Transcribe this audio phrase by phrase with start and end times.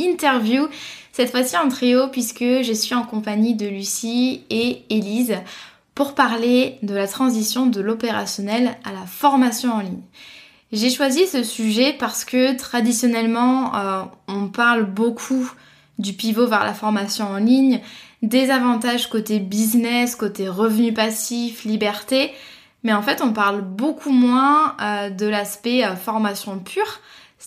[0.00, 0.68] interview.
[1.12, 5.36] Cette fois-ci en trio puisque je suis en compagnie de Lucie et Élise
[5.94, 10.02] pour parler de la transition de l'opérationnel à la formation en ligne.
[10.72, 15.50] J'ai choisi ce sujet parce que traditionnellement euh, on parle beaucoup
[15.98, 17.80] du pivot vers la formation en ligne,
[18.22, 22.32] des avantages côté business, côté revenu passif, liberté,
[22.84, 27.00] mais en fait on parle beaucoup moins euh, de l'aspect euh, formation pure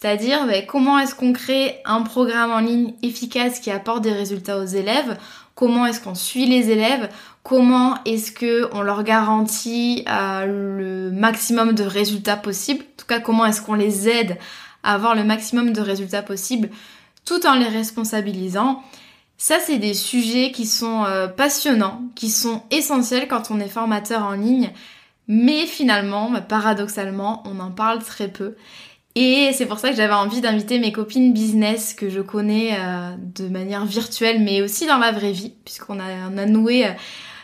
[0.03, 4.59] c'est-à-dire ben, comment est-ce qu'on crée un programme en ligne efficace qui apporte des résultats
[4.59, 5.17] aux élèves,
[5.55, 7.07] comment est-ce qu'on suit les élèves,
[7.41, 13.45] comment est-ce qu'on leur garantit euh, le maximum de résultats possibles, en tout cas comment
[13.45, 14.38] est-ce qu'on les aide
[14.83, 16.69] à avoir le maximum de résultats possibles
[17.23, 18.83] tout en les responsabilisant?
[19.38, 24.23] Ça, c'est des sujets qui sont euh, passionnants, qui sont essentiels quand on est formateur
[24.23, 24.69] en ligne,
[25.29, 28.55] mais finalement, ben, paradoxalement, on en parle très peu.
[29.16, 33.16] Et c'est pour ça que j'avais envie d'inviter mes copines business que je connais euh,
[33.35, 36.91] de manière virtuelle, mais aussi dans la vraie vie, puisqu'on a, on a noué euh,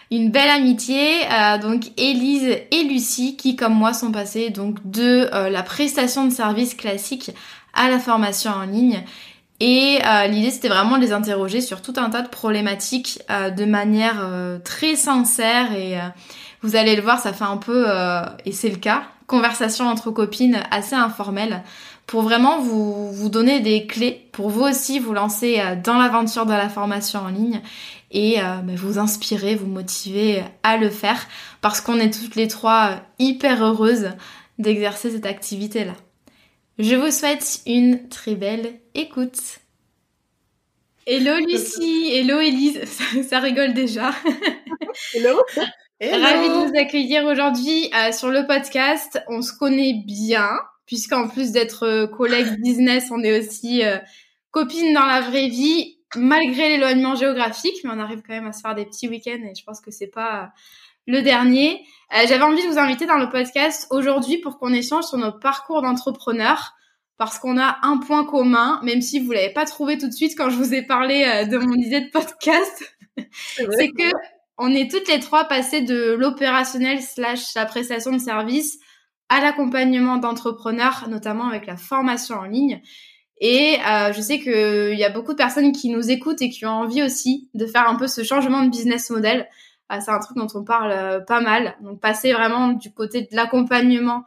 [0.09, 1.11] une belle amitié.
[1.31, 6.31] Euh, donc Élise et Lucie, qui comme moi sont passées donc de la prestation de
[6.31, 7.31] services classique
[7.75, 9.03] à la formation en ligne.
[9.59, 14.25] Et l'idée c'était vraiment de les interroger sur tout un tas de problématiques de manière
[14.63, 15.99] très sincère et
[16.61, 17.85] vous allez le voir, ça fait un peu,
[18.45, 21.63] et c'est le cas, conversation entre copines assez informelle
[22.07, 26.45] pour vraiment vous, vous donner des clés pour vous aussi vous lancer euh, dans l'aventure
[26.45, 27.61] de la formation en ligne
[28.11, 31.27] et euh, bah, vous inspirer, vous motiver à le faire
[31.61, 34.09] parce qu'on est toutes les trois hyper heureuses
[34.57, 35.93] d'exercer cette activité-là.
[36.79, 39.59] Je vous souhaite une très belle écoute.
[41.05, 42.81] Hello Lucie, hello Elise,
[43.29, 44.11] ça, rigole déjà.
[45.13, 45.41] Hello.
[46.01, 49.21] Ravi de vous accueillir aujourd'hui euh, sur le podcast.
[49.27, 50.49] On se connaît bien,
[50.85, 53.97] puisqu'en plus d'être euh, collègues business, on est aussi euh,
[54.51, 58.61] copines dans la vraie vie, malgré l'éloignement géographique, mais on arrive quand même à se
[58.61, 60.51] faire des petits week-ends et je pense que c'est pas
[61.05, 61.85] le dernier.
[62.11, 65.81] J'avais envie de vous inviter dans le podcast aujourd'hui pour qu'on échange sur nos parcours
[65.81, 66.75] d'entrepreneurs
[67.17, 70.35] parce qu'on a un point commun, même si vous l'avez pas trouvé tout de suite
[70.37, 74.11] quand je vous ai parlé de mon idée de podcast, c'est que
[74.59, 78.77] on est toutes les trois passées de l'opérationnel slash la prestation de service
[79.29, 82.81] à l'accompagnement d'entrepreneurs, notamment avec la formation en ligne.
[83.39, 86.65] Et euh, je sais qu'il y a beaucoup de personnes qui nous écoutent et qui
[86.65, 89.47] ont envie aussi de faire un peu ce changement de business model.
[89.91, 91.75] Euh, c'est un truc dont on parle euh, pas mal.
[91.81, 94.25] Donc passer vraiment du côté de l'accompagnement,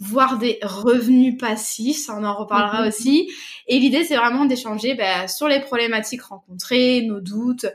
[0.00, 2.88] voire des revenus passifs, on en reparlera mhm.
[2.88, 3.30] aussi.
[3.66, 7.66] Et l'idée, c'est vraiment d'échanger bah, sur les problématiques rencontrées, nos doutes,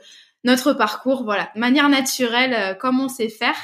[0.44, 3.58] notre parcours, voilà, manière naturelle, euh, comme on sait faire.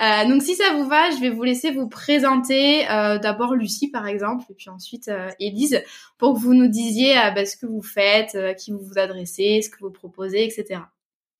[0.00, 3.90] Euh, donc si ça vous va, je vais vous laisser vous présenter euh, d'abord Lucie
[3.90, 5.82] par exemple, et puis ensuite euh, Élise,
[6.18, 9.60] pour que vous nous disiez bah, ce que vous faites, à qui vous vous adressez,
[9.62, 10.82] ce que vous proposez, etc.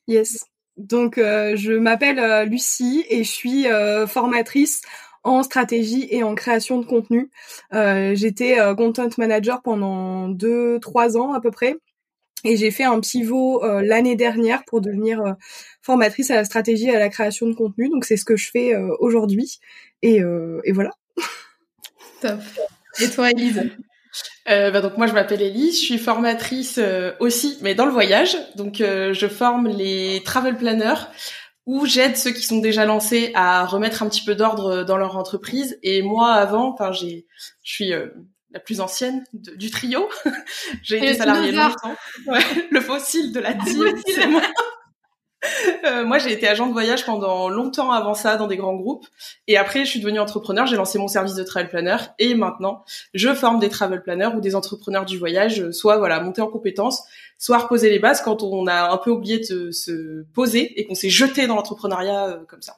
[0.09, 0.45] Yes.
[0.77, 3.67] Donc je m'appelle Lucie et je suis
[4.07, 4.83] formatrice
[5.25, 7.31] en stratégie et en création de contenu.
[7.73, 11.77] J'étais content manager pendant deux, trois ans à peu près.
[12.45, 15.33] Et j'ai fait un pivot euh, l'année dernière pour devenir euh,
[15.83, 17.89] formatrice à la stratégie et à la création de contenu.
[17.89, 19.59] Donc c'est ce que je fais euh, aujourd'hui.
[20.03, 20.21] Et,
[20.65, 20.91] et, voilà.
[22.21, 22.41] Top.
[23.01, 23.69] Et toi, Elise
[24.49, 27.93] euh, bah donc moi je m'appelle Elise, je suis formatrice euh, aussi, mais dans le
[27.93, 28.37] voyage.
[28.57, 31.07] Donc euh, je forme les travel planners
[31.67, 35.19] où j'aide ceux qui sont déjà lancés à remettre un petit peu d'ordre dans leur
[35.19, 35.79] entreprise.
[35.83, 37.27] Et moi avant, enfin j'ai,
[37.63, 37.93] je suis
[38.51, 40.09] la plus ancienne du trio.
[40.83, 41.95] j'ai été salariée longtemps.
[42.27, 42.41] Ouais,
[42.71, 44.43] le fossile de la team, c'est moi.
[45.85, 49.07] Euh, moi, j'ai été agent de voyage pendant longtemps avant ça dans des grands groupes.
[49.47, 50.67] Et après, je suis devenue entrepreneur.
[50.67, 51.97] J'ai lancé mon service de travel planner.
[52.19, 52.85] Et maintenant,
[53.15, 57.05] je forme des travel planners ou des entrepreneurs du voyage, soit voilà monter en compétences,
[57.39, 60.95] soit reposer les bases quand on a un peu oublié de se poser et qu'on
[60.97, 62.77] s'est jeté dans l'entrepreneuriat euh, comme ça.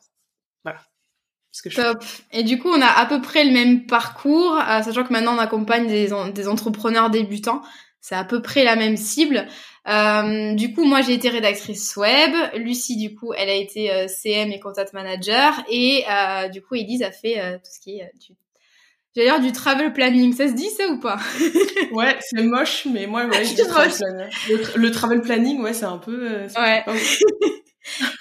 [1.63, 2.05] Que je Top.
[2.33, 5.35] Et du coup, on a à peu près le même parcours, euh, sachant que maintenant
[5.35, 7.63] on accompagne des, des entrepreneurs débutants.
[8.01, 9.47] C'est à peu près la même cible.
[9.89, 12.31] Euh, du coup, moi, j'ai été rédactrice web.
[12.55, 15.55] Lucie, du coup, elle a été euh, CM et contact manager.
[15.71, 18.35] Et euh, du coup, Elise a fait euh, tout ce qui est du...
[19.15, 20.33] J'allais dire du travel planning.
[20.33, 21.19] Ça se dit, ça, ou pas?
[21.93, 24.29] Ouais, c'est moche, mais moi, ouais, je dis travel planning.
[24.77, 26.47] Le, travel planning, ouais, c'est un peu...
[26.57, 26.85] ouais.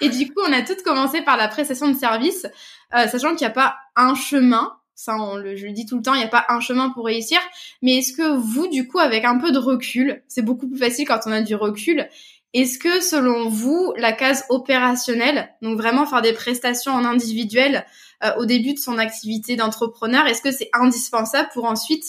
[0.00, 2.46] Et du coup, on a toutes commencé par la prestation de service,
[2.92, 4.76] sachant qu'il n'y a pas un chemin.
[4.94, 6.90] Ça, on le, je le dis tout le temps, il n'y a pas un chemin
[6.90, 7.38] pour réussir.
[7.80, 11.06] Mais est-ce que vous, du coup, avec un peu de recul, c'est beaucoup plus facile
[11.06, 12.06] quand on a du recul,
[12.52, 17.86] est-ce que, selon vous, la case opérationnelle, donc vraiment faire des prestations en individuel
[18.24, 22.04] euh, au début de son activité d'entrepreneur, est-ce que c'est indispensable pour ensuite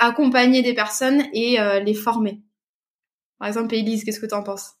[0.00, 2.40] accompagner des personnes et euh, les former?
[3.38, 4.72] Par exemple, Elise, qu'est-ce que tu en penses?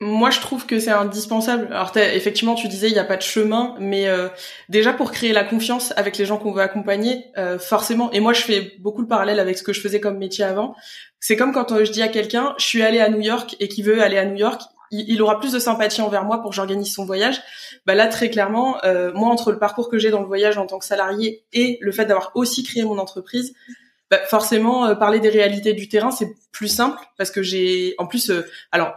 [0.00, 1.66] Moi, je trouve que c'est indispensable.
[1.72, 4.28] Alors, effectivement, tu disais il n'y a pas de chemin, mais euh,
[4.68, 8.12] déjà pour créer la confiance avec les gens qu'on veut accompagner, euh, forcément.
[8.12, 10.76] Et moi, je fais beaucoup le parallèle avec ce que je faisais comme métier avant.
[11.18, 13.66] C'est comme quand euh, je dis à quelqu'un, je suis allé à New York et
[13.66, 14.62] qui veut aller à New York,
[14.92, 17.42] il, aura plus de sympathie envers moi pour que j'organise son voyage.
[17.84, 18.78] Bah là, très clairement,
[19.14, 21.92] moi, entre le parcours que j'ai dans le voyage en tant que salarié et le
[21.92, 23.52] fait d'avoir aussi créé mon entreprise,
[24.10, 28.32] bah, forcément, parler des réalités du terrain, c'est plus simple parce que j'ai, en plus,
[28.72, 28.94] alors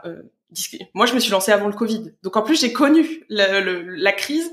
[0.94, 2.13] moi, je me suis lancée avant le Covid.
[2.24, 4.51] Donc, en plus, j'ai connu la crise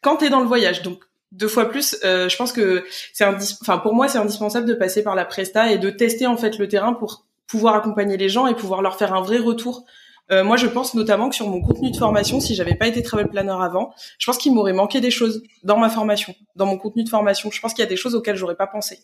[0.00, 0.82] quand tu es dans le voyage.
[0.82, 1.02] Donc,
[1.32, 5.02] deux fois plus, euh, je pense que c'est enfin pour moi c'est indispensable de passer
[5.02, 8.46] par la presta et de tester en fait le terrain pour pouvoir accompagner les gens
[8.46, 9.84] et pouvoir leur faire un vrai retour.
[10.32, 13.00] Euh, moi, je pense notamment que sur mon contenu de formation, si j'avais pas été
[13.02, 16.78] travel planner avant, je pense qu'il m'aurait manqué des choses dans ma formation, dans mon
[16.78, 17.50] contenu de formation.
[17.52, 18.98] Je pense qu'il y a des choses auxquelles j'aurais pas pensé,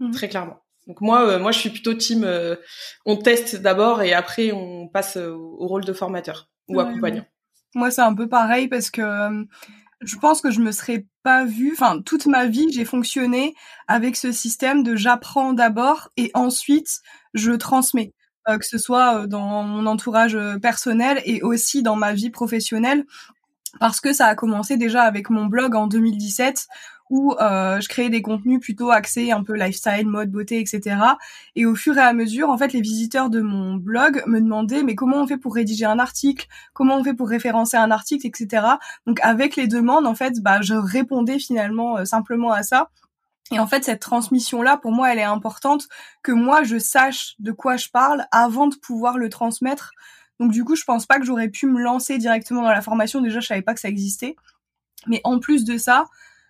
[0.00, 0.12] mmh.
[0.12, 0.60] très clairement.
[0.86, 2.24] Donc moi, euh, moi, je suis plutôt team.
[2.24, 2.56] Euh,
[3.04, 7.24] on teste d'abord et après on passe euh, au rôle de formateur ou accompagnant.
[7.74, 9.02] Moi, c'est un peu pareil parce que
[10.00, 11.72] je pense que je me serais pas vue.
[11.72, 13.54] Enfin, toute ma vie, j'ai fonctionné
[13.88, 17.00] avec ce système de j'apprends d'abord et ensuite
[17.34, 18.14] je transmets.
[18.46, 23.04] que ce soit dans mon entourage personnel et aussi dans ma vie professionnelle
[23.78, 26.66] parce que ça a commencé déjà avec mon blog en 2017
[27.10, 30.96] où euh, je créais des contenus plutôt axés un peu lifestyle, mode, beauté, etc.
[31.54, 34.82] Et au fur et à mesure, en fait, les visiteurs de mon blog me demandaient
[34.82, 38.26] mais comment on fait pour rédiger un article, comment on fait pour référencer un article,
[38.26, 38.66] etc.
[39.06, 42.90] Donc avec les demandes, en fait, bah je répondais finalement euh, simplement à ça.
[43.52, 45.86] Et en fait, cette transmission-là, pour moi, elle est importante
[46.24, 49.92] que moi, je sache de quoi je parle avant de pouvoir le transmettre.
[50.40, 53.20] Donc du coup, je pense pas que j'aurais pu me lancer directement dans la formation.
[53.20, 54.34] Déjà, je savais pas que ça existait.
[55.06, 56.06] Mais en plus de ça,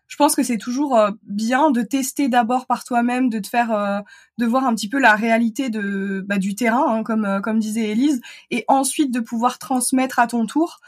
[0.09, 3.73] je pense que c'est toujours euh, bien de tester d'abord par toi-même, de te faire,
[3.73, 4.01] euh,
[4.39, 7.59] de voir un petit peu la réalité de bah, du terrain, hein, comme euh, comme
[7.59, 8.21] disait Elise,
[8.51, 10.81] et ensuite de pouvoir transmettre à ton tour.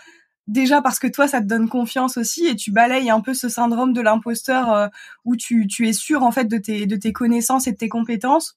[0.46, 3.48] Déjà parce que toi, ça te donne confiance aussi et tu balayes un peu ce
[3.50, 4.88] syndrome de l'imposteur
[5.26, 7.90] où tu, tu es sûr en fait de tes de tes connaissances et de tes
[7.90, 8.56] compétences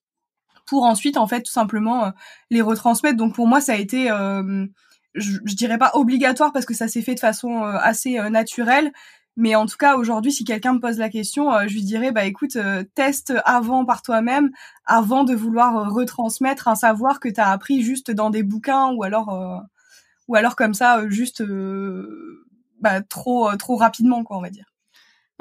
[0.66, 2.14] pour ensuite en fait tout simplement
[2.50, 3.18] les retransmettre.
[3.18, 4.08] Donc pour moi, ça a été
[5.16, 8.94] je, je, dirais pas obligatoire parce que ça s'est fait de façon assez naturelle,
[9.38, 12.12] mais en tout cas, aujourd'hui, si quelqu'un me pose la question, euh, je lui dirais,
[12.12, 14.52] bah écoute, euh, teste avant par toi-même,
[14.86, 18.92] avant de vouloir euh, retransmettre un savoir que tu as appris juste dans des bouquins
[18.94, 19.64] ou alors,
[20.28, 21.44] ou alors comme ça, juste
[22.80, 24.71] bah, trop, trop rapidement, quoi, on va dire.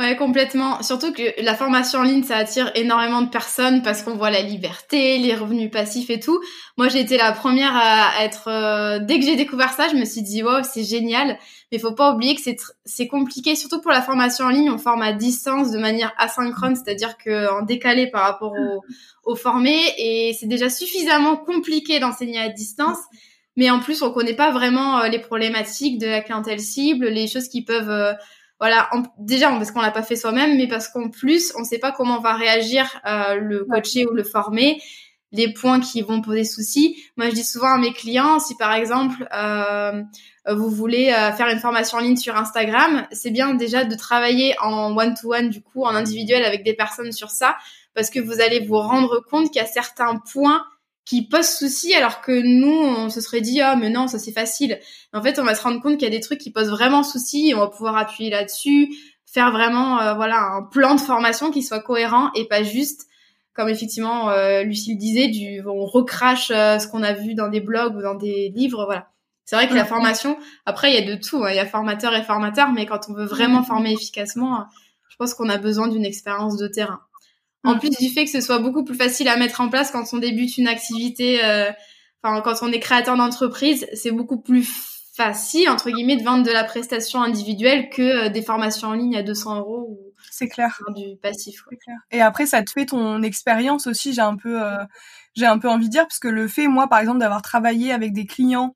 [0.00, 0.82] Ouais, complètement.
[0.82, 4.40] Surtout que la formation en ligne, ça attire énormément de personnes parce qu'on voit la
[4.40, 6.40] liberté, les revenus passifs et tout.
[6.78, 8.48] Moi, j'ai été la première à être.
[8.48, 11.38] Euh, dès que j'ai découvert ça, je me suis dit wow, c'est génial.
[11.70, 14.70] Mais faut pas oublier que c'est c'est compliqué, surtout pour la formation en ligne.
[14.70, 18.82] On forme à distance de manière asynchrone, c'est-à-dire que en décalé par rapport aux,
[19.30, 23.00] aux formés, et c'est déjà suffisamment compliqué d'enseigner à distance.
[23.56, 27.26] Mais en plus, on connaît pas vraiment euh, les problématiques de la clientèle cible, les
[27.26, 28.14] choses qui peuvent euh,
[28.60, 31.92] voilà, déjà parce qu'on l'a pas fait soi-même, mais parce qu'en plus, on sait pas
[31.92, 34.82] comment va réagir euh, le coaché ou le formé,
[35.32, 37.02] les points qui vont poser souci.
[37.16, 40.02] Moi, je dis souvent à mes clients, si par exemple euh,
[40.46, 44.54] vous voulez euh, faire une formation en ligne sur Instagram, c'est bien déjà de travailler
[44.60, 47.56] en one-to-one, du coup, en individuel avec des personnes sur ça,
[47.94, 50.64] parce que vous allez vous rendre compte qu'il y a certains points
[51.10, 54.30] qui posent souci alors que nous on se serait dit ah mais non ça c'est
[54.30, 54.78] facile.
[55.12, 57.02] En fait on va se rendre compte qu'il y a des trucs qui posent vraiment
[57.02, 58.94] souci et on va pouvoir appuyer là-dessus
[59.26, 63.08] faire vraiment euh, voilà un plan de formation qui soit cohérent et pas juste
[63.54, 67.60] comme effectivement euh, Lucille disait du on recrache euh, ce qu'on a vu dans des
[67.60, 69.08] blogs ou dans des livres voilà.
[69.44, 71.50] C'est vrai que la formation après il y a de tout hein.
[71.50, 74.64] il y a formateur et formateur mais quand on veut vraiment former efficacement
[75.08, 77.00] je pense qu'on a besoin d'une expérience de terrain
[77.64, 80.04] en plus du fait que ce soit beaucoup plus facile à mettre en place quand
[80.12, 81.70] on débute une activité, euh,
[82.22, 84.66] enfin quand on est créateur d'entreprise, c'est beaucoup plus
[85.14, 89.16] facile entre guillemets de vendre de la prestation individuelle que euh, des formations en ligne
[89.16, 91.62] à 200 euros ou c'est clair du passif.
[91.62, 91.96] Clair.
[92.10, 94.12] Et après ça te fait ton expérience aussi.
[94.12, 94.84] J'ai un peu euh,
[95.34, 97.92] j'ai un peu envie de dire parce que le fait moi par exemple d'avoir travaillé
[97.92, 98.74] avec des clients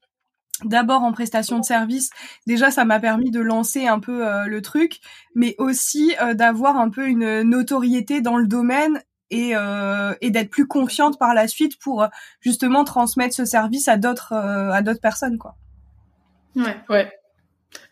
[0.64, 2.10] d'abord en prestation de service.
[2.46, 5.00] Déjà, ça m'a permis de lancer un peu euh, le truc,
[5.34, 10.50] mais aussi euh, d'avoir un peu une notoriété dans le domaine et, euh, et d'être
[10.50, 12.06] plus confiante par la suite pour
[12.40, 15.56] justement transmettre ce service à d'autres à d'autres personnes, quoi.
[16.56, 16.76] Ouais.
[16.88, 17.10] Ouais.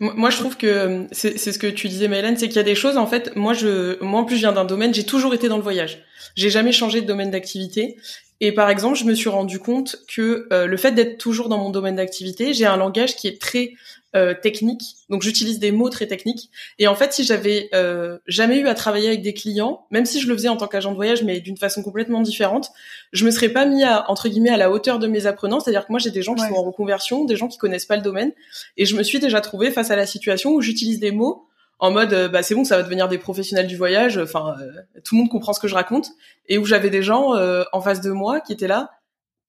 [0.01, 2.75] Moi, je trouve que c'est ce que tu disais, Mélène, c'est qu'il y a des
[2.75, 2.97] choses.
[2.97, 4.93] En fait, moi, je, moi, en plus, je viens d'un domaine.
[4.93, 6.03] J'ai toujours été dans le voyage.
[6.35, 7.97] J'ai jamais changé de domaine d'activité.
[8.45, 11.59] Et par exemple, je me suis rendu compte que euh, le fait d'être toujours dans
[11.59, 13.75] mon domaine d'activité, j'ai un langage qui est très
[14.17, 16.51] euh, technique, donc j'utilise des mots très techniques.
[16.81, 20.21] Et en fait, si j'avais euh, jamais eu à travailler avec des clients, même si
[20.21, 22.73] je le faisais en tant qu'agent de voyage, mais d'une façon complètement différente,
[23.13, 25.61] je me serais pas mis à entre guillemets à la hauteur de mes apprenants.
[25.61, 27.97] C'est-à-dire que moi, j'ai des gens qui sont en reconversion, des gens qui connaissent pas
[27.97, 28.33] le domaine,
[28.77, 31.47] et je me suis déjà trouvée face à la situation où j'utilise des mots
[31.83, 34.71] en mode euh, bah c'est bon ça va devenir des professionnels du voyage enfin euh,
[35.05, 36.11] tout le monde comprend ce que je raconte.
[36.47, 38.93] Et où j'avais des gens euh, en face de moi qui étaient là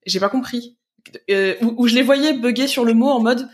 [0.04, 0.76] j'ai pas compris.
[1.30, 3.48] Où, où, je les voyais bugger sur le mot en mode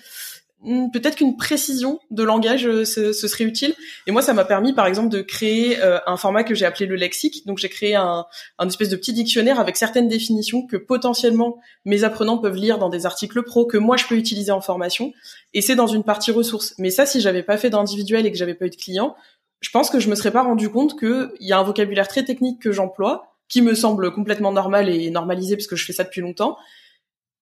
[0.62, 3.74] peut-être qu'une précision de langage euh, ce, serait utile.
[4.06, 6.86] Et moi, ça m'a permis, par exemple, de créer euh, un format que j'ai appelé
[6.86, 7.46] le lexique.
[7.46, 8.26] Donc, j'ai créé un,
[8.58, 12.90] un, espèce de petit dictionnaire avec certaines définitions que potentiellement mes apprenants peuvent lire dans
[12.90, 15.12] des articles pro que moi je peux utiliser en formation.
[15.54, 16.74] Et c'est dans une partie ressources.
[16.78, 19.16] Mais ça, si j'avais pas fait d'individuel et que j'avais pas eu de clients,
[19.60, 22.24] je pense que je me serais pas rendu compte qu'il y a un vocabulaire très
[22.24, 26.04] technique que j'emploie, qui me semble complètement normal et normalisé parce que je fais ça
[26.04, 26.56] depuis longtemps,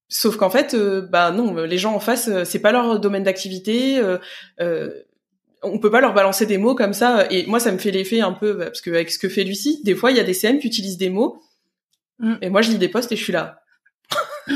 [0.09, 3.25] Sauf qu'en fait, euh, bah non, les gens en face, euh, c'est pas leur domaine
[3.25, 3.99] d'activité.
[3.99, 4.17] Euh,
[4.61, 4.91] euh,
[5.63, 7.27] on peut pas leur balancer des mots comme ça.
[7.31, 9.45] Et moi, ça me fait l'effet un peu bah, parce que avec ce que fait
[9.45, 11.43] Lucie, des fois, il y a des CM qui utilisent des mots.
[12.21, 12.35] Mm.
[12.41, 13.61] Et moi, je lis des posts et je suis là.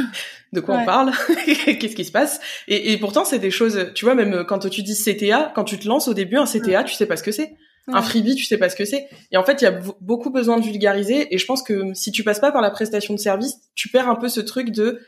[0.52, 1.12] de quoi on parle?
[1.44, 2.40] Qu'est-ce qui se passe?
[2.66, 3.90] Et, et, pourtant, c'est des choses.
[3.94, 6.82] Tu vois, même quand tu dis CTA, quand tu te lances au début un CTA,
[6.82, 6.84] mm.
[6.86, 7.52] tu sais pas ce que c'est.
[7.88, 9.08] Un freebie, tu sais pas ce que c'est.
[9.32, 11.34] Et en fait, il y a beaucoup besoin de vulgariser.
[11.34, 14.08] Et je pense que si tu passes pas par la prestation de service, tu perds
[14.08, 15.00] un peu ce truc de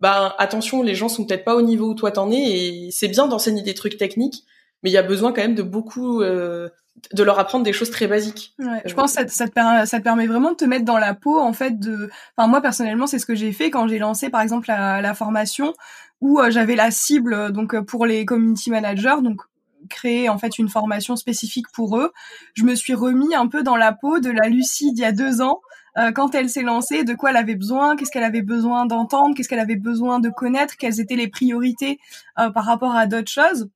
[0.00, 3.08] bah attention, les gens sont peut-être pas au niveau où toi t'en es et c'est
[3.08, 4.44] bien d'enseigner des trucs techniques,
[4.82, 6.68] mais il y a besoin quand même de beaucoup euh,
[7.12, 8.54] de leur apprendre des choses très basiques.
[8.58, 10.84] Ouais, je pense que ça, ça, te permet, ça te permet vraiment de te mettre
[10.84, 12.10] dans la peau en fait de.
[12.36, 15.14] Enfin moi personnellement c'est ce que j'ai fait quand j'ai lancé par exemple la, la
[15.14, 15.74] formation
[16.20, 19.40] où euh, j'avais la cible donc euh, pour les community managers donc
[19.88, 22.12] créer en fait une formation spécifique pour eux.
[22.54, 25.12] Je me suis remis un peu dans la peau de la Lucie d'il y a
[25.12, 25.60] deux ans
[25.98, 29.34] euh, quand elle s'est lancée, de quoi elle avait besoin, qu'est-ce qu'elle avait besoin d'entendre,
[29.34, 31.98] qu'est-ce qu'elle avait besoin de connaître, quelles étaient les priorités
[32.38, 33.68] euh, par rapport à d'autres choses.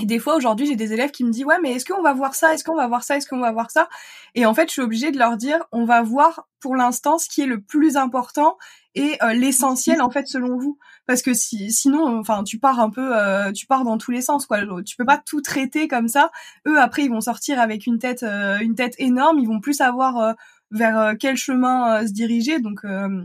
[0.00, 2.12] Et des fois, aujourd'hui, j'ai des élèves qui me disent, ouais, mais est-ce qu'on va
[2.12, 2.54] voir ça?
[2.54, 3.16] Est-ce qu'on va voir ça?
[3.16, 3.88] Est-ce qu'on va voir ça?
[4.36, 7.28] Et en fait, je suis obligée de leur dire, on va voir pour l'instant ce
[7.28, 8.56] qui est le plus important
[8.94, 10.78] et euh, l'essentiel, en fait, selon vous.
[11.06, 13.12] Parce que si, sinon, enfin, tu pars un peu,
[13.52, 14.60] tu pars dans tous les sens, quoi.
[14.84, 16.30] Tu peux pas tout traiter comme ça.
[16.66, 19.38] Eux, après, ils vont sortir avec une tête, une tête énorme.
[19.38, 20.36] Ils vont plus savoir
[20.70, 22.60] vers euh, quel chemin euh, se diriger.
[22.60, 23.24] Donc euh,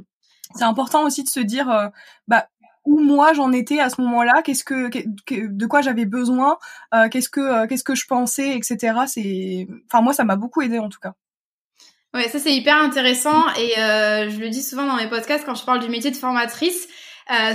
[0.56, 1.92] c'est important aussi de se dire
[2.28, 2.48] bah
[2.86, 4.90] où moi j'en étais à ce moment-là, qu'est-ce que,
[5.30, 6.58] de quoi j'avais besoin,
[7.12, 9.00] qu'est-ce que qu'est-ce que je pensais, etc.
[9.08, 11.14] C'est, enfin moi ça m'a beaucoup aidé en tout cas.
[12.14, 15.66] Ouais, ça c'est hyper intéressant et je le dis souvent dans mes podcasts quand je
[15.66, 16.88] parle du métier de formatrice.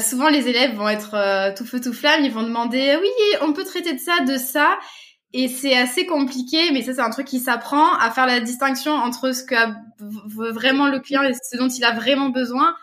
[0.00, 3.10] Souvent les élèves vont être tout feu tout flamme, ils vont demander oui
[3.42, 4.76] on peut traiter de ça, de ça
[5.34, 8.92] et c'est assez compliqué, mais ça c'est un truc qui s'apprend à faire la distinction
[8.92, 9.54] entre ce que
[10.00, 12.74] veut vraiment le client et ce dont il a vraiment besoin.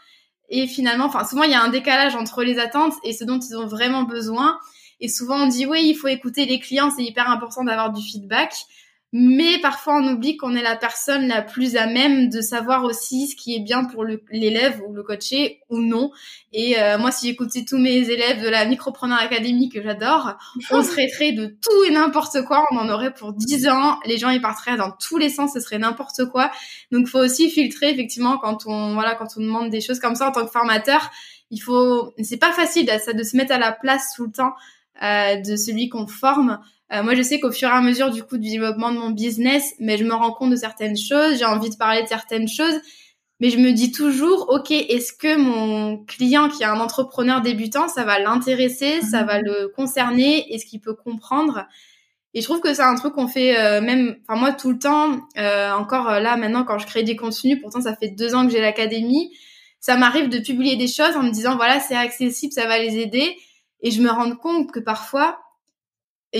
[0.50, 3.40] Et finalement, enfin souvent il y a un décalage entre les attentes et ce dont
[3.40, 4.60] ils ont vraiment besoin.
[5.00, 8.04] Et souvent on dit oui, il faut écouter les clients, c'est hyper important d'avoir du
[8.04, 8.54] feedback
[9.18, 13.30] mais parfois on oublie qu'on est la personne la plus à même de savoir aussi
[13.30, 16.12] ce qui est bien pour l'élève ou le coaché ou non.
[16.52, 20.34] Et euh, moi, si j'écoutais tous mes élèves de la Micropreneur Academy que j'adore,
[20.70, 22.66] on se traiterait de tout et n'importe quoi.
[22.72, 24.02] On en aurait pour 10 ans.
[24.06, 25.54] Les gens, ils partiraient dans tous les sens.
[25.54, 26.52] Ce serait n'importe quoi.
[26.92, 30.28] Donc, faut aussi filtrer effectivement quand on voilà quand on demande des choses comme ça
[30.28, 31.10] en tant que formateur.
[31.52, 34.56] Il faut, c'est pas facile ça de se mettre à la place tout le temps
[35.02, 36.60] euh, de celui qu'on forme.
[36.94, 39.10] Euh, moi, je sais qu'au fur et à mesure du coup du développement de mon
[39.10, 42.48] business, mais je me rends compte de certaines choses, j'ai envie de parler de certaines
[42.48, 42.80] choses,
[43.40, 47.88] mais je me dis toujours, ok, est-ce que mon client qui est un entrepreneur débutant,
[47.88, 51.66] ça va l'intéresser, ça va le concerner, est-ce qu'il peut comprendre?
[52.34, 54.78] Et je trouve que c'est un truc qu'on fait euh, même, enfin moi tout le
[54.78, 58.46] temps, euh, encore là maintenant quand je crée des contenus, pourtant ça fait deux ans
[58.46, 59.32] que j'ai l'académie,
[59.80, 62.98] ça m'arrive de publier des choses en me disant voilà c'est accessible, ça va les
[62.98, 63.36] aider,
[63.82, 65.40] et je me rends compte que parfois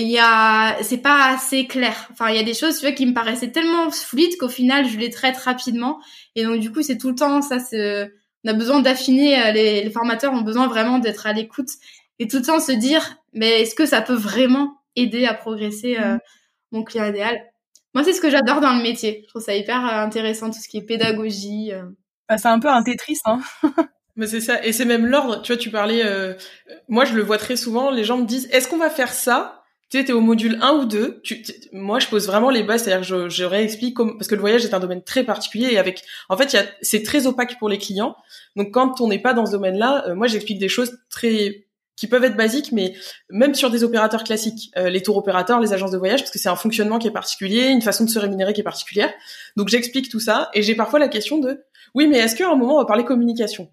[0.02, 2.08] il y a c'est pas assez clair.
[2.12, 4.86] Enfin, il y a des choses tu vois qui me paraissaient tellement fluides qu'au final
[4.88, 6.00] je les traite rapidement
[6.34, 8.12] et donc du coup, c'est tout le temps ça c'est
[8.44, 11.70] on a besoin d'affiner euh, les, les, formateurs ont besoin vraiment d'être à l'écoute
[12.18, 15.96] et tout le temps se dire mais est-ce que ça peut vraiment aider à progresser
[15.98, 16.20] euh, mmh.
[16.72, 17.40] mon client idéal?
[17.94, 19.22] Moi, c'est ce que j'adore dans le métier.
[19.24, 21.72] Je trouve ça hyper euh, intéressant tout ce qui est pédagogie.
[22.28, 23.40] Bah, c'est un peu un Tetris hein.
[24.16, 25.42] Mais c'est ça, et c'est même l'ordre.
[25.42, 26.02] Tu vois, tu parlais.
[26.88, 27.90] moi, je le vois très souvent.
[27.90, 29.55] Les gens me disent Est-ce qu'on va faire ça
[29.90, 33.04] tu sais, au module 1 ou 2, tu, moi je pose vraiment les bases, c'est-à-dire
[33.04, 36.02] je, je réexplique comme, parce que le voyage est un domaine très particulier et avec,
[36.28, 38.16] en fait, c'est très opaque pour les clients.
[38.56, 41.66] Donc quand on n'est pas dans ce domaine-là, euh, moi j'explique des choses très
[41.96, 42.94] qui peuvent être basiques, mais
[43.30, 46.38] même sur des opérateurs classiques, euh, les tours opérateurs, les agences de voyage, parce que
[46.38, 49.12] c'est un fonctionnement qui est particulier, une façon de se rémunérer qui est particulière.
[49.56, 51.64] Donc j'explique tout ça et j'ai parfois la question de,
[51.94, 53.70] oui, mais est-ce qu'à un moment on va parler communication?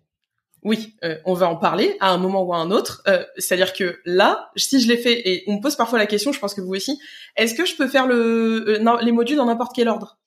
[0.64, 3.04] Oui, euh, on va en parler à un moment ou à un autre.
[3.08, 6.32] Euh, c'est-à-dire que là, si je l'ai fait, et on me pose parfois la question,
[6.32, 7.00] je pense que vous aussi,
[7.36, 10.20] est-ce que je peux faire le, euh, les modules dans n'importe quel ordre?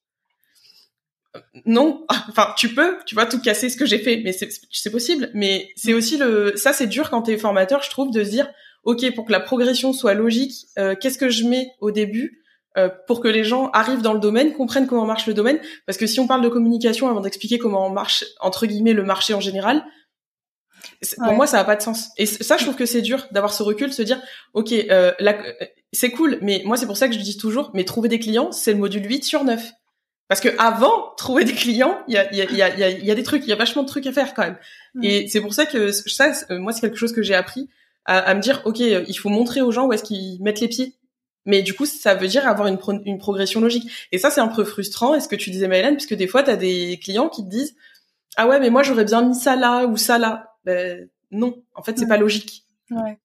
[1.64, 5.30] Non, enfin tu peux, tu vois, tout casser ce que j'ai fait, mais c'est possible.
[5.32, 8.48] Mais c'est aussi le, ça c'est dur quand t'es formateur, je trouve, de se dire,
[8.84, 10.66] ok, pour que la progression soit logique,
[11.00, 12.42] qu'est-ce que je mets au début
[13.08, 15.58] pour que les gens arrivent dans le domaine, comprennent comment marche le domaine?
[15.86, 19.34] Parce que si on parle de communication avant d'expliquer comment marche entre guillemets le marché
[19.34, 19.84] en général,
[21.18, 22.11] pour moi, ça n'a pas de sens.
[22.16, 24.21] Et ça, je trouve que c'est dur d'avoir ce recul, de se dire,
[24.54, 25.12] ok, euh,
[25.92, 28.52] c'est cool, mais moi, c'est pour ça que je dis toujours, mais trouver des clients,
[28.52, 29.73] c'est le module 8 sur 9.
[30.28, 33.14] Parce que avant, trouver des clients, il y a, y, a, y, a, y a
[33.14, 34.59] des trucs, il y a vachement de trucs à faire quand même.
[35.02, 37.69] Et c'est pour ça que ça, euh, moi, c'est quelque chose que j'ai appris
[38.06, 40.60] à, à, me dire, ok, euh, il faut montrer aux gens où est-ce qu'ils mettent
[40.60, 40.95] les pieds.
[41.45, 43.89] Mais du coup, ça veut dire avoir une, une progression logique.
[44.10, 45.15] Et ça, c'est un peu frustrant.
[45.15, 47.49] est ce que tu disais, Maëlène, puisque des fois, tu as des clients qui te
[47.49, 47.76] disent,
[48.36, 50.55] ah ouais, mais moi, j'aurais bien mis ça là ou ça là.
[50.66, 52.66] Ben, non, en fait, c'est pas logique.
[52.90, 53.18] Ouais.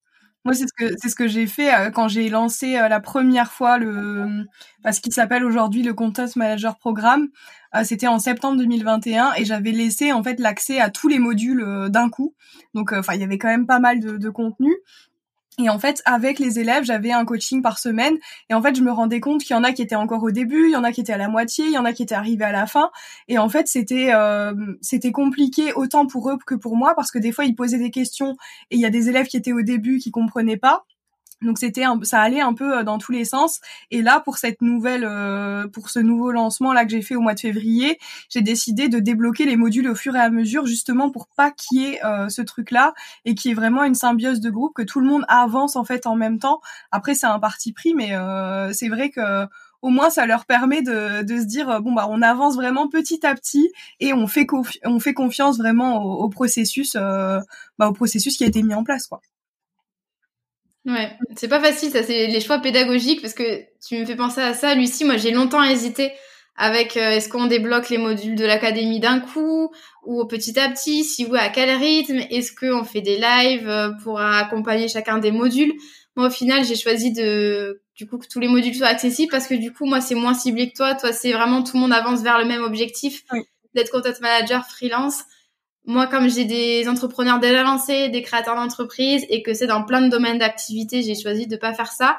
[0.44, 3.00] Moi, c'est ce que c'est ce que j'ai fait euh, quand j'ai lancé euh, la
[3.00, 4.46] première fois le
[4.92, 7.28] ce qui s'appelle aujourd'hui le Content Manager Programme.
[7.76, 11.64] Euh, c'était en septembre 2021 et j'avais laissé en fait l'accès à tous les modules
[11.90, 12.34] d'un coup.
[12.74, 14.74] Donc, enfin, il y avait quand même pas mal de, de contenu.
[15.60, 18.18] Et en fait, avec les élèves, j'avais un coaching par semaine.
[18.50, 20.32] Et en fait, je me rendais compte qu'il y en a qui étaient encore au
[20.32, 22.04] début, il y en a qui étaient à la moitié, il y en a qui
[22.04, 22.90] étaient arrivés à la fin.
[23.28, 27.20] Et en fait, c'était euh, c'était compliqué autant pour eux que pour moi parce que
[27.20, 28.38] des fois, ils posaient des questions
[28.72, 30.86] et il y a des élèves qui étaient au début qui comprenaient pas.
[31.42, 34.62] Donc c'était ça allait un peu euh, dans tous les sens et là pour cette
[34.62, 37.98] nouvelle euh, pour ce nouveau lancement là que j'ai fait au mois de février,
[38.30, 41.82] j'ai décidé de débloquer les modules au fur et à mesure justement pour pas qu'il
[41.82, 42.94] y ait euh, ce truc là
[43.26, 45.84] et qu'il y ait vraiment une symbiose de groupe que tout le monde avance en
[45.84, 46.62] fait en même temps.
[46.92, 48.12] Après c'est un parti pris mais
[48.74, 49.46] c'est vrai que
[49.82, 53.26] au moins ça leur permet de, de se dire bon bah on avance vraiment petit
[53.26, 54.46] à petit et on fait
[54.86, 57.44] on fait confiance vraiment au, au processus bah,
[57.80, 59.22] au processus qui a été mis en place quoi.
[60.86, 64.42] Ouais, c'est pas facile, ça, c'est les choix pédagogiques, parce que tu me fais penser
[64.42, 65.06] à ça, Lucie.
[65.06, 66.12] Moi, j'ai longtemps hésité
[66.58, 69.72] avec euh, est-ce qu'on débloque les modules de l'académie d'un coup
[70.06, 73.92] ou petit à petit, si oui, à quel rythme, est-ce qu'on fait des lives euh,
[74.04, 75.74] pour accompagner chacun des modules?
[76.16, 79.48] Moi, au final, j'ai choisi de, du coup, que tous les modules soient accessibles parce
[79.48, 80.96] que du coup, moi, c'est moins ciblé que toi.
[80.96, 83.24] Toi, c'est vraiment tout le monde avance vers le même objectif
[83.76, 85.24] d'être content manager freelance
[85.86, 90.02] moi, comme j'ai des entrepreneurs déjà lancés, des créateurs d'entreprises et que c'est dans plein
[90.02, 92.18] de domaines d'activité, j'ai choisi de pas faire ça.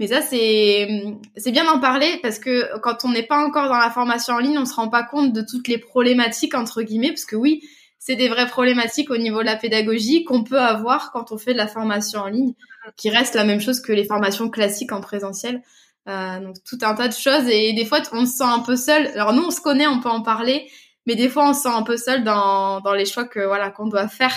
[0.00, 0.88] Mais ça, c'est
[1.36, 4.38] c'est bien d'en parler parce que quand on n'est pas encore dans la formation en
[4.38, 7.62] ligne, on se rend pas compte de toutes les problématiques entre guillemets, parce que oui,
[8.00, 11.52] c'est des vraies problématiques au niveau de la pédagogie qu'on peut avoir quand on fait
[11.52, 12.54] de la formation en ligne,
[12.96, 15.62] qui reste la même chose que les formations classiques en présentiel.
[16.06, 18.76] Euh, donc tout un tas de choses et des fois on se sent un peu
[18.76, 19.06] seul.
[19.14, 20.68] Alors nous on se connaît, on peut en parler,
[21.06, 23.70] mais des fois on se sent un peu seul dans, dans les choix que voilà
[23.70, 24.34] qu'on doit faire.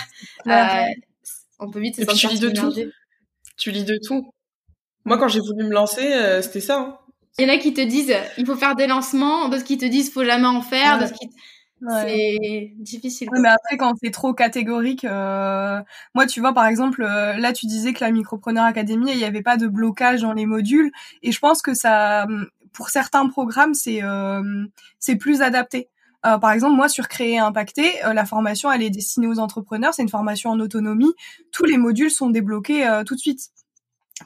[0.48, 0.86] Euh,
[1.60, 2.74] on peut vite se Et puis tu lis de tout.
[3.58, 4.32] Tu lis de tout.
[5.06, 6.80] Moi, quand j'ai voulu me lancer, euh, c'était ça.
[6.80, 6.98] Hein.
[7.40, 9.86] Il y en a qui te disent il faut faire des lancements, d'autres qui te
[9.86, 11.30] disent faut jamais en faire, d'autres qui
[12.02, 13.30] c'est difficile.
[13.32, 15.80] mais après, quand c'est trop catégorique, euh...
[16.16, 19.24] moi, tu vois, par exemple, euh, là, tu disais que la Micropreneur Academy, il n'y
[19.24, 22.28] avait pas de blocage dans les modules, et je pense que ça,
[22.74, 24.66] pour certains programmes, c'est euh,
[25.00, 25.90] c'est plus adapté.
[26.28, 29.94] Euh, par exemple, moi, sur Créer Impacté, euh, la formation, elle est destinée aux entrepreneurs.
[29.94, 31.14] C'est une formation en autonomie.
[31.52, 33.50] Tous les modules sont débloqués euh, tout de suite.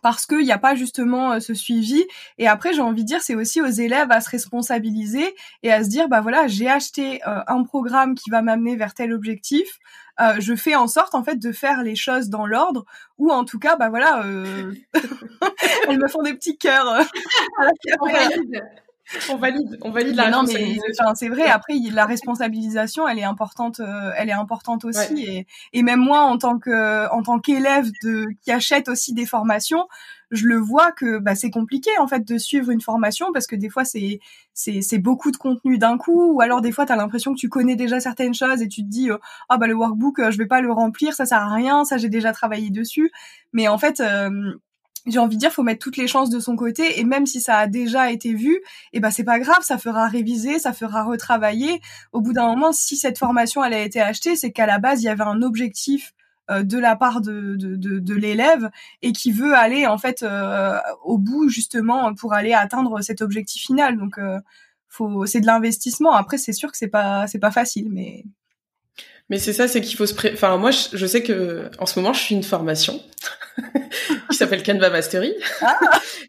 [0.01, 2.03] parce qu'il n'y a pas justement ce suivi.
[2.37, 5.83] Et après, j'ai envie de dire, c'est aussi aux élèves à se responsabiliser et à
[5.83, 9.79] se dire, bah voilà, j'ai acheté un programme qui va m'amener vers tel objectif.
[10.39, 12.85] Je fais en sorte en fait de faire les choses dans l'ordre
[13.17, 14.23] ou en tout cas bah voilà
[15.89, 17.03] elles me font des petits cœurs
[19.29, 20.77] on valide on valide la non mais
[21.15, 25.83] c'est vrai après la responsabilisation elle est importante euh, elle est importante aussi et, et
[25.83, 29.87] même moi en tant que en tant qu'élève de qui achète aussi des formations
[30.31, 33.55] je le vois que bah, c'est compliqué en fait de suivre une formation parce que
[33.55, 34.19] des fois c'est
[34.53, 37.49] c'est beaucoup de contenu d'un coup ou alors des fois tu as l'impression que tu
[37.49, 39.17] connais déjà certaines choses et tu te dis euh,
[39.49, 41.97] ah bah le workbook euh, je vais pas le remplir ça sert à rien ça
[41.97, 43.11] j'ai déjà travaillé dessus
[43.53, 44.53] mais en fait euh,
[45.05, 47.41] j'ai envie de dire faut mettre toutes les chances de son côté et même si
[47.41, 48.61] ça a déjà été vu et
[48.93, 52.71] eh ben c'est pas grave ça fera réviser ça fera retravailler au bout d'un moment
[52.71, 55.41] si cette formation elle a été achetée c'est qu'à la base il y avait un
[55.41, 56.13] objectif
[56.51, 60.77] euh, de la part de, de, de, l'élève et qui veut aller en fait euh,
[61.03, 63.97] au bout justement pour aller atteindre cet objectif final.
[63.97, 64.39] Donc euh,
[64.89, 66.13] faut c'est de l'investissement.
[66.13, 68.25] Après c'est sûr que c'est pas c'est pas facile mais
[69.31, 70.31] mais c'est ça, c'est qu'il faut se pré...
[70.33, 73.01] Enfin, moi, je, sais que en ce moment, je suis une formation
[74.29, 75.33] qui s'appelle Canva Mastery.
[75.61, 75.79] Ah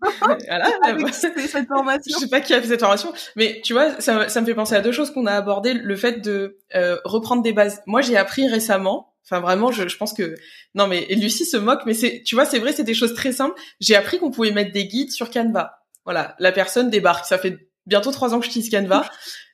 [0.46, 0.70] voilà.
[1.10, 2.02] cette formation.
[2.16, 4.54] Je sais pas qui a fait cette formation, mais tu vois, ça, ça me fait
[4.54, 5.74] penser à deux choses qu'on a abordées.
[5.74, 6.60] Le fait de
[7.04, 7.82] reprendre des bases.
[7.86, 10.34] Moi, j'ai appris récemment Enfin vraiment, je, je, pense que
[10.74, 13.30] non mais Lucie se moque, mais c'est tu vois c'est vrai c'est des choses très
[13.30, 13.54] simples.
[13.80, 15.78] J'ai appris qu'on pouvait mettre des guides sur Canva.
[16.04, 17.24] Voilà, la personne débarque.
[17.24, 19.04] Ça fait bientôt trois ans que je j'utilise Canva.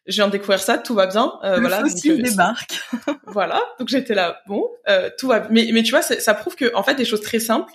[0.08, 1.34] Je viens de découvrir ça, tout va bien.
[1.44, 2.80] Euh, Le voilà, donc, euh, débarque.
[3.26, 4.40] voilà, donc j'étais là.
[4.46, 5.46] Bon, euh, tout va.
[5.50, 7.72] Mais mais tu vois, ça prouve que en fait des choses très simples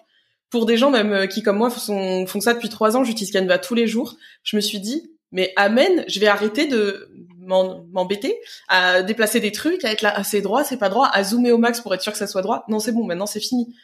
[0.50, 3.32] pour des gens même euh, qui comme moi font, font ça depuis trois ans, j'utilise
[3.32, 4.16] Canva tous les jours.
[4.44, 9.84] Je me suis dit mais amen, je vais arrêter de m'embêter à déplacer des trucs,
[9.84, 12.12] à être là, assez droit, c'est pas droit, à zoomer au max pour être sûr
[12.12, 12.64] que ça soit droit.
[12.70, 13.76] Non, c'est bon, maintenant c'est fini.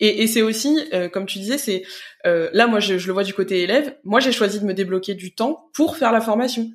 [0.00, 1.84] Et, et c'est aussi, euh, comme tu disais, c'est
[2.26, 3.96] euh, là, moi, je, je, le vois du côté élève.
[4.02, 6.70] Moi, j'ai choisi de me débloquer du temps pour faire la formation.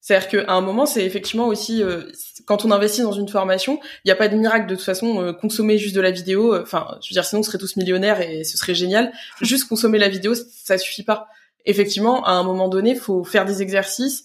[0.00, 2.02] C'est-à-dire qu'à un moment, c'est effectivement aussi euh,
[2.46, 5.34] quand on investit dans une formation, il n'y a pas de miracle de toute façon.
[5.40, 8.44] consommer juste de la vidéo, enfin, je veux dire, sinon on serait tous millionnaires et
[8.44, 9.12] ce serait génial.
[9.42, 11.28] Juste consommer la vidéo, ça suffit pas.
[11.66, 14.24] Effectivement, à un moment donné, faut faire des exercices,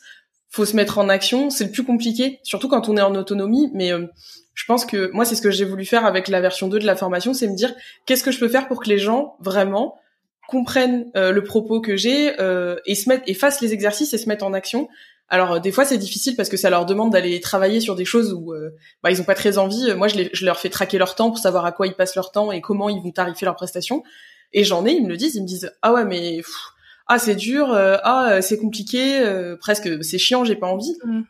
[0.49, 1.49] faut se mettre en action.
[1.49, 3.69] C'est le plus compliqué, surtout quand on est en autonomie.
[3.73, 4.05] Mais euh,
[4.53, 6.85] je pense que moi, c'est ce que j'ai voulu faire avec la version 2 de
[6.85, 7.73] la formation, c'est me dire
[8.05, 9.97] qu'est-ce que je peux faire pour que les gens vraiment
[10.47, 14.17] comprennent euh, le propos que j'ai euh, et se mettent et fassent les exercices et
[14.17, 14.87] se mettent en action.
[15.29, 18.33] Alors des fois c'est difficile parce que ça leur demande d'aller travailler sur des choses
[18.33, 18.53] où
[19.01, 19.93] bah, ils ont pas très envie.
[19.95, 22.31] Moi je, je, leur fais traquer leur temps pour savoir à quoi ils passent leur
[22.31, 24.03] temps et comment ils vont tarifer leurs prestations.
[24.51, 26.41] Et j'en ai, ils me le disent, ils me disent ah ouais mais
[27.07, 30.95] ah c'est dur, euh, ah euh, c'est compliqué, euh, presque c'est chiant, j'ai pas envie.
[31.03, 31.21] Mm.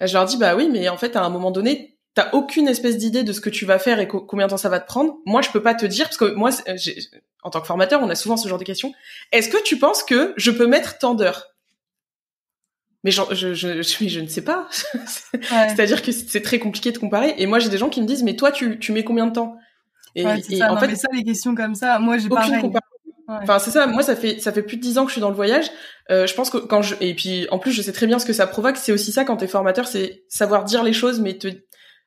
[0.00, 2.96] Je leur dis bah oui, mais en fait à un moment donné, t'as aucune espèce
[2.96, 5.16] d'idée de ce que tu vas faire et combien de temps ça va te prendre.
[5.26, 6.50] Moi je peux pas te dire parce que moi
[7.42, 8.92] en tant que formateur, on a souvent ce genre de questions.
[9.32, 11.51] Est-ce que tu penses que je peux mettre tant d'heures?
[13.04, 14.68] Mais je, je, je, je, ne sais pas.
[15.50, 17.34] C'est-à-dire que c'est très compliqué de comparer.
[17.38, 19.32] Et moi, j'ai des gens qui me disent, mais toi, tu, tu mets combien de
[19.32, 19.56] temps?
[20.14, 20.72] Et, ça.
[20.72, 22.46] en fait, mais ça, les questions comme ça, moi, j'ai pas
[23.28, 23.86] Enfin, c'est ça.
[23.86, 25.70] Moi, ça fait ça fait plus de dix ans que je suis dans le voyage.
[26.10, 28.26] Euh, je pense que quand je et puis en plus, je sais très bien ce
[28.26, 28.76] que ça provoque.
[28.76, 31.48] C'est aussi ça quand t'es formateur, c'est savoir dire les choses, mais te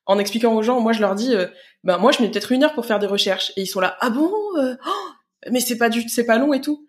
[0.05, 0.81] en expliquant aux gens.
[0.81, 1.47] Moi, je leur dis, euh,
[1.83, 3.97] ben moi, je mets peut-être une heure pour faire des recherches, et ils sont là,
[4.01, 6.87] ah bon, euh, oh, mais c'est pas du, c'est pas long et tout.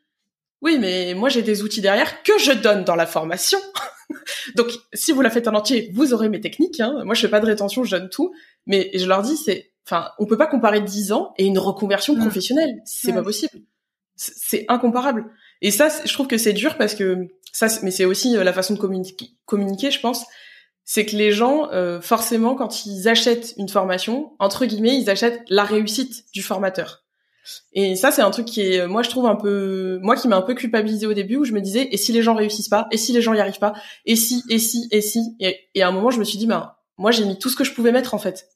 [0.60, 3.58] Oui, mais moi, j'ai des outils derrière que je donne dans la formation.
[4.54, 6.80] Donc, si vous la faites en entier, vous aurez mes techniques.
[6.80, 7.02] Hein.
[7.04, 8.32] Moi, je fais pas de rétention, je donne tout.
[8.66, 12.14] Mais je leur dis, c'est, enfin, on peut pas comparer dix ans et une reconversion
[12.14, 12.20] mmh.
[12.20, 12.82] professionnelle.
[12.84, 13.60] C'est pas possible
[14.16, 15.26] c'est incomparable.
[15.62, 18.52] Et ça, je trouve que c'est dur parce que ça, mais c'est aussi euh, la
[18.52, 20.24] façon de communiquer, communiquer je pense.
[20.84, 25.42] C'est que les gens, euh, forcément, quand ils achètent une formation, entre guillemets, ils achètent
[25.48, 27.04] la réussite du formateur.
[27.72, 30.36] Et ça, c'est un truc qui est, moi, je trouve un peu, moi, qui m'a
[30.36, 32.86] un peu culpabilisé au début, où je me disais, et si les gens réussissent pas,
[32.90, 35.88] et si les gens y arrivent pas, et si, et si, et si, et, à
[35.88, 37.92] un moment, je me suis dit, ben, moi, j'ai mis tout ce que je pouvais
[37.92, 38.48] mettre en fait.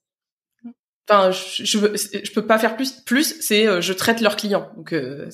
[1.08, 1.78] Enfin, je, je,
[2.24, 2.92] je peux pas faire plus.
[2.92, 4.70] Plus, c'est euh, je traite leurs clients.
[4.76, 5.28] Donc euh,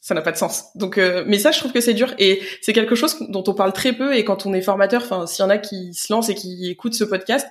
[0.00, 0.66] ça n'a pas de sens.
[0.74, 3.54] Donc, euh, mais ça, je trouve que c'est dur et c'est quelque chose dont on
[3.54, 4.14] parle très peu.
[4.14, 6.68] Et quand on est formateur, enfin, s'il y en a qui se lancent et qui
[6.68, 7.46] écoutent ce podcast,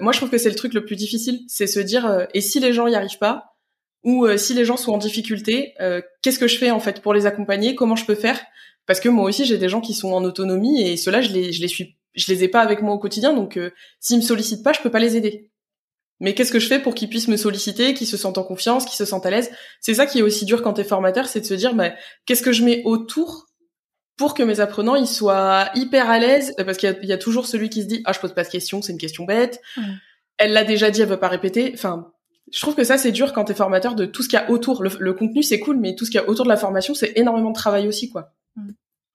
[0.00, 2.60] moi, je trouve que c'est le truc le plus difficile, c'est se dire et si
[2.60, 3.49] les gens y arrivent pas?
[4.02, 5.74] Ou si les gens sont en difficulté,
[6.22, 7.74] qu'est-ce que je fais en fait pour les accompagner?
[7.74, 8.40] Comment je peux faire?
[8.86, 11.52] Parce que moi aussi, j'ai des gens qui sont en autonomie et ceux-là, je les,
[11.52, 13.34] je les suis, je les ai pas avec moi au quotidien.
[13.34, 13.58] Donc,
[14.00, 15.50] s'ils me sollicitent pas, je peux pas les aider.
[16.20, 18.84] Mais qu'est-ce que je fais pour qu'ils puissent me solliciter, qu'ils se sentent en confiance,
[18.84, 19.50] qu'ils se sentent à l'aise?
[19.80, 21.92] C'est ça qui est aussi dur quand t'es formateur, c'est de se dire, bah,
[22.26, 23.46] qu'est-ce que je mets autour
[24.18, 26.54] pour que mes apprenants ils soient hyper à l'aise?
[26.58, 28.82] Parce qu'il y, a toujours celui qui se dit, ah, je pose pas de questions,
[28.82, 29.62] c'est une question bête.
[30.36, 31.72] Elle l'a déjà dit, elle veut pas répéter.
[31.74, 32.12] Enfin,
[32.52, 34.50] je trouve que ça c'est dur quand t'es formateur de tout ce qu'il y a
[34.50, 34.82] autour.
[34.82, 37.12] Le, contenu c'est cool, mais tout ce qu'il y a autour de la formation c'est
[37.16, 38.32] énormément de travail aussi, quoi.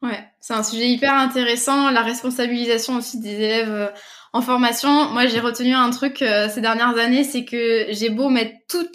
[0.02, 1.89] Ouais, c'est un sujet hyper intéressant.
[1.89, 3.88] La responsabilisation aussi des élèves euh,
[4.34, 5.10] en formation.
[5.12, 8.86] Moi, j'ai retenu un truc euh, ces dernières années, c'est que j'ai beau mettre tout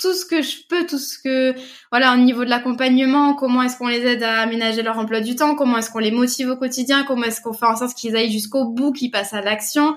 [0.00, 1.54] tout ce que je peux, tout ce que
[1.90, 5.36] voilà au niveau de l'accompagnement, comment est-ce qu'on les aide à aménager leur emploi du
[5.36, 8.16] temps, comment est-ce qu'on les motive au quotidien, comment est-ce qu'on fait en sorte qu'ils
[8.16, 9.94] aillent jusqu'au bout, qu'ils passent à l'action.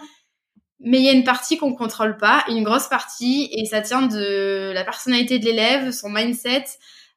[0.84, 4.04] Mais il y a une partie qu'on contrôle pas, une grosse partie, et ça tient
[4.04, 6.66] de la personnalité de l'élève, son mindset,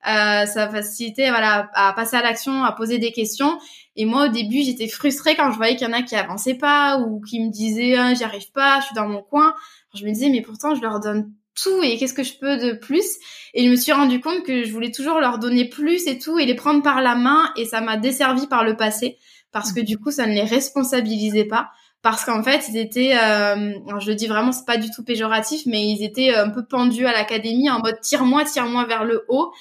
[0.07, 3.59] euh, sa facilité voilà à passer à l'action, à poser des questions.
[3.97, 6.55] Et moi au début j'étais frustrée quand je voyais qu'il y en a qui avançaient
[6.55, 9.55] pas ou qui me disaient ah, j'y arrive pas, je suis dans mon coin.
[9.95, 12.73] Je me disais mais pourtant je leur donne tout et qu'est-ce que je peux de
[12.73, 13.17] plus?
[13.55, 16.39] Et je me suis rendu compte que je voulais toujours leur donner plus et tout
[16.39, 19.19] et les prendre par la main et ça m'a desservi par le passé
[19.51, 21.71] parce que du coup ça ne les responsabilisait pas
[22.07, 25.63] parce qu'en fait ils étaient euh, je le dis vraiment c'est pas du tout péjoratif
[25.67, 29.53] mais ils étaient un peu pendus à l'académie en mode tire-moi tire-moi vers le haut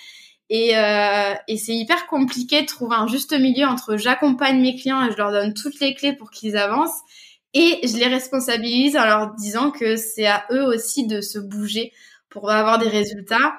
[0.52, 5.04] et, euh, et c'est hyper compliqué de trouver un juste milieu entre j'accompagne mes clients
[5.04, 7.02] et je leur donne toutes les clés pour qu'ils avancent
[7.56, 11.94] et je les responsabilise en leur disant que c'est à eux aussi de se bouger
[12.30, 13.54] pour avoir des résultats.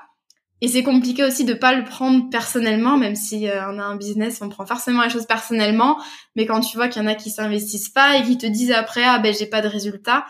[0.63, 3.97] Et c'est compliqué aussi de pas le prendre personnellement, même si euh, on a un
[3.97, 5.99] business, on prend forcément les choses personnellement.
[6.35, 8.73] Mais quand tu vois qu'il y en a qui s'investissent pas et qui te disent
[8.73, 10.25] après ah ben j'ai pas de résultats,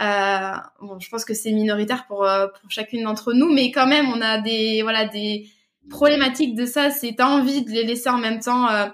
[0.00, 3.88] euh, bon je pense que c'est minoritaire pour euh, pour chacune d'entre nous, mais quand
[3.88, 5.48] même on a des voilà des
[5.90, 8.86] problématique de ça, c'est t'as envie de les laisser en même temps euh,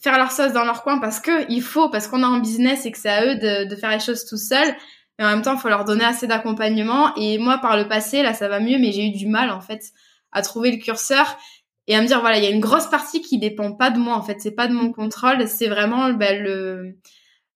[0.00, 2.86] faire leur sauce dans leur coin parce que il faut, parce qu'on a un business
[2.86, 4.74] et que c'est à eux de, de, faire les choses tout seuls.
[5.18, 7.14] Mais en même temps, il faut leur donner assez d'accompagnement.
[7.16, 9.60] Et moi, par le passé, là, ça va mieux, mais j'ai eu du mal en
[9.60, 9.92] fait
[10.32, 11.36] à trouver le curseur
[11.86, 13.98] et à me dire voilà, il y a une grosse partie qui dépend pas de
[13.98, 16.96] moi en fait, c'est pas de mon contrôle, c'est vraiment ben, le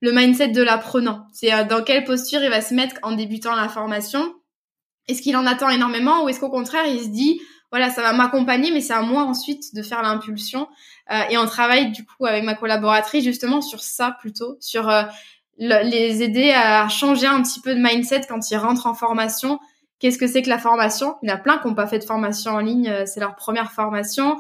[0.01, 1.27] le mindset de l'apprenant.
[1.33, 4.35] C'est euh, dans quelle posture il va se mettre en débutant la formation?
[5.09, 8.13] Est-ce qu'il en attend énormément ou est-ce qu'au contraire il se dit voilà, ça va
[8.13, 10.69] m'accompagner, mais c'est à moi ensuite de faire l'impulsion.
[11.11, 15.03] Euh, et on travaille du coup avec ma collaboratrice justement sur ça plutôt, sur euh,
[15.59, 19.59] les aider à changer un petit peu de mindset quand ils rentrent en formation.
[19.99, 21.17] Qu'est-ce que c'est que la formation?
[21.23, 23.21] Il y en a plein qui n'ont pas fait de formation en ligne, euh, c'est
[23.21, 24.37] leur première formation.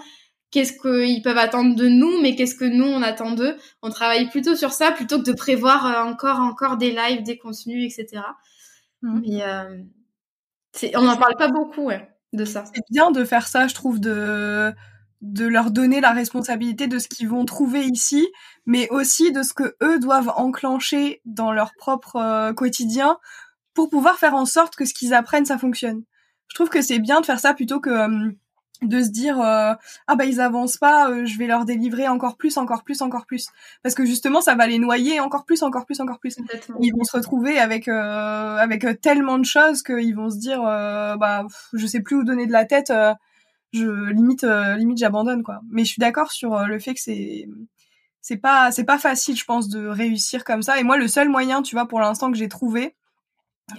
[0.50, 3.56] Qu'est-ce qu'ils peuvent attendre de nous, mais qu'est-ce que nous on attend d'eux?
[3.82, 7.92] On travaille plutôt sur ça plutôt que de prévoir encore encore des lives, des contenus,
[7.92, 8.22] etc.
[9.02, 9.20] Mmh.
[10.82, 12.08] Mais on n'en parle pas beaucoup, ouais.
[12.36, 14.72] C'est bien de faire ça, je trouve, de
[15.20, 18.28] de leur donner la responsabilité de ce qu'ils vont trouver ici,
[18.66, 23.16] mais aussi de ce que eux doivent enclencher dans leur propre euh, quotidien
[23.74, 26.02] pour pouvoir faire en sorte que ce qu'ils apprennent ça fonctionne.
[26.48, 28.30] Je trouve que c'est bien de faire ça plutôt que euh,
[28.82, 29.72] de se dire euh,
[30.06, 33.26] ah bah ils avancent pas euh, je vais leur délivrer encore plus encore plus encore
[33.26, 33.48] plus.
[33.82, 36.36] Parce que justement ça va les noyer encore plus encore plus encore plus.
[36.80, 41.46] Ils vont se retrouver avec euh, avec tellement de choses qu'ils vont se dire bah
[41.72, 42.92] je sais plus où donner de la tête
[43.72, 45.60] je limite limite j'abandonne quoi.
[45.70, 47.48] Mais je suis d'accord sur le fait que c'est
[48.20, 50.78] c'est pas c'est pas facile je pense de réussir comme ça.
[50.78, 52.94] Et moi le seul moyen tu vois pour l'instant que j'ai trouvé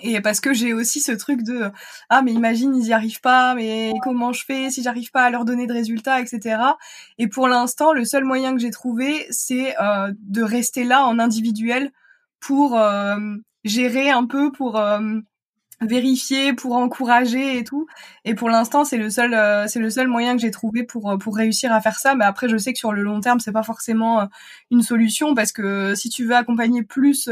[0.02, 1.70] et parce que j'ai aussi ce truc de
[2.10, 5.30] ah mais imagine ils y arrivent pas mais comment je fais si j'arrive pas à
[5.30, 6.58] leur donner de résultats etc
[7.20, 11.20] et pour l'instant le seul moyen que j'ai trouvé c'est euh, de rester là en
[11.20, 11.92] individuel
[12.40, 13.18] pour euh,
[13.64, 15.20] gérer un peu pour euh,
[15.82, 17.86] vérifier pour encourager et tout.
[18.24, 19.36] Et pour l'instant c'est le seul
[19.68, 22.16] c'est le seul moyen que j'ai trouvé pour pour réussir à faire ça.
[22.16, 24.28] Mais après je sais que sur le long terme c'est pas forcément
[24.72, 27.30] une solution parce que si tu veux accompagner plus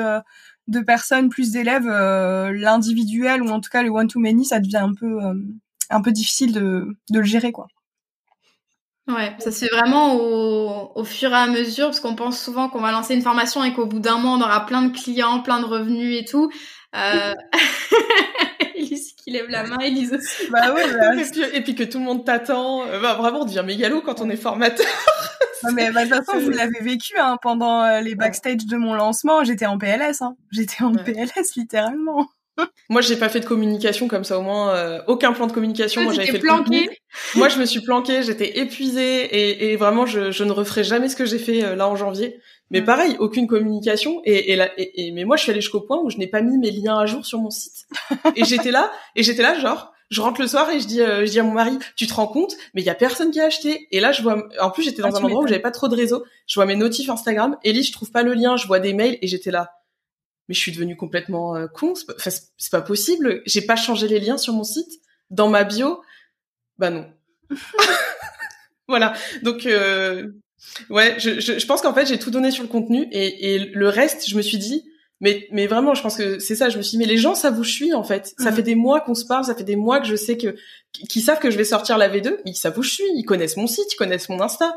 [0.67, 4.93] de personnes, plus d'élèves, euh, l'individuel ou en tout cas le one-to-many, ça devient un
[4.93, 7.67] peu, euh, difficile de, de le gérer, quoi.
[9.07, 12.69] Ouais, ça se fait vraiment au, au fur et à mesure, parce qu'on pense souvent
[12.69, 15.41] qu'on va lancer une formation et qu'au bout d'un mois, on aura plein de clients,
[15.41, 16.49] plein de revenus et tout.
[16.95, 17.33] Euh...
[19.23, 20.49] Qui lève la main, Elise aussi.
[20.51, 21.15] Bah ouais, bah,
[21.53, 22.85] et, puis, que tout le monde t'attend.
[22.85, 24.85] Euh, bah, vraiment, on devient mégalo quand on est formateur.
[25.73, 28.93] mais bah, de toute façon, vous l'avez vécu hein, pendant euh, les backstage de mon
[28.93, 29.45] lancement.
[29.45, 30.21] J'étais en PLS.
[30.21, 30.35] Hein.
[30.51, 32.27] J'étais en PLS littéralement.
[32.89, 34.37] Moi, j'ai pas fait de communication comme ça.
[34.37, 36.03] Au moins, euh, aucun plan de communication.
[36.03, 36.89] Moi, j'avais fait planqué.
[37.35, 38.23] Moi, je me suis planquée.
[38.23, 41.75] J'étais épuisée et, et vraiment, je, je, ne referai jamais ce que j'ai fait euh,
[41.75, 42.39] là en janvier.
[42.69, 44.21] Mais pareil, aucune communication.
[44.25, 46.41] Et, et, là, et, mais moi, je suis allée jusqu'au point où je n'ai pas
[46.41, 47.85] mis mes liens à jour sur mon site.
[48.35, 51.25] et j'étais là, et j'étais là, genre, je rentre le soir et je dis, euh,
[51.25, 53.39] je dis à mon mari, tu te rends compte, mais il y a personne qui
[53.39, 53.87] a acheté.
[53.91, 55.87] Et là, je vois, en plus, j'étais dans ah, un endroit où j'avais pas trop
[55.87, 56.23] de réseau.
[56.47, 57.57] Je vois mes notifs Instagram.
[57.63, 58.57] Ellie, je trouve pas le lien.
[58.57, 59.71] Je vois des mails et j'étais là.
[60.49, 61.95] Mais je suis devenue complètement euh, con.
[61.95, 62.13] C'est pas,
[62.57, 63.41] c'est pas possible.
[63.45, 64.91] J'ai pas changé les liens sur mon site,
[65.29, 66.01] dans ma bio.
[66.77, 67.05] Bah non.
[68.87, 69.13] voilà.
[69.43, 70.27] Donc, euh,
[70.89, 73.59] ouais, je, je, je pense qu'en fait, j'ai tout donné sur le contenu et, et
[73.59, 74.83] le reste, je me suis dit,
[75.21, 76.67] Mais, mais vraiment, je pense que c'est ça.
[76.69, 78.33] Je me suis dit, mais les gens savent où je suis, en fait.
[78.37, 78.55] Ça Mhm.
[78.57, 80.55] fait des mois qu'on se parle, ça fait des mois que je sais que,
[80.91, 83.23] qu'ils savent que je vais sortir la V2, mais ils savent où je suis, ils
[83.23, 84.75] connaissent mon site, ils connaissent mon Insta.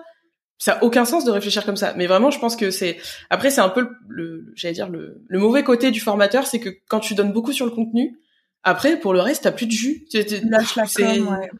[0.58, 1.92] Ça a aucun sens de réfléchir comme ça.
[1.96, 2.96] Mais vraiment, je pense que c'est,
[3.30, 6.60] après, c'est un peu le, le- j'allais dire, le, le mauvais côté du formateur, c'est
[6.60, 8.18] que quand tu donnes beaucoup sur le contenu,
[8.62, 10.06] après, pour le reste, t'as plus de jus.
[10.48, 11.50] Lâches la com, ouais.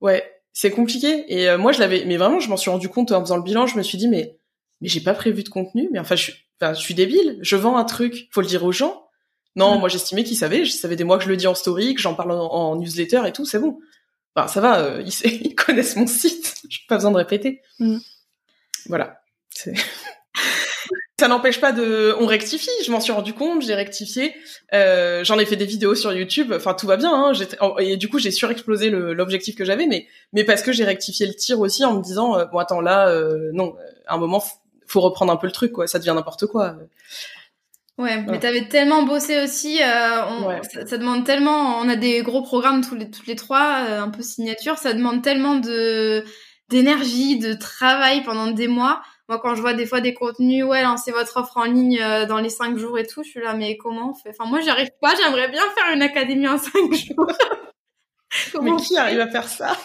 [0.00, 1.24] Ouais, c'est compliqué.
[1.28, 3.42] Et euh, moi, je l'avais, mais vraiment, je m'en suis rendu compte en faisant le
[3.42, 3.66] bilan.
[3.66, 4.38] Je me suis dit, mais,
[4.80, 5.88] mais j'ai pas prévu de contenu.
[5.92, 7.38] Mais enfin, je suis, enfin, je suis débile.
[7.42, 9.02] Je vends un truc, faut le dire aux gens.
[9.56, 9.80] Non, Mm.
[9.80, 10.64] moi, j'estimais qu'ils savaient.
[10.64, 12.76] Je savais des mois que je le dis en story, que j'en parle en, en
[12.76, 13.44] newsletter et tout.
[13.44, 13.78] C'est bon.
[14.34, 14.80] Enfin, ça va.
[14.80, 16.54] euh, ils, ils connaissent mon site.
[16.68, 17.60] J'ai pas besoin de répéter.
[17.80, 17.96] Mm.
[18.88, 19.20] Voilà.
[21.18, 22.68] Ça n'empêche pas de, on rectifie.
[22.84, 24.34] Je m'en suis rendu compte, j'ai rectifié.
[24.74, 26.52] Euh, j'en ai fait des vidéos sur YouTube.
[26.54, 27.10] Enfin, tout va bien.
[27.10, 27.32] Hein.
[27.78, 31.26] Et du coup, j'ai surexplosé le- l'objectif que j'avais, mais mais parce que j'ai rectifié
[31.26, 33.74] le tir aussi en me disant, euh, bon, attends, là, euh, non,
[34.06, 34.44] à un moment,
[34.86, 35.86] faut reprendre un peu le truc, quoi.
[35.86, 36.76] Ça devient n'importe quoi.
[37.96, 40.60] Ouais, mais t'avais tellement bossé aussi, euh, on- Ouais.
[40.70, 44.00] ça, ça demande tellement, on a des gros programmes tous les, toutes les trois, euh,
[44.02, 46.22] un peu signature, ça demande tellement de
[46.68, 49.02] d'énergie, de travail pendant des mois.
[49.28, 52.26] Moi, quand je vois des fois des contenus, ouais, lancez votre offre en ligne euh,
[52.26, 54.30] dans les cinq jours et tout, je suis là, mais comment on fait?
[54.38, 57.26] Enfin, moi, j'y arrive pas, j'aimerais bien faire une académie en cinq jours.
[58.60, 59.76] Mais qui arrive à faire ça?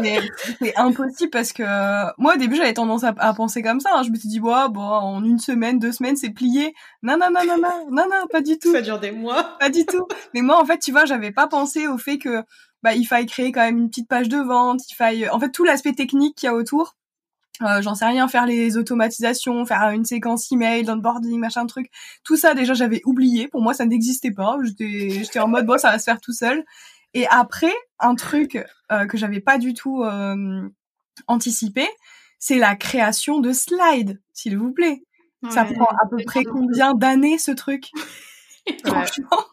[0.00, 0.20] Mais
[0.60, 3.90] c'est impossible parce que euh, moi au début j'avais tendance à, à penser comme ça.
[3.94, 4.02] hein.
[4.02, 6.74] Je me suis dit bon, bon en une semaine, deux semaines c'est plié.
[7.02, 9.56] Non non non non non non non pas du tout, Ça dure des mois.
[9.60, 10.06] pas du tout.
[10.34, 12.42] Mais moi en fait tu vois j'avais pas pensé au fait que
[12.84, 15.50] bah il faille créer quand même une petite page de vente, il faille en fait
[15.50, 16.96] tout l'aspect technique qu'il y a autour.
[17.62, 21.90] Euh, j'en sais rien, faire les automatisations, faire une séquence email, d'onboarding, machin truc.
[22.24, 23.48] Tout ça déjà j'avais oublié.
[23.48, 24.58] Pour moi ça n'existait pas.
[24.62, 26.62] J'étais j'étais en mode bon ça va se faire tout seul.
[27.14, 30.68] Et après un truc euh, que j'avais pas du tout euh,
[31.26, 31.86] anticipé,
[32.38, 35.02] c'est la création de slides, s'il vous plaît.
[35.50, 37.90] Ça prend à peu près combien d'années ce truc?
[38.66, 38.76] Ouais.
[38.86, 39.44] Franchement.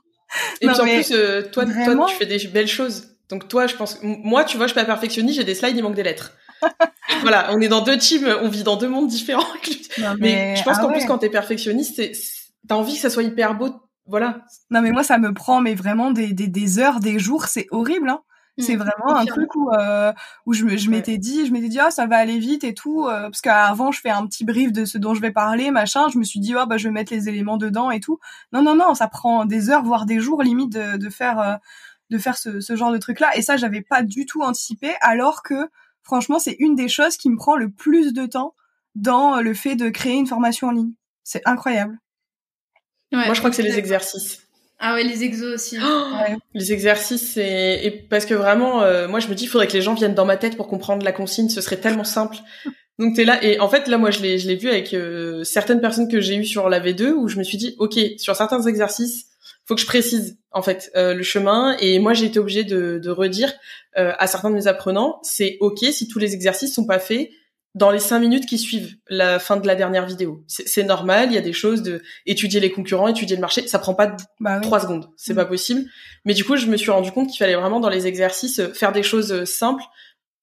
[0.62, 3.18] Et Non, puis en mais plus, euh, toi, toi, tu fais des belles choses.
[3.32, 5.82] Donc toi, je pense, moi, tu vois, je suis pas perfectionniste, j'ai des slides, il
[5.84, 6.34] manque des lettres.
[7.22, 9.42] voilà, on est dans deux teams, on vit dans deux mondes différents.
[9.98, 10.94] Non, mais, je pense ah qu'en ouais.
[11.00, 13.70] plus, quand t'es perfectionniste, c'est- c'est- t'as envie que ça soit hyper beau.
[14.08, 14.42] Voilà.
[14.70, 17.68] Non mais moi ça me prend mais vraiment des, des, des heures, des jours, c'est
[17.72, 18.10] horrible.
[18.10, 18.22] Hein.
[18.60, 20.12] C'est Mm, vraiment un truc où euh,
[20.46, 23.24] où je m'étais dit je m'étais dit ah ça va aller vite et tout euh,
[23.24, 26.18] parce qu'avant je fais un petit brief de ce dont je vais parler machin je
[26.18, 28.20] me suis dit ah bah je vais mettre les éléments dedans et tout
[28.52, 31.56] non non non ça prend des heures voire des jours limite de, de faire euh,
[32.12, 34.92] de faire ce, ce genre de truc là et ça j'avais pas du tout anticipé
[35.02, 35.70] alors que
[36.04, 38.54] franchement c'est une des choses qui me prend le plus de temps
[38.94, 40.94] dans le fait de créer une formation en ligne
[41.24, 41.98] c'est incroyable
[43.12, 43.26] Ouais.
[43.26, 44.48] Moi, je crois que c'est les exercices.
[44.80, 45.78] Ah ouais, les exos aussi.
[45.78, 46.38] Ouais.
[46.56, 49.74] Les exercices, c'est et parce que vraiment, euh, moi, je me dis, il faudrait que
[49.74, 51.50] les gens viennent dans ma tête pour comprendre la consigne.
[51.50, 52.38] Ce serait tellement simple.
[53.00, 55.44] Donc t'es là et en fait là, moi, je l'ai, je l'ai vu avec euh,
[55.44, 58.36] certaines personnes que j'ai eues sur la V2 où je me suis dit, ok, sur
[58.36, 59.28] certains exercices,
[59.72, 61.78] faut que je précise en fait euh, le chemin.
[61.80, 63.54] Et moi, j'ai été obligée de, de redire
[63.98, 67.30] euh, à certains de mes apprenants, c'est ok si tous les exercices sont pas faits
[67.74, 70.44] dans les cinq minutes qui suivent la fin de la dernière vidéo.
[70.48, 71.30] C'est, normal.
[71.32, 73.66] Il y a des choses de étudier les concurrents, étudier le marché.
[73.66, 74.62] Ça prend pas bah oui.
[74.62, 75.38] trois secondes, c'est Mm.
[75.38, 75.86] pas possible.
[76.26, 78.74] Mais du coup, je me suis rendu compte qu'il fallait vraiment dans les exercices euh,
[78.74, 79.84] faire des choses euh, simples,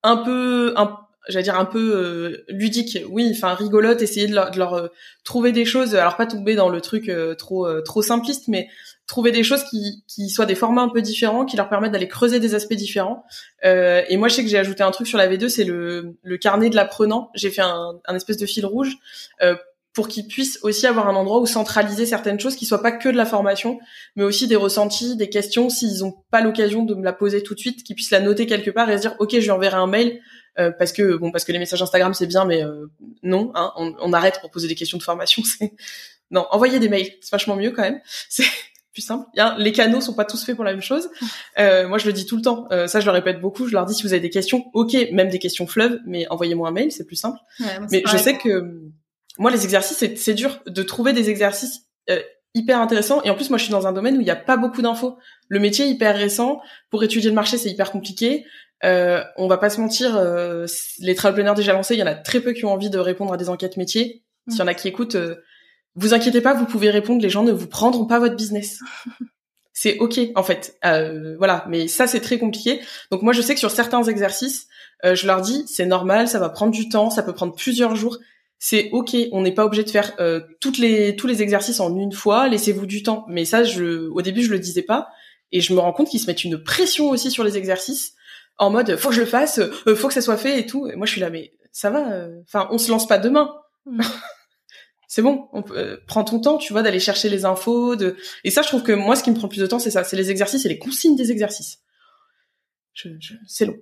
[0.03, 0.97] un peu, un,
[1.29, 4.89] j'allais dire un peu euh, ludiques, oui, enfin rigolotes, essayer de leur, de leur, euh,
[5.23, 8.69] trouver des choses, alors pas tomber dans le truc euh, trop euh, trop simpliste, mais
[9.09, 12.07] trouver des choses qui, qui soient des formats un peu différents, qui leur permettent d'aller
[12.07, 13.25] creuser des aspects différents.
[13.65, 16.17] Euh, et moi, je sais que j'ai ajouté un truc sur la V2, c'est le,
[16.23, 17.31] le carnet de l'apprenant.
[17.35, 18.99] J'ai fait un, un espèce de fil rouge
[19.43, 19.57] euh,
[19.95, 23.09] pour qu'ils puissent aussi avoir un endroit où centraliser certaines choses qui soient pas que
[23.09, 23.81] de la formation,
[24.15, 27.55] mais aussi des ressentis, des questions, s'ils ont pas l'occasion de me la poser tout
[27.55, 29.77] de suite, qu'ils puissent la noter quelque part et se dire, ok, je lui enverrai
[29.77, 30.21] un mail,
[30.59, 32.87] euh, parce que bon, parce que les messages Instagram c'est bien, mais euh,
[33.23, 35.43] non, hein, on, on arrête pour poser des questions de formation.
[35.59, 35.73] C'est
[36.31, 38.01] non, envoyer des mails, c'est vachement mieux quand même.
[38.99, 39.27] plus simple.
[39.59, 41.09] Les canaux sont pas tous faits pour la même chose.
[41.59, 42.67] Euh, moi, je le dis tout le temps.
[42.71, 43.67] Euh, ça, je le répète beaucoup.
[43.67, 46.69] Je leur dis si vous avez des questions, ok, même des questions fleuves, mais envoyez-moi
[46.69, 47.39] un mail, c'est plus simple.
[47.59, 48.81] Ouais, Mais je sais que
[49.39, 51.81] moi, les exercices, c'est, dur de trouver des exercices
[52.11, 52.21] euh,
[52.55, 53.23] hyper intéressants.
[53.25, 54.83] Et en plus, moi, je suis dans un domaine où il n'y a pas beaucoup
[54.83, 55.19] d'infos.
[55.49, 56.61] Le métier est hyper récent.
[56.91, 58.45] Pour étudier le marché, c'est hyper compliqué.
[58.85, 60.67] Euh, on va pas se mentir, euh,
[61.01, 63.33] les travelpreneurs déjà lancés, il y en a très peu qui ont envie de répondre
[63.33, 64.23] à des enquêtes métiers.
[64.49, 65.37] S'il y en a qui écoutent, euh,
[65.99, 67.21] vous inquiétez pas, vous pouvez répondre.
[67.23, 68.81] Les gens ne vous prendront pas votre business.
[69.73, 70.77] c'est ok en fait.
[70.85, 72.81] Euh, voilà, mais ça c'est très compliqué.
[73.11, 74.67] Donc moi, je sais que sur certains exercices,
[75.05, 77.95] euh, je leur dis c'est normal, ça va prendre du temps, ça peut prendre plusieurs
[77.97, 78.19] jours.
[78.59, 81.97] C'est ok, on n'est pas obligé de faire euh, toutes les tous les exercices en
[81.97, 82.49] une fois.
[82.49, 83.25] Laissez-vous du temps.
[83.29, 85.09] Mais ça, je au début, je le disais pas,
[85.53, 88.15] et je me rends compte qu'ils se mettent une pression aussi sur les exercices,
[88.57, 90.89] en mode faut que je le fasse, euh, faut que ça soit fait et tout.
[90.89, 92.11] Et moi, je suis là, mais ça va.
[92.13, 93.55] euh, Enfin, on se lance pas demain.
[95.09, 97.97] C'est bon, on peut, prends ton temps, tu vois, d'aller chercher les infos.
[97.97, 98.17] De...
[98.45, 99.91] Et ça, je trouve que moi, ce qui me prend le plus de temps, c'est
[99.91, 101.79] ça, c'est les exercices et les consignes des exercices.
[102.93, 103.09] Je,
[103.47, 103.79] c'est long.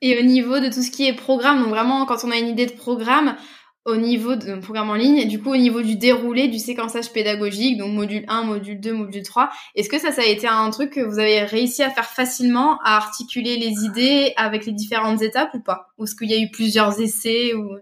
[0.00, 2.48] et au niveau de tout ce qui est programme, donc vraiment, quand on a une
[2.48, 3.36] idée de programme,
[3.84, 7.76] au niveau de programme en ligne, du coup au niveau du déroulé du séquençage pédagogique,
[7.76, 10.94] donc module 1, module 2, module 3, est-ce que ça, ça a été un truc
[10.94, 15.52] que vous avez réussi à faire facilement, à articuler les idées avec les différentes étapes
[15.52, 15.88] ou pas?
[15.98, 17.76] Ou est-ce qu'il y a eu plusieurs essais ou...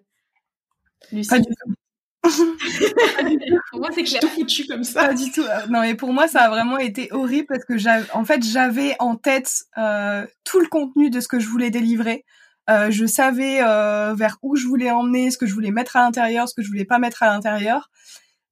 [1.29, 1.75] Pas du tout.
[3.71, 4.23] Pour moi, c'est clair.
[4.31, 5.09] foutu comme ça.
[5.09, 5.43] Pas du tout.
[5.43, 8.45] Euh, non, mais pour moi, ça a vraiment été horrible parce que j'avais, en fait,
[8.45, 12.25] j'avais en tête euh, tout le contenu de ce que je voulais délivrer.
[12.71, 16.03] Euh, je savais euh, vers où je voulais emmener, ce que je voulais mettre à
[16.03, 17.91] l'intérieur, ce que je voulais pas mettre à l'intérieur.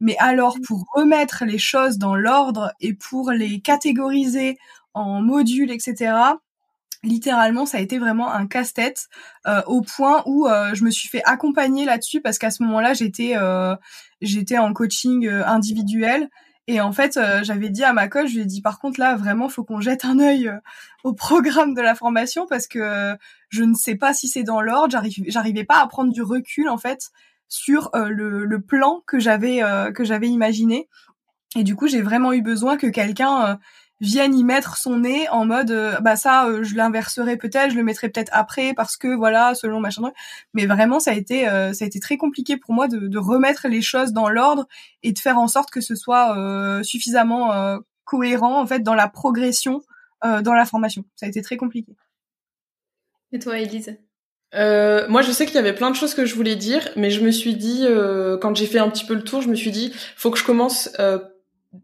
[0.00, 4.58] Mais alors, pour remettre les choses dans l'ordre et pour les catégoriser
[4.94, 6.14] en modules, etc.,
[7.02, 9.08] littéralement, ça a été vraiment un casse-tête
[9.46, 12.92] euh, au point où euh, je me suis fait accompagner là-dessus parce qu'à ce moment-là,
[12.94, 13.74] j'étais euh,
[14.20, 16.28] j'étais en coaching individuel
[16.66, 19.16] et en fait, j'avais dit à ma coach, je lui ai dit par contre là,
[19.16, 20.52] vraiment, faut qu'on jette un œil
[21.02, 23.16] au programme de la formation parce que
[23.48, 24.96] je ne sais pas si c'est dans l'ordre.
[25.26, 27.10] J'arrivais pas à prendre du recul en fait
[27.48, 29.62] sur le, le, plan que j'avais
[29.94, 30.88] que j'avais imaginé.
[31.56, 33.58] Et du coup, j'ai vraiment eu besoin que quelqu'un
[34.00, 37.76] vienne y mettre son nez en mode euh, bah ça euh, je l'inverserai peut-être je
[37.76, 40.10] le mettrai peut-être après parce que voilà selon machin
[40.54, 43.18] mais vraiment ça a été euh, ça a été très compliqué pour moi de, de
[43.18, 44.66] remettre les choses dans l'ordre
[45.02, 46.34] et de faire en sorte que ce soit
[46.82, 49.82] suffisamment cohérent en fait dans la progression
[50.22, 51.04] dans la formation.
[51.16, 51.96] Ça a été très compliqué.
[53.32, 53.96] Et toi Elise
[54.54, 57.10] euh, moi, je sais qu'il y avait plein de choses que je voulais dire, mais
[57.10, 59.54] je me suis dit, euh, quand j'ai fait un petit peu le tour, je me
[59.54, 61.18] suis dit, faut que je commence euh,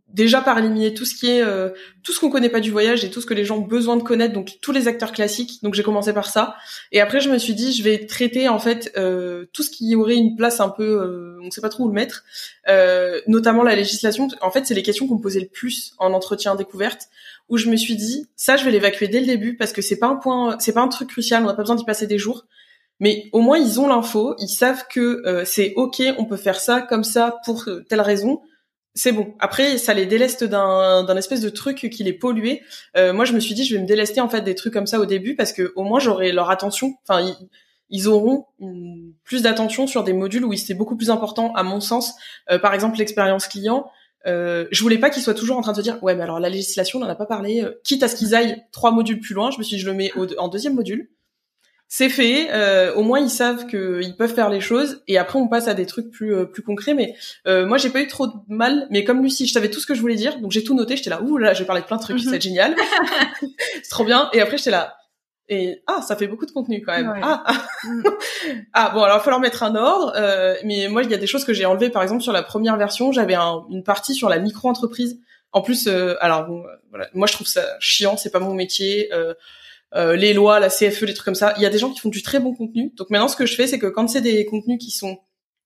[0.09, 1.71] déjà par éliminer tout ce qui est euh,
[2.03, 3.97] tout ce qu'on connaît pas du voyage et tout ce que les gens ont besoin
[3.97, 5.63] de connaître donc tous les acteurs classiques.
[5.63, 6.57] Donc j'ai commencé par ça.
[6.91, 9.95] Et après je me suis dit je vais traiter en fait euh, tout ce qui
[9.95, 12.25] aurait une place un peu euh, on sait pas trop où le mettre
[12.69, 14.29] euh, notamment la législation.
[14.41, 17.09] En fait c'est les questions qu'on me posait le plus en entretien découverte
[17.49, 19.99] où je me suis dit ça je vais l'évacuer dès le début parce que c'est
[19.99, 22.19] pas un point c'est pas un truc crucial on n'a pas besoin d'y passer des
[22.19, 22.47] jours.
[22.99, 26.81] Mais au moins ils ont l'info ils savent que c'est ok on peut faire ça
[26.81, 28.41] comme ça pour telle raison
[28.97, 29.35] c'est bon.
[29.39, 32.63] Après, ça les déleste d'un, d'un espèce de truc qui les polluait.
[32.97, 34.87] Euh, moi, je me suis dit, je vais me délester en fait des trucs comme
[34.87, 36.95] ça au début parce que au moins j'aurai leur attention.
[37.07, 37.37] Enfin,
[37.91, 38.47] ils, auront
[39.23, 42.15] plus d'attention sur des modules où c'est beaucoup plus important, à mon sens.
[42.51, 43.91] Euh, par exemple, l'expérience client.
[44.27, 46.41] Euh, je voulais pas qu'ils soient toujours en train de se dire, ouais, mais alors
[46.41, 47.63] la législation, on n'en a pas parlé.
[47.63, 49.89] Euh, quitte à ce qu'ils aillent trois modules plus loin, je me suis dit, je
[49.89, 51.11] le mets en deuxième module
[51.89, 52.49] c'est fait.
[52.51, 55.75] Euh, au moins ils savent qu'ils peuvent faire les choses et après on passe à
[55.75, 56.95] des trucs plus euh, plus concrets.
[56.95, 57.15] Mais
[57.47, 58.87] euh, moi j'ai pas eu trop de mal.
[58.91, 60.97] Mais comme Lucie, je savais tout ce que je voulais dire, donc j'ai tout noté.
[60.97, 62.31] J'étais là, ouh là, j'ai parlé de plein de trucs, mhm.
[62.31, 62.75] c'est génial,
[63.83, 64.29] c'est trop bien.
[64.33, 64.97] Et après j'étais là.
[65.49, 67.21] Et ah, ça fait beaucoup de contenu quand même.
[67.23, 67.45] Ah,
[67.85, 68.03] mhm.
[68.73, 70.13] ah bon, alors il va falloir mettre un ordre.
[70.65, 71.91] mais moi, il y a des choses que j'ai enlevées.
[71.91, 75.21] Par exemple, sur la première version, j'avais une partie sur la micro-entreprise.
[75.53, 75.89] En plus,
[76.21, 79.09] alors bon, voilà, moi je trouve ça chiant, c'est pas mon métier.
[79.13, 79.35] Euh,
[79.95, 81.55] les lois, la CFE, les trucs comme ça.
[81.57, 82.93] Il y a des gens qui font du très bon contenu.
[82.97, 85.19] Donc maintenant, ce que je fais, c'est que quand c'est des contenus qui sont,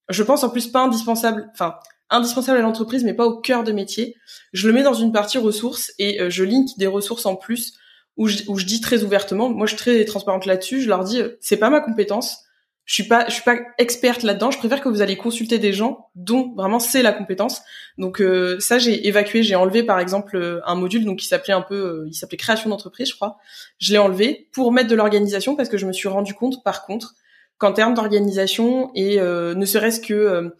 [0.09, 1.75] je pense en plus pas indispensables, enfin
[2.11, 4.16] indispensables à l'entreprise, mais pas au cœur de métier,
[4.53, 7.75] je le mets dans une partie ressources et euh, je link des ressources en plus
[8.16, 9.49] où je, où je dis très ouvertement.
[9.49, 10.83] Moi, je suis très transparente là-dessus.
[10.83, 12.45] Je leur dis, euh, c'est pas ma compétence
[12.91, 14.51] je suis pas je suis pas experte là-dedans.
[14.51, 17.62] Je préfère que vous allez consulter des gens dont vraiment c'est la compétence.
[17.99, 21.55] Donc euh, ça j'ai évacué j'ai enlevé par exemple euh, un module donc qui s'appelait
[21.55, 23.38] un peu euh, il s'appelait création d'entreprise je crois.
[23.78, 26.84] Je l'ai enlevé pour mettre de l'organisation parce que je me suis rendu compte par
[26.84, 27.14] contre
[27.59, 30.51] qu'en termes d'organisation et ne serait-ce que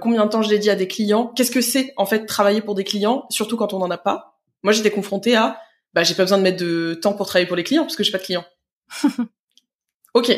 [0.00, 2.74] combien de temps je dit à des clients qu'est-ce que c'est en fait travailler pour
[2.74, 4.40] des clients surtout quand on n'en a pas.
[4.64, 5.60] Moi j'étais confrontée à
[5.94, 8.02] bah j'ai pas besoin de mettre de temps pour travailler pour les clients parce que
[8.02, 8.44] j'ai pas de clients.
[10.12, 10.32] Ok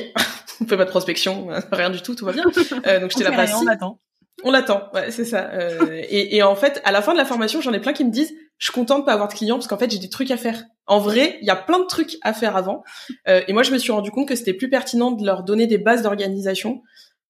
[0.60, 2.44] on fait pas de prospection, rien du tout, tout va bien.
[2.86, 4.00] Euh, donc j'étais là pas On attend.
[4.44, 5.50] On l'attend, ouais, c'est ça.
[5.52, 8.04] Euh, et, et, en fait, à la fin de la formation, j'en ai plein qui
[8.04, 10.08] me disent, je suis contente de pas avoir de clients parce qu'en fait, j'ai des
[10.08, 10.64] trucs à faire.
[10.86, 12.82] En vrai, il y a plein de trucs à faire avant.
[13.28, 15.66] Euh, et moi, je me suis rendu compte que c'était plus pertinent de leur donner
[15.66, 16.82] des bases d'organisation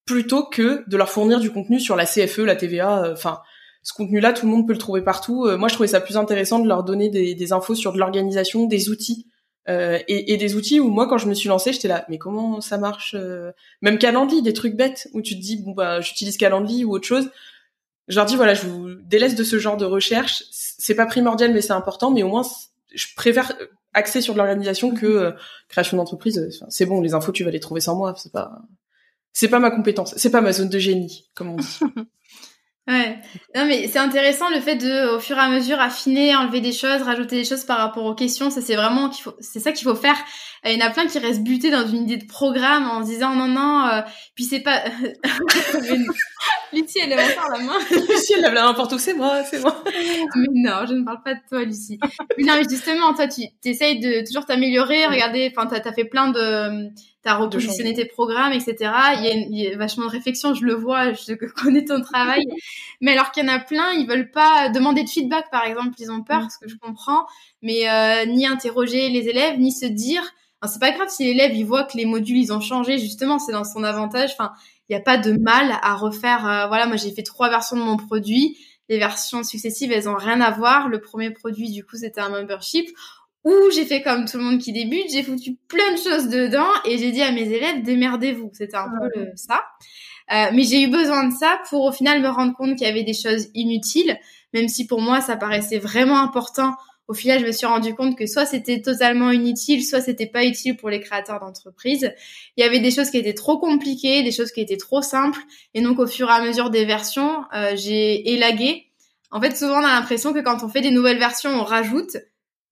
[0.05, 3.05] plutôt que de leur fournir du contenu sur la CFE, la TVA.
[3.05, 3.41] Euh, enfin,
[3.83, 5.47] ce contenu-là, tout le monde peut le trouver partout.
[5.47, 7.99] Euh, moi, je trouvais ça plus intéressant de leur donner des, des infos sur de
[7.99, 9.27] l'organisation, des outils
[9.69, 12.19] euh, et, et, des outils où moi quand je me suis lancée j'étais là mais
[12.19, 16.01] comment ça marche euh, même Calendly des trucs bêtes où tu te dis bon bah
[16.01, 17.31] j'utilise Calendly ou autre chose.
[18.09, 20.43] Je leur dis voilà je vous délaisse de ce genre de recherche.
[20.51, 22.43] C'est pas primordial mais c'est important mais au moins
[22.93, 23.53] je préfère
[23.95, 25.31] axer sur de l'organisation que euh,
[25.69, 28.63] création d'entreprise c'est bon les infos tu vas les trouver sans moi c'est pas
[29.33, 31.79] c'est pas ma compétence c'est pas ma zone de génie comme on dit
[32.89, 33.17] Ouais.
[33.55, 36.73] Non mais c'est intéressant le fait de au fur et à mesure affiner, enlever des
[36.73, 38.51] choses, rajouter des choses par rapport aux questions.
[38.51, 40.17] Ça c'est vraiment qu'il faut, c'est ça qu'il faut faire.
[40.65, 43.11] Il y en a plein qui restent butés dans une idée de programme en se
[43.11, 43.87] disant non non.
[43.87, 44.01] Euh,
[44.35, 44.83] puis c'est pas.
[46.73, 47.79] Lucie elle lève encore la main.
[47.91, 48.99] Lucie elle lève la main pour tout.
[48.99, 49.81] C'est moi, c'est moi.
[50.35, 52.01] mais non, je ne parle pas de toi Lucie.
[52.37, 55.07] mais non mais justement toi tu essayes de toujours t'améliorer.
[55.07, 56.91] Regardez, enfin t'as as fait plein de
[57.23, 58.75] t'as repositionné tes programmes, etc.
[59.17, 62.01] Il y, a il y, a vachement de réflexion, je le vois, je connais ton
[62.03, 62.45] travail.
[63.01, 65.91] mais alors qu'il y en a plein, ils veulent pas demander de feedback, par exemple,
[65.99, 66.51] ils ont peur, mm.
[66.51, 67.27] ce que je comprends,
[67.63, 70.23] mais euh, ni interroger les élèves, ni se dire.
[70.65, 73.51] C'est pas grave si l'élève il voit que les modules ils ont changé, justement, c'est
[73.51, 74.31] dans son avantage.
[74.33, 74.53] Enfin,
[74.89, 76.47] il n'y a pas de mal à refaire.
[76.47, 78.57] Euh, voilà, moi j'ai fait trois versions de mon produit.
[78.89, 80.89] Les versions successives, elles ont rien à voir.
[80.89, 82.89] Le premier produit, du coup, c'était un membership
[83.45, 86.69] où j'ai fait comme tout le monde qui débute, j'ai foutu plein de choses dedans
[86.85, 88.51] et j'ai dit à mes élèves démerdez-vous.
[88.53, 89.63] C'était un peu le, ça.
[90.33, 92.91] Euh, mais j'ai eu besoin de ça pour au final me rendre compte qu'il y
[92.91, 94.19] avait des choses inutiles,
[94.55, 96.75] même si pour moi ça paraissait vraiment important.
[97.09, 100.45] Au final, je me suis rendu compte que soit c'était totalement inutile, soit c'était pas
[100.45, 102.15] utile pour les créateurs d'entreprise.
[102.57, 105.41] Il y avait des choses qui étaient trop compliquées, des choses qui étaient trop simples,
[105.75, 108.87] et donc au fur et à mesure des versions, euh, j'ai élagué.
[109.31, 112.17] En fait, souvent on a l'impression que quand on fait des nouvelles versions, on rajoute,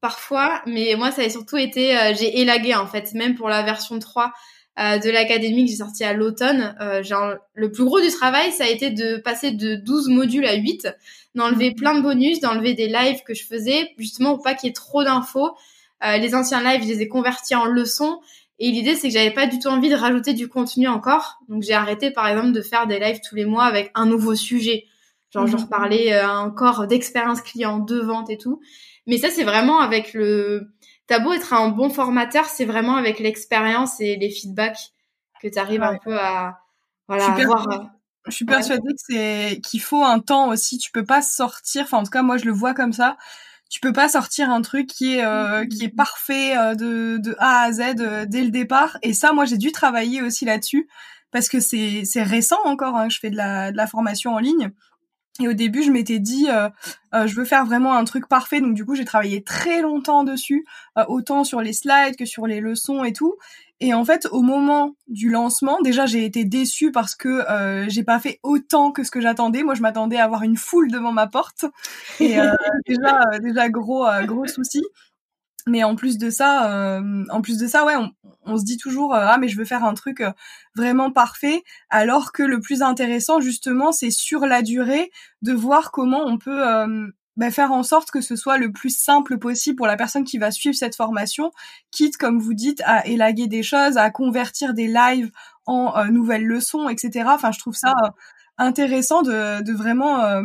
[0.01, 3.63] parfois, mais moi ça a surtout été, euh, j'ai élagué en fait, même pour la
[3.63, 4.33] version 3
[4.79, 6.77] euh, de l'académie que j'ai sortie à l'automne.
[6.81, 7.03] Euh,
[7.55, 10.89] le plus gros du travail, ça a été de passer de 12 modules à 8,
[11.35, 11.75] d'enlever mmh.
[11.75, 14.75] plein de bonus, d'enlever des lives que je faisais, justement pour pas qu'il y ait
[14.75, 15.51] trop d'infos.
[16.03, 18.21] les anciens lives, je les ai convertis en leçons.
[18.59, 21.39] Et l'idée, c'est que j'avais pas du tout envie de rajouter du contenu encore.
[21.49, 24.35] Donc j'ai arrêté, par exemple, de faire des lives tous les mois avec un nouveau
[24.35, 24.85] sujet.
[25.31, 25.61] Genre, je mmh.
[25.61, 28.61] reparlais encore d'expérience client, de vente et tout.
[29.07, 30.73] Mais ça, c'est vraiment avec le...
[31.07, 34.93] T'as beau être un bon formateur, c'est vraiment avec l'expérience et les feedbacks
[35.43, 36.61] que tu arrives un peu à
[37.09, 37.69] voilà, je suis avoir...
[37.73, 37.85] Euh,
[38.27, 40.79] je suis persuadée que c'est qu'il faut un temps aussi.
[40.79, 41.83] Tu peux pas sortir.
[41.83, 43.17] Enfin, en tout cas, moi, je le vois comme ça.
[43.69, 47.35] Tu peux pas sortir un truc qui est euh, qui est parfait euh, de, de
[47.39, 48.99] A à Z dès le départ.
[49.03, 50.89] Et ça, moi, j'ai dû travailler aussi là-dessus
[51.31, 52.97] parce que c'est c'est récent encore.
[52.97, 54.71] Hein, je fais de la de la formation en ligne
[55.41, 56.69] et au début, je m'étais dit, euh,
[57.15, 58.61] euh, je veux faire vraiment un truc parfait.
[58.61, 60.67] Donc du coup, j'ai travaillé très longtemps dessus,
[60.99, 63.37] euh, autant sur les slides que sur les leçons et tout.
[63.81, 67.43] Et en fait, au moment du lancement, déjà, j'ai été déçue parce que
[67.89, 69.63] j'ai pas fait autant que ce que j'attendais.
[69.63, 71.65] Moi, je m'attendais à avoir une foule devant ma porte.
[72.21, 72.37] Et
[72.87, 74.83] déjà, déjà gros, gros souci.
[75.71, 78.11] Mais en plus de ça, euh, en plus de ça, ouais, on,
[78.45, 80.33] on se dit toujours euh, ah mais je veux faire un truc euh,
[80.75, 85.13] vraiment parfait, alors que le plus intéressant justement, c'est sur la durée
[85.43, 86.63] de voir comment on peut
[87.37, 90.39] bah, faire en sorte que ce soit le plus simple possible pour la personne qui
[90.39, 91.53] va suivre cette formation,
[91.93, 95.31] quitte comme vous dites à élaguer des choses, à convertir des lives
[95.67, 97.27] en nouvelles leçons, etc.
[97.29, 97.95] Enfin, je trouve ça
[98.59, 100.43] intéressant de, de vraiment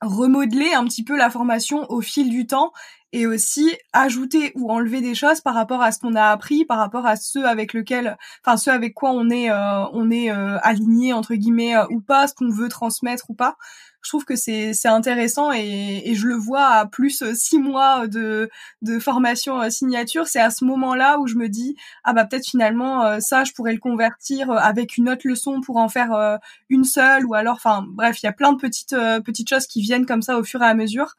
[0.00, 2.72] remodeler un petit peu la formation au fil du temps
[3.12, 6.78] et aussi ajouter ou enlever des choses par rapport à ce qu'on a appris, par
[6.78, 10.58] rapport à ceux avec lequel, enfin ceux avec quoi on est, euh, on est euh,
[10.62, 13.56] aligné entre guillemets euh, ou pas, ce qu'on veut transmettre ou pas.
[14.00, 18.08] Je trouve que c'est c'est intéressant et, et je le vois à plus six mois
[18.08, 18.50] de
[18.80, 20.26] de formation signature.
[20.26, 23.72] C'est à ce moment-là où je me dis ah bah peut-être finalement ça je pourrais
[23.72, 28.20] le convertir avec une autre leçon pour en faire une seule ou alors enfin bref
[28.24, 30.66] il y a plein de petites petites choses qui viennent comme ça au fur et
[30.66, 31.14] à mesure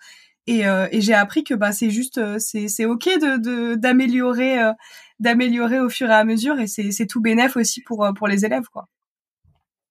[0.47, 4.61] et, euh, et j'ai appris que bah c'est juste euh, c'est c'est ok de d'améliorer
[4.61, 4.71] euh,
[5.19, 8.45] d'améliorer au fur et à mesure et c'est c'est tout bénéf aussi pour pour les
[8.45, 8.87] élèves quoi.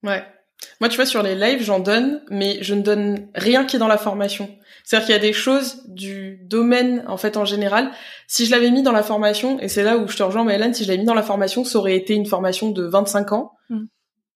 [0.03, 0.25] Ouais.
[0.81, 3.79] Moi tu vois sur les lives j'en donne mais je ne donne rien qui est
[3.79, 4.55] dans la formation.
[4.85, 7.91] C'est-à-dire qu'il y a des choses du domaine en fait en général.
[8.27, 10.75] Si je l'avais mis dans la formation et c'est là où je te rejoins Hélène,
[10.75, 13.53] si je l'avais mis dans la formation, ça aurait été une formation de 25 ans.
[13.71, 13.85] Mm.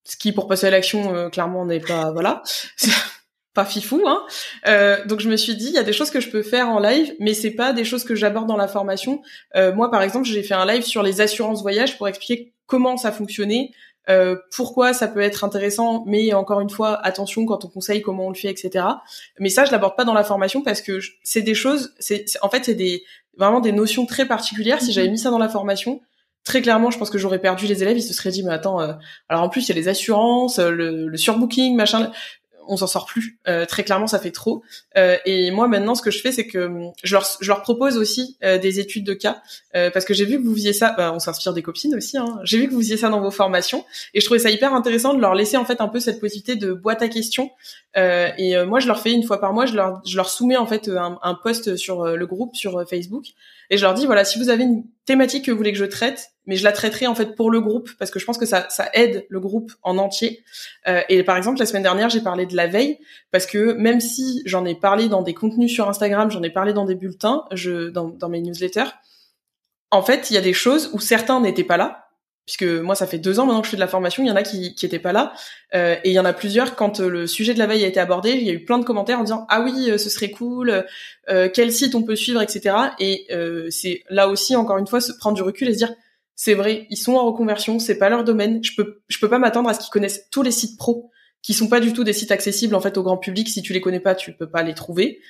[0.05, 2.43] Ce qui pour passer à l'action clairement n'est pas voilà.
[3.57, 4.23] pas fifou, hein.
[4.69, 6.69] Euh, donc je me suis dit, il y a des choses que je peux faire
[6.69, 9.23] en live, mais c'est pas des choses que j'aborde dans la formation.
[9.57, 12.99] Euh, moi, par exemple, j'ai fait un live sur les assurances voyage pour expliquer comment
[12.99, 13.71] ça fonctionnait,
[14.11, 18.27] euh, pourquoi ça peut être intéressant, mais encore une fois, attention quand on conseille comment
[18.27, 18.85] on le fait, etc.
[19.41, 22.51] Mais ça, je l'aborde pas dans la formation parce que c'est des choses, c'est en
[22.51, 23.05] fait c'est des
[23.39, 24.83] vraiment des notions très particulières.
[24.83, 26.03] Si j'avais mis ça dans la formation,
[26.45, 27.97] très clairement, je pense que j'aurais perdu les élèves.
[27.97, 28.79] Ils se seraient dit, mais attends,
[29.29, 32.13] alors en plus il y a les assurances, le, le surbooking, machin
[32.69, 33.39] on s'en sort plus.
[33.49, 34.63] Euh, très clairement, ça fait trop.
[34.97, 37.63] Euh, et moi, maintenant, ce que je fais, c'est que hum, je leur, je leur
[37.63, 39.43] propose aussi euh, des études de cas,
[39.73, 40.95] parce que j'ai vu que vous faisiez ça.
[40.97, 42.17] Bah, on s'inspire des copines aussi.
[42.17, 42.41] Hein.
[42.45, 45.15] J'ai vu que vous faisiez ça dans vos formations, et je trouvais ça hyper intéressant
[45.15, 47.51] de leur laisser en fait un peu cette possibilité de boîte à questions.
[47.95, 50.67] et moi, je leur fais une fois par mois, je leur, je leur soumets en
[50.67, 53.27] fait un, un post sur le groupe sur Facebook,
[53.71, 55.85] et je leur dis voilà, si vous avez une thématique que vous voulez que je
[55.85, 58.47] traite, mais je la traiterai en fait pour le groupe parce que je pense que
[58.47, 60.45] ça, ça aide le groupe en entier.
[60.89, 62.99] Euh, et par exemple, la semaine dernière, j'ai parlé de la veille
[63.31, 66.73] parce que même si j'en ai parlé dans des contenus sur Instagram, j'en ai parlé
[66.73, 68.91] dans des bulletins, je, dans, dans mes newsletters,
[69.91, 72.06] en fait, il y a des choses où certains n'étaient pas là
[72.47, 74.31] puisque moi ça fait deux ans maintenant que je fais de la formation, il y
[74.31, 75.35] en a qui qui étaient pas là,
[75.75, 77.89] euh, et il y en a plusieurs quand euh, le sujet de la veille a
[77.89, 80.09] été abordé, il y a eu plein de commentaires en disant ah oui euh, ce
[80.09, 80.85] serait cool,
[81.29, 82.77] euh, quel site on peut suivre etc.
[83.01, 83.27] Et
[83.71, 85.93] c'est là aussi encore une fois se prendre du recul et se dire
[86.37, 89.39] c'est vrai ils sont en reconversion, c'est pas leur domaine, je peux je peux pas
[89.39, 91.11] m'attendre à ce qu'ils connaissent tous les sites pro
[91.43, 93.73] qui sont pas du tout des sites accessibles en fait au grand public si tu
[93.73, 95.21] les connais pas tu peux pas les trouver.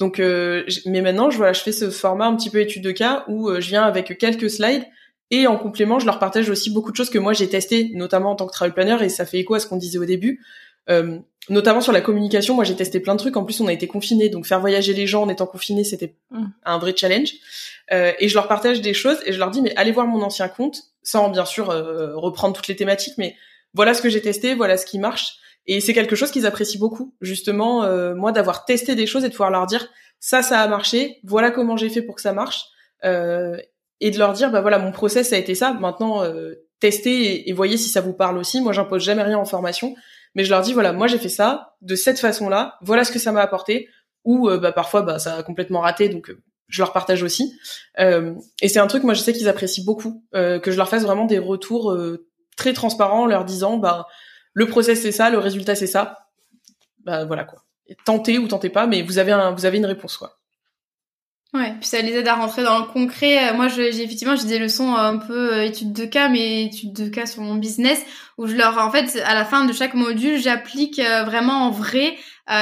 [0.00, 3.24] Donc mais maintenant je voilà je fais ce format un petit peu étude de cas
[3.28, 4.84] où je viens avec quelques slides
[5.30, 8.32] et en complément, je leur partage aussi beaucoup de choses que moi j'ai testées, notamment
[8.32, 10.44] en tant que travel planner, et ça fait écho à ce qu'on disait au début.
[10.90, 11.18] Euh,
[11.48, 13.36] notamment sur la communication, moi j'ai testé plein de trucs.
[13.36, 16.14] En plus, on a été confinés, donc faire voyager les gens en étant confinés, c'était
[16.30, 16.44] mm.
[16.64, 17.32] un vrai challenge.
[17.92, 20.22] Euh, et je leur partage des choses et je leur dis mais allez voir mon
[20.22, 23.36] ancien compte, sans bien sûr euh, reprendre toutes les thématiques, mais
[23.74, 25.36] voilà ce que j'ai testé, voilà ce qui marche.
[25.66, 29.28] Et c'est quelque chose qu'ils apprécient beaucoup, justement, euh, moi d'avoir testé des choses et
[29.28, 29.88] de pouvoir leur dire
[30.20, 32.66] ça, ça a marché, voilà comment j'ai fait pour que ça marche.
[34.00, 37.52] Et de leur dire bah voilà mon process a été ça maintenant euh, testez et,
[37.52, 38.60] voyez si ça vous parle aussi.
[38.60, 39.94] Moi j'impose jamais rien en formation
[40.34, 43.12] mais je leur dis voilà moi j'ai fait ça de cette façon là voilà ce
[43.12, 43.88] que ça m'a apporté
[44.24, 47.58] ou euh, bah parfois bah ça a complètement raté donc euh, je leur partage aussi.
[48.00, 51.02] Euh, et c'est un truc moi je sais qu'ils apprécient beaucoup que je leur fasse
[51.02, 51.96] vraiment des retours
[52.56, 54.06] très transparents leur disant bah
[54.54, 56.30] le process c'est ça le résultat c'est ça.
[57.04, 57.64] Bah voilà quoi.
[58.06, 60.38] Tentez ou tentez pas mais vous avez un vous avez une réponse quoi
[61.54, 63.50] Ouais, puis ça les aide à rentrer dans le concret.
[63.50, 66.64] Euh, moi, j'ai effectivement j'ai des leçons euh, un peu euh, études de cas, mais
[66.64, 68.04] études de cas sur mon business,
[68.38, 72.16] où je leur, en fait, à la fin de chaque module, j'applique vraiment en vrai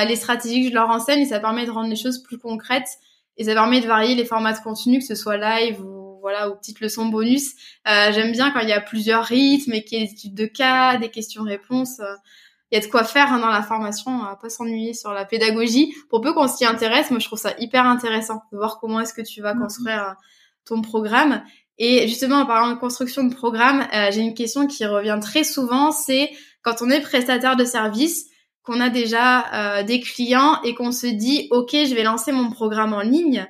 [0.06, 2.98] les stratégies que je leur enseigne, et ça permet de rendre les choses plus concrètes,
[3.38, 6.50] et ça permet de varier les formats de contenu, que ce soit live ou voilà
[6.50, 7.54] ou petites leçons bonus.
[7.86, 10.46] J'aime bien quand il y a plusieurs rythmes et qu'il y a des études de
[10.46, 12.00] cas, des questions-réponses
[12.72, 15.26] il y a de quoi faire hein, dans la formation, à pas s'ennuyer sur la
[15.26, 15.94] pédagogie.
[16.08, 19.12] Pour peu qu'on s'y intéresse, moi je trouve ça hyper intéressant de voir comment est-ce
[19.12, 19.60] que tu vas mhm.
[19.60, 20.12] construire euh,
[20.64, 21.44] ton programme.
[21.76, 25.44] Et justement, en parlant de construction de programme, euh, j'ai une question qui revient très
[25.44, 26.30] souvent, c'est
[26.62, 28.24] quand on est prestataire de service,
[28.62, 32.50] qu'on a déjà euh, des clients et qu'on se dit, OK, je vais lancer mon
[32.50, 33.46] programme en ligne,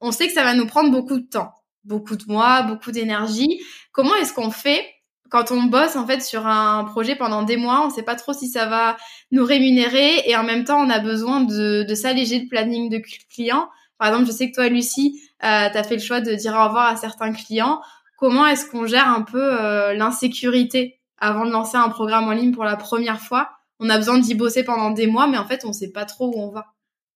[0.00, 1.50] on sait que ça va nous prendre beaucoup de temps,
[1.82, 3.60] beaucoup de mois, beaucoup d'énergie.
[3.90, 4.86] Comment est-ce qu'on fait
[5.30, 8.32] quand on bosse en fait sur un projet pendant des mois, on sait pas trop
[8.32, 8.96] si ça va
[9.30, 13.00] nous rémunérer et en même temps on a besoin de, de s'alléger le planning de
[13.32, 13.68] clients.
[13.98, 16.54] Par exemple, je sais que toi Lucie, euh, tu as fait le choix de dire
[16.54, 17.80] au revoir à certains clients.
[18.18, 22.52] Comment est-ce qu'on gère un peu euh, l'insécurité avant de lancer un programme en ligne
[22.52, 23.50] pour la première fois?
[23.78, 26.28] On a besoin d'y bosser pendant des mois, mais en fait on sait pas trop
[26.28, 26.66] où on va.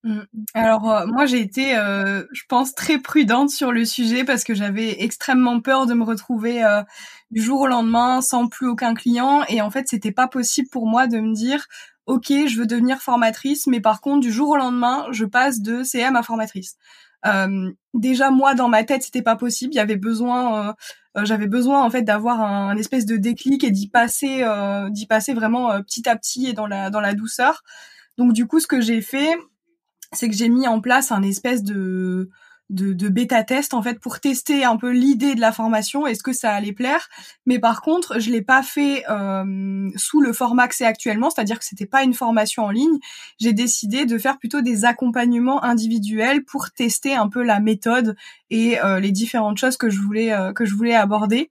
[0.05, 0.21] Mm.
[0.53, 4.55] Alors euh, moi j'ai été, euh, je pense, très prudente sur le sujet parce que
[4.55, 6.83] j'avais extrêmement peur de me retrouver euh,
[7.31, 10.87] du jour au lendemain sans plus aucun client et en fait c'était pas possible pour
[10.87, 11.67] moi de me dire
[12.05, 15.83] ok je veux devenir formatrice mais par contre du jour au lendemain je passe de
[15.83, 16.77] CM à formatrice.
[17.95, 20.75] déjà moi dans ma tête c'était pas possible, il y avait besoin,
[21.23, 24.45] j'avais besoin en fait d'avoir un, espèce de déclic et d'y passer,
[24.91, 27.63] d'y passer vraiment petit à petit et dans la dans la douceur.
[28.19, 29.35] Donc du coup ce que j'ai fait
[30.15, 32.31] c'est que j'ai mis en place un espèce de
[32.71, 36.23] de, de bêta test en fait pour tester un peu l'idée de la formation est-ce
[36.23, 37.09] que ça allait plaire.
[37.47, 41.59] Mais par contre je l'ai pas fait euh, sous le format que c'est actuellement c'est-à-dire
[41.59, 42.99] que c'était pas une formation en ligne.
[43.39, 48.17] J'ai décidé de faire plutôt des accompagnements individuels pour tester un peu la méthode
[48.51, 51.51] et euh, les différentes choses que je voulais euh, que je voulais aborder.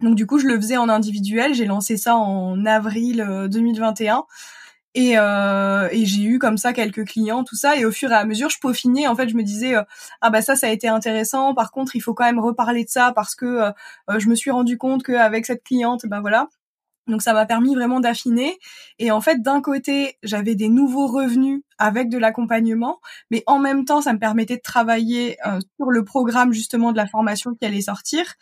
[0.00, 1.54] Donc du coup je le faisais en individuel.
[1.54, 4.24] J'ai lancé ça en avril 2021
[4.94, 7.76] et, euh, et j'ai eu comme ça quelques clients, tout ça.
[7.76, 9.06] Et au fur et à mesure, je peaufinais.
[9.06, 9.82] En fait, je me disais euh,
[10.22, 11.54] ah bah ça, ça a été intéressant.
[11.54, 13.70] Par contre, il faut quand même reparler de ça parce que euh,
[14.10, 16.48] euh, je me suis rendu compte qu'avec cette cliente, bah voilà.
[17.06, 18.58] Donc ça m'a permis vraiment d'affiner.
[18.98, 23.84] Et en fait, d'un côté, j'avais des nouveaux revenus avec de l'accompagnement, mais en même
[23.84, 25.38] temps, ça me permettait de travailler
[25.78, 28.34] sur le programme justement de la formation qui allait sortir.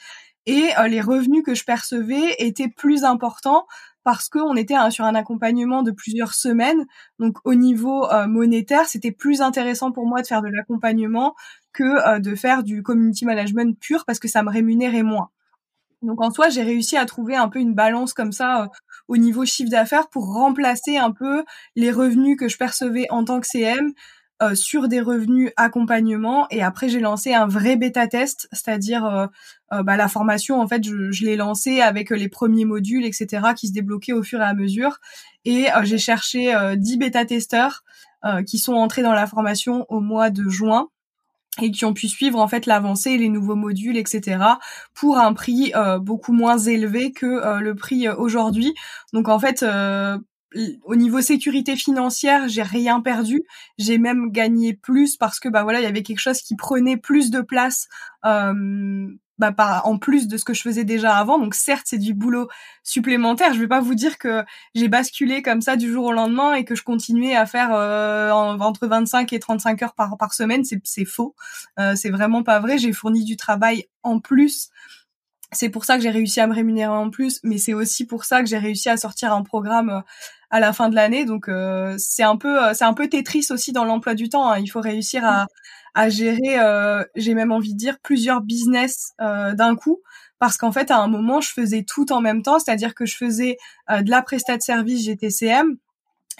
[0.47, 3.67] Et les revenus que je percevais étaient plus importants
[4.07, 6.87] parce qu'on était sur un accompagnement de plusieurs semaines.
[7.19, 11.35] Donc au niveau euh, monétaire, c'était plus intéressant pour moi de faire de l'accompagnement
[11.73, 15.31] que euh, de faire du community management pur parce que ça me rémunérait moins.
[16.03, 18.67] Donc en soi, j'ai réussi à trouver un peu une balance comme ça euh,
[19.09, 21.43] au niveau chiffre d'affaires pour remplacer un peu
[21.75, 23.93] les revenus que je percevais en tant que CM
[24.43, 29.27] euh, sur des revenus accompagnement et après j'ai lancé un vrai bêta test, c'est-à-dire euh,
[29.73, 33.69] euh, bah, la formation en fait je, l'ai lancé avec les premiers modules etc qui
[33.69, 34.99] se débloquaient au fur et à mesure
[35.47, 37.83] et j'ai cherché 10 bêta testeurs
[38.47, 40.89] qui sont entrés dans la formation au mois de juin
[41.63, 44.39] et qui ont pu suivre en fait l'avancée, les nouveaux modules, etc.
[44.93, 48.75] pour un prix beaucoup moins élevé que le prix aujourd'hui.
[49.13, 49.65] Donc en fait,
[50.85, 53.43] au niveau sécurité financière, j'ai rien perdu.
[53.79, 56.97] J'ai même gagné plus parce que bah voilà, il y avait quelque chose qui prenait
[56.97, 57.89] plus de place
[58.25, 61.39] euh, bah, par, en plus de ce que je faisais déjà avant.
[61.39, 62.49] Donc certes, c'est du boulot
[62.85, 63.53] supplémentaire.
[63.53, 64.45] Je vais pas vous dire que
[64.75, 68.31] j'ai basculé comme ça du jour au lendemain et que je continuais à faire euh,
[68.31, 70.63] entre 25 et 35 heures par, par semaine.
[70.85, 71.35] C'est faux.
[71.79, 72.79] Euh, c'est vraiment pas vrai.
[72.79, 74.71] J'ai fourni du travail en plus
[75.53, 78.25] c'est pour ça que j'ai réussi à me rémunérer en plus, mais c'est aussi pour
[78.25, 80.01] ça que j'ai réussi à sortir un programme euh,
[80.51, 81.25] à la fin de l'année.
[81.25, 84.51] Donc euh, c'est un peu euh, c'est un peu Tetris aussi dans l'emploi du temps.
[84.51, 84.59] Hein.
[84.59, 85.47] Il faut réussir à,
[85.95, 86.59] à gérer,
[87.15, 90.03] j'ai même envie de dire plusieurs business d'un coup,
[90.39, 93.17] parce qu'en fait à un moment je faisais tout en même temps, c'est-à-dire que je
[93.17, 93.57] faisais
[93.89, 95.79] de la prestat de service GTCM,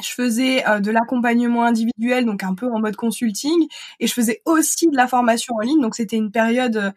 [0.03, 3.67] je faisais de l'accompagnement individuel, donc un peu en mode consulting,
[3.99, 5.81] et je faisais aussi de la formation en ligne.
[5.81, 6.93] Donc c'était une période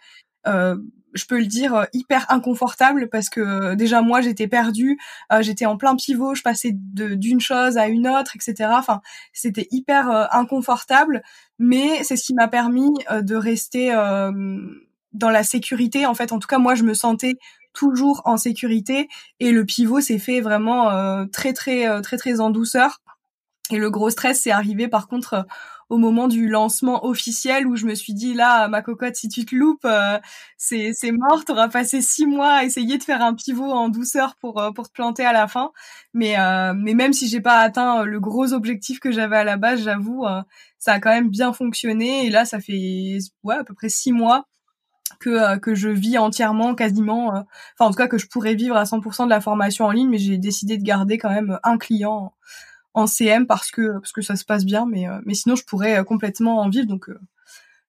[1.13, 4.99] je peux le dire euh, hyper inconfortable parce que euh, déjà moi j'étais perdue,
[5.41, 8.71] j'étais en plein pivot, je passais d'une chose à une autre, etc.
[8.73, 9.01] Enfin
[9.33, 11.21] c'était hyper inconfortable,
[11.57, 13.91] mais c'est ce qui m'a permis de rester
[15.13, 16.05] dans la sécurité.
[16.05, 17.35] En fait, en tout cas moi je me sentais
[17.73, 19.07] toujours en sécurité
[19.39, 23.01] et le pivot s'est fait vraiment très très très très en douceur.
[23.71, 25.45] Et le gros stress c'est arrivé par contre
[25.89, 29.45] au moment du lancement officiel où je me suis dit là ma cocotte si tu
[29.45, 30.19] te loupes euh,
[30.57, 34.35] c'est c'est mort t'auras passé six mois à essayer de faire un pivot en douceur
[34.39, 35.71] pour euh, pour te planter à la fin.
[36.13, 39.57] Mais euh, mais même si j'ai pas atteint le gros objectif que j'avais à la
[39.57, 40.25] base j'avoue
[40.77, 42.25] ça a quand même bien fonctionné.
[42.27, 44.45] Et là ça fait ouais à peu près six mois
[45.19, 47.45] que que je vis entièrement quasiment enfin
[47.79, 50.19] en tout cas que je pourrais vivre à 100% de la formation en ligne mais
[50.19, 52.33] j'ai décidé de garder quand même un client
[52.93, 55.63] en CM parce que parce que ça se passe bien, mais euh, mais sinon je
[55.63, 56.87] pourrais euh, complètement en vivre.
[56.87, 57.19] Donc euh,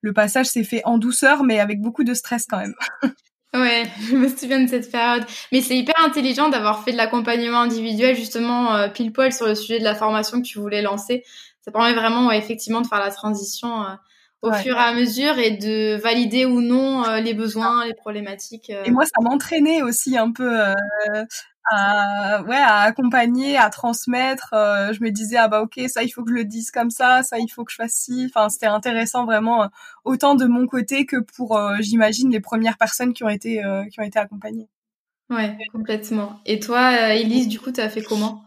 [0.00, 2.74] le passage s'est fait en douceur, mais avec beaucoup de stress quand même.
[3.52, 5.24] Ouais, je me souviens de cette période.
[5.50, 9.80] Mais c'est hyper intelligent d'avoir fait de l'accompagnement individuel justement pile poil sur le sujet
[9.80, 11.24] de la formation que tu voulais lancer.
[11.62, 13.86] Ça permet vraiment effectivement de faire la transition
[14.42, 18.70] au fur et à mesure et de valider ou non les besoins, les problématiques.
[18.70, 20.48] Et moi, ça m'entraînait aussi un peu
[21.70, 26.08] à ouais à accompagner à transmettre euh, je me disais ah bah ok ça il
[26.10, 28.26] faut que je le dise comme ça ça il faut que je fasse ci.
[28.28, 29.68] Enfin c'était intéressant vraiment euh,
[30.04, 34.00] autant de mon côté que pour euh, j'imagine les premières personnes qui ont été qui
[34.00, 34.68] ont été accompagnées.
[35.28, 36.40] Ouais complètement.
[36.46, 38.44] Et toi Elise du coup tu as fait comment?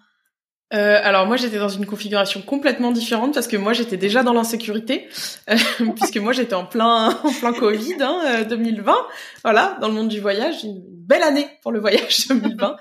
[0.78, 5.08] Alors moi j'étais dans une configuration complètement différente parce que moi j'étais déjà dans l'insécurité
[5.96, 8.96] puisque moi j'étais en plein en plein Covid hein, 2020
[9.44, 12.78] voilà dans le monde du voyage une belle année pour le voyage 2020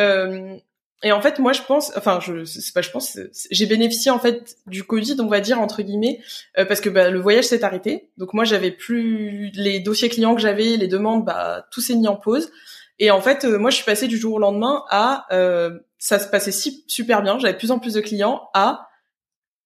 [0.00, 0.56] Euh,
[1.02, 3.18] et en fait, moi, je pense, enfin, je, c'est pas, je pense,
[3.50, 6.20] j'ai bénéficié en fait du Covid, on va dire entre guillemets,
[6.58, 8.08] euh, parce que bah, le voyage s'est arrêté.
[8.18, 12.06] Donc moi, j'avais plus les dossiers clients que j'avais, les demandes, bah, tout s'est mis
[12.06, 12.52] en pause.
[13.00, 15.70] Et en fait, euh, moi, je suis passée du jour au lendemain à, euh,
[16.02, 18.88] ça se passait si super bien, j'avais plus en plus de clients, à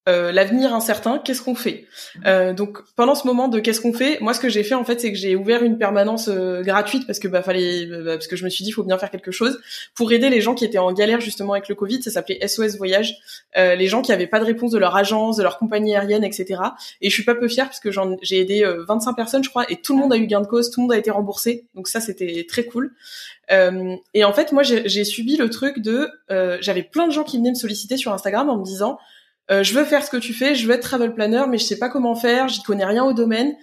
[0.08, 1.86] euh, l'avenir incertain, qu'est-ce qu'on fait?
[2.26, 4.84] Euh, Donc pendant ce moment de qu'est-ce qu'on fait, moi ce que j'ai fait en
[4.84, 8.28] fait c'est que j'ai ouvert une permanence euh, gratuite parce que bah fallait bah, parce
[8.28, 9.58] que je me suis dit faut bien faire quelque chose
[9.96, 12.76] pour aider les gens qui étaient en galère justement avec le Covid, ça s'appelait SOS
[12.76, 13.16] Voyage,
[13.56, 16.60] les gens qui avaient pas de réponse de leur agence, de leur compagnie aérienne, etc.
[17.00, 17.90] Et je suis pas peu fière parce que
[18.22, 20.70] j'ai aidé 25 personnes je crois et tout le monde a eu gain de cause,
[20.70, 22.94] tout le monde a été remboursé, donc ça c'était très cool.
[23.50, 26.08] et en fait moi j'ai subi le truc de
[26.60, 28.98] j'avais plein de gens qui venaient me solliciter sur Instagram en me disant
[29.50, 31.64] euh, je veux faire ce que tu fais, je veux être travel planner, mais je
[31.64, 33.56] sais pas comment faire, j'y connais rien au domaine.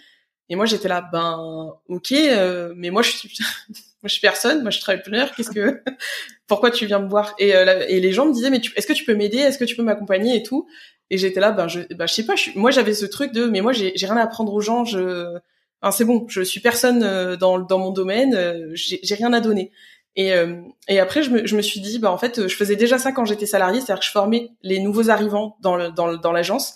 [0.50, 3.38] Et moi j'étais là, ben ok, euh, mais moi je suis,
[4.04, 5.26] je suis personne, moi je suis travel planner.
[5.36, 5.82] Qu'est-ce que,
[6.48, 7.36] pourquoi tu viens me voir?
[7.38, 9.66] Et, euh, et les gens me disaient, mais est-ce que tu peux m'aider, est-ce que
[9.66, 10.38] tu peux m'accompagner?
[10.38, 10.68] Et tout.
[11.10, 13.62] Et j'étais là, ben je, ben je sais pas, moi j'avais ce truc de, mais
[13.62, 15.38] moi j'ai rien à apprendre aux gens, je,
[15.82, 19.72] enfin, c'est bon, je suis personne dans dans mon domaine, j'ai rien à donner.
[20.16, 22.76] Et, euh, et après, je me, je me suis dit, bah en fait, je faisais
[22.76, 26.16] déjà ça quand j'étais salariée, c'est-à-dire que je formais les nouveaux arrivants dans le, dans,
[26.16, 26.76] dans l'agence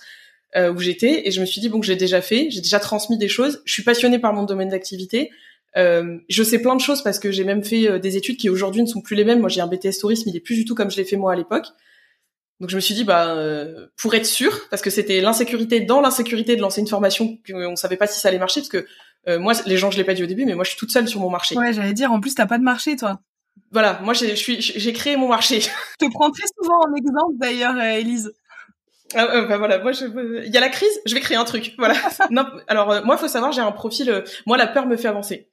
[0.56, 3.18] euh, où j'étais, et je me suis dit bon, j'ai déjà fait, j'ai déjà transmis
[3.18, 3.62] des choses.
[3.66, 5.30] Je suis passionnée par mon domaine d'activité.
[5.76, 8.50] Euh, je sais plein de choses parce que j'ai même fait euh, des études qui
[8.50, 9.40] aujourd'hui ne sont plus les mêmes.
[9.40, 11.34] Moi, j'ai un BTS tourisme, il est plus du tout comme je l'ai fait moi
[11.34, 11.68] à l'époque.
[12.60, 16.02] Donc je me suis dit bah euh, pour être sûr parce que c'était l'insécurité dans
[16.02, 18.88] l'insécurité de lancer une formation qu'on savait pas si ça allait marcher parce que
[19.28, 20.92] euh, moi les gens je l'ai pas dit au début mais moi je suis toute
[20.92, 21.56] seule sur mon marché.
[21.56, 23.20] Ouais, j'allais dire en plus t'as pas de marché toi
[23.72, 25.60] voilà, moi j'ai, j'ai créé mon marché.
[26.02, 28.34] Je te prends très souvent en exemple d'ailleurs, euh, Elise.
[29.16, 31.74] Ah, euh, bah voilà, moi il y a la crise, je vais créer un truc.
[31.78, 31.96] Voilà.
[32.30, 34.24] non, alors euh, moi faut savoir, j'ai un profil.
[34.46, 35.50] moi la peur me fait avancer.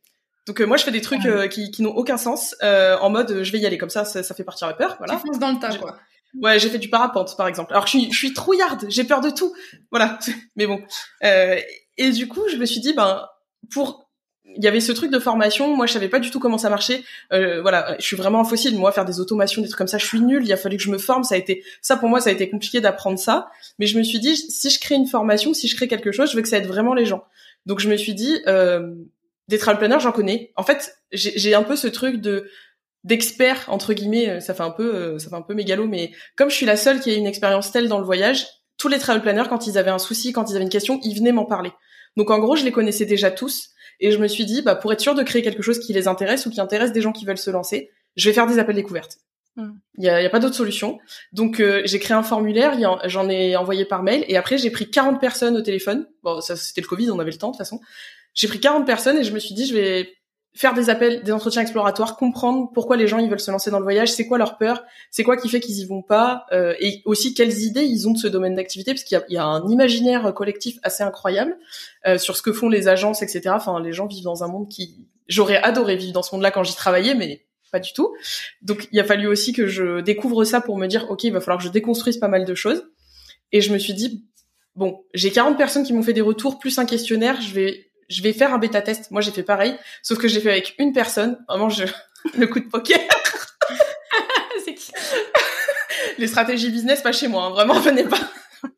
[0.46, 3.58] Donc moi je fais des trucs qui, qui n'ont aucun sens en mode je vais
[3.58, 4.96] y aller comme ça, ça, ça fait partir la peur.
[4.98, 5.14] Voilà.
[5.14, 5.96] Tu fonces dans le tas quoi.
[6.42, 7.72] Ouais, j'ai fait du parapente par exemple.
[7.72, 9.54] Alors je suis, je suis trouillarde, j'ai peur de tout.
[9.90, 10.18] Voilà.
[10.56, 10.82] Mais bon.
[11.22, 11.60] Euh,
[11.96, 13.26] et du coup, je me suis dit, ben,
[13.72, 14.03] pour
[14.44, 15.74] il y avait ce truc de formation.
[15.74, 17.02] Moi, je savais pas du tout comment ça marchait.
[17.32, 18.76] Euh, voilà, je suis vraiment un fossile.
[18.76, 20.44] Moi, faire des automations, des trucs comme ça, je suis nulle.
[20.44, 21.24] Il a fallu que je me forme.
[21.24, 23.48] Ça a été, ça pour moi, ça a été compliqué d'apprendre ça.
[23.78, 26.30] Mais je me suis dit, si je crée une formation, si je crée quelque chose,
[26.30, 27.24] je veux que ça aide vraiment les gens.
[27.66, 28.94] Donc, je me suis dit, euh,
[29.48, 30.52] des travel planners, j'en connais.
[30.56, 32.48] En fait, j'ai un peu ce truc de
[33.04, 34.30] d'expert entre guillemets.
[34.30, 36.66] Euh, ça fait un peu, euh, ça fait un peu mégalo, mais comme je suis
[36.66, 38.46] la seule qui a une expérience telle dans le voyage,
[38.78, 41.14] tous les travel planners, quand ils avaient un souci, quand ils avaient une question, ils
[41.14, 41.70] venaient m'en parler.
[42.16, 43.73] Donc, en gros, je les connaissais déjà tous.
[44.00, 46.08] Et je me suis dit, bah, pour être sûr de créer quelque chose qui les
[46.08, 48.76] intéresse ou qui intéresse des gens qui veulent se lancer, je vais faire des appels
[48.76, 49.18] découvertes.
[49.56, 49.72] Hmm.
[49.98, 50.98] Il n'y a, y a, pas d'autre solution.
[51.32, 54.90] Donc euh, j'ai créé un formulaire, j'en ai envoyé par mail, et après j'ai pris
[54.90, 56.06] 40 personnes au téléphone.
[56.22, 57.80] Bon, ça c'était le Covid, on avait le temps de toute façon.
[58.34, 60.12] J'ai pris 40 personnes et je me suis dit, je vais
[60.54, 63.78] faire des appels, des entretiens exploratoires, comprendre pourquoi les gens ils veulent se lancer dans
[63.78, 66.74] le voyage, c'est quoi leur peur, c'est quoi qui fait qu'ils y vont pas, euh,
[66.78, 69.44] et aussi quelles idées ils ont de ce domaine d'activité, parce qu'il y, y, a
[69.44, 71.56] un imaginaire collectif assez incroyable
[72.06, 73.50] euh, sur ce que font les agences, etc.
[73.50, 76.62] Enfin, les gens vivent dans un monde qui, j'aurais adoré vivre dans ce monde-là quand
[76.62, 77.44] j'y travaillais, mais
[77.74, 78.14] pas du tout.
[78.62, 81.40] Donc il a fallu aussi que je découvre ça pour me dire, ok, il va
[81.40, 82.84] falloir que je déconstruise pas mal de choses.
[83.50, 84.24] Et je me suis dit,
[84.76, 88.22] bon, j'ai 40 personnes qui m'ont fait des retours plus un questionnaire, je vais je
[88.22, 89.10] vais faire un bêta test.
[89.10, 91.38] Moi, j'ai fait pareil, sauf que j'ai fait avec une personne.
[91.48, 91.84] Vraiment, je...
[92.38, 92.98] le coup de poker.
[94.64, 94.92] c'est qui
[96.18, 97.44] Les stratégies business, pas chez moi.
[97.44, 97.50] Hein.
[97.50, 98.20] Vraiment, venez pas.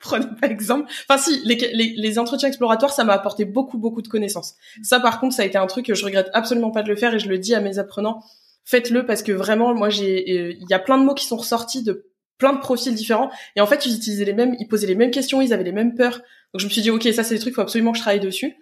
[0.01, 0.91] Prenez pas exemple.
[1.09, 4.55] Enfin, si, les, les, les entretiens exploratoires, ça m'a apporté beaucoup, beaucoup de connaissances.
[4.83, 6.97] Ça, par contre, ça a été un truc que je regrette absolument pas de le
[6.97, 8.22] faire et je le dis à mes apprenants.
[8.64, 11.37] Faites-le parce que vraiment, moi, j'ai, euh, il y a plein de mots qui sont
[11.37, 14.89] ressortis de plein de profils différents et en fait, ils utilisaient les mêmes, ils posaient
[14.89, 16.20] les mêmes questions, ils avaient les mêmes peurs.
[16.53, 18.20] Donc, je me suis dit, ok, ça, c'est des trucs, faut absolument que je travaille
[18.20, 18.57] dessus.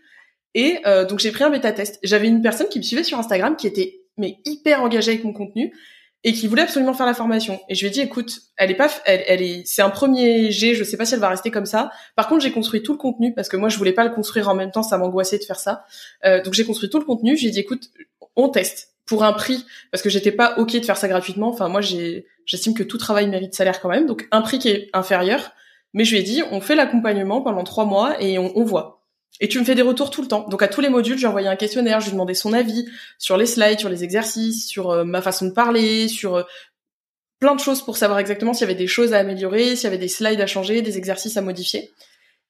[0.55, 1.99] Et euh, donc j'ai pris un bêta test.
[2.03, 5.33] J'avais une personne qui me suivait sur Instagram qui était mais hyper engagée avec mon
[5.33, 5.73] contenu
[6.27, 7.61] et qui voulait absolument faire la formation.
[7.69, 10.75] Et je lui ai dit écoute, elle est pas, elle, est, c'est un premier G.
[10.75, 11.91] Je sais pas si elle va rester comme ça.
[12.17, 14.49] Par contre, j'ai construit tout le contenu parce que moi je voulais pas le construire
[14.49, 15.85] en même temps, ça m'angoissait de faire ça.
[16.25, 17.37] Euh, donc j'ai construit tout le contenu.
[17.37, 17.91] Je lui ai dit écoute,
[18.37, 21.49] on teste pour un prix parce que j'étais pas ok de faire ça gratuitement.
[21.49, 24.07] Enfin moi j'ai, j'estime que tout travail mérite salaire quand même.
[24.07, 25.53] Donc un prix qui est inférieur.
[25.93, 29.04] Mais je lui ai dit on fait l'accompagnement pendant trois mois et on, on voit.
[29.41, 30.47] Et tu me fais des retours tout le temps.
[30.49, 32.87] Donc à tous les modules, j'ai envoyé un questionnaire, je lui demandais son avis
[33.19, 36.43] sur les slides, sur les exercices, sur euh, ma façon de parler, sur euh,
[37.41, 39.87] plein de choses pour savoir exactement s'il y avait des choses à améliorer, s'il y
[39.89, 41.91] avait des slides à changer, des exercices à modifier.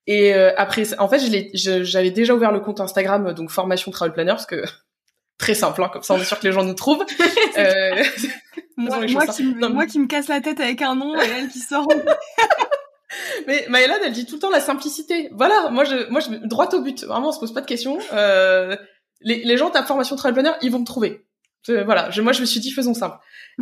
[0.07, 1.21] Et euh, après, en fait,
[1.55, 4.63] j'avais déjà ouvert le compte Instagram, donc formation travel planner, parce que
[5.39, 7.05] très simple, hein, comme ça on est sûr que les gens nous trouvent.
[8.77, 11.61] moi, moi, qui, moi, qui, me casse la tête avec un nom et elle qui
[11.61, 11.89] sort.
[13.47, 15.31] Mais Maëla, elle dit tout le temps la simplicité.
[15.33, 17.05] Voilà, moi je, moi je droit au but.
[17.05, 17.99] Vraiment, on se pose pas de questions.
[18.13, 18.77] Euh,
[19.21, 21.25] les, les gens ta formation travel planner, ils vont me trouver.
[21.69, 23.19] voilà, je, moi je me suis dit faisons simple.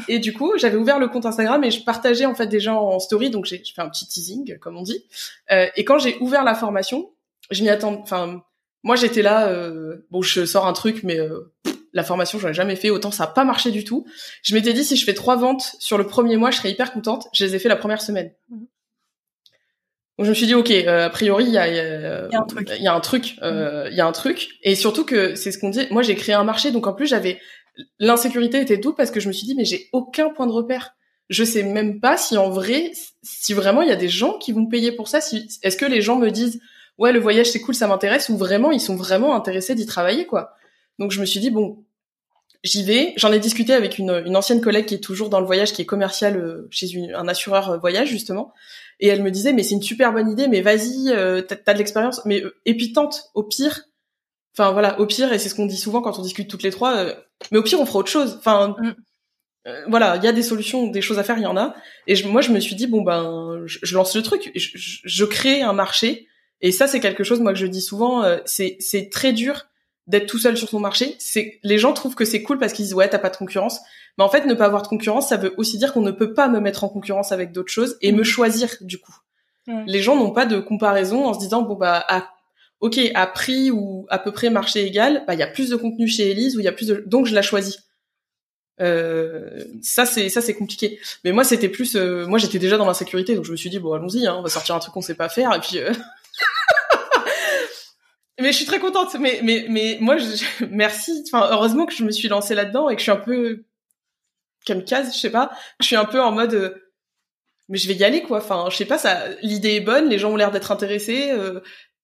[0.09, 2.80] Et du coup, j'avais ouvert le compte Instagram et je partageais en fait des gens
[2.80, 5.05] en story, donc j'ai fait un petit teasing comme on dit.
[5.50, 7.11] Euh, et quand j'ai ouvert la formation,
[7.50, 8.00] je m'y attends.
[8.03, 8.42] Enfin,
[8.82, 9.48] moi j'étais là.
[9.48, 11.53] Euh, bon, je sors un truc, mais euh,
[11.92, 12.90] la formation j'en ai jamais fait.
[12.90, 14.07] Autant ça a pas marché du tout.
[14.42, 16.92] Je m'étais dit si je fais trois ventes sur le premier mois, je serais hyper
[16.92, 17.28] contente.
[17.32, 18.32] Je les ai fait la première semaine.
[18.48, 18.66] Mhm.
[20.18, 22.44] Donc je me suis dit ok, euh, a priori il y a, y, a, un
[22.44, 25.34] truc, il y a un truc, euh, il y a un truc, et surtout que
[25.34, 25.86] c'est ce qu'on dit.
[25.90, 27.40] Moi j'ai créé un marché, donc en plus j'avais
[27.98, 30.94] l'insécurité était double parce que je me suis dit mais j'ai aucun point de repère.
[31.30, 32.92] Je sais même pas si en vrai,
[33.22, 35.22] si vraiment il y a des gens qui vont payer pour ça.
[35.22, 36.60] Si, est-ce que les gens me disent
[36.98, 40.26] ouais le voyage c'est cool, ça m'intéresse, ou vraiment ils sont vraiment intéressés d'y travailler
[40.26, 40.52] quoi.
[40.98, 41.84] Donc je me suis dit bon,
[42.62, 43.14] j'y vais.
[43.16, 45.80] J'en ai discuté avec une, une, ancienne collègue qui est toujours dans le voyage, qui
[45.80, 48.52] est commerciale euh, chez un assureur voyage justement.
[49.03, 51.78] Et elle me disait, mais c'est une super bonne idée, mais vas-y, euh, t'as, de
[51.78, 53.24] l'expérience, mais euh, et puis tente.
[53.34, 53.80] Au pire,
[54.57, 56.70] enfin voilà, au pire, et c'est ce qu'on dit souvent quand on discute toutes les
[56.70, 56.94] trois.
[56.94, 57.14] Euh,
[57.50, 58.36] mais au pire, on fera autre chose.
[58.38, 58.94] Enfin, mm.
[59.66, 61.74] euh, voilà, il y a des solutions, des choses à faire, il y en a.
[62.07, 65.62] Et moi, je me suis dit, bon ben, je, lance le truc, je, je, crée
[65.62, 66.28] un marché.
[66.61, 68.22] Et ça, c'est quelque chose, moi, que je dis souvent.
[68.44, 69.66] c'est c'est très dur
[70.07, 71.16] d'être tout seul sur son marché.
[71.18, 73.80] C'est les gens trouvent que c'est cool parce qu'ils disent ouais, t'as pas de concurrence.
[74.18, 76.34] Mais en fait, ne pas avoir de concurrence, ça veut aussi dire qu'on ne peut
[76.34, 79.14] pas me mettre en concurrence avec d'autres choses et me choisir du coup.
[79.86, 82.28] Les gens n'ont pas de comparaison en se disant bon bah à,
[82.80, 85.76] ok à prix ou à peu près marché égal, bah il y a plus de
[85.76, 87.78] contenu chez Elise ou il y a plus de donc je la choisis.
[88.80, 90.98] Euh, ça c'est ça c'est compliqué.
[91.24, 93.78] Mais moi c'était plus euh, moi j'étais déjà dans l'insécurité donc je me suis dit
[93.78, 95.92] bon allons-y hein, on va sortir un truc qu'on sait pas faire et puis euh...
[98.40, 102.02] mais je suis très contente mais mais mais moi je, merci enfin heureusement que je
[102.02, 103.64] me suis lancée là-dedans et que je suis un peu
[104.64, 105.50] kamikaze, je sais pas.
[105.80, 106.92] Je suis un peu en mode euh,
[107.68, 108.38] mais je vais y aller quoi.
[108.38, 111.60] Enfin, je sais pas ça l'idée est bonne, les gens ont l'air d'être intéressés euh,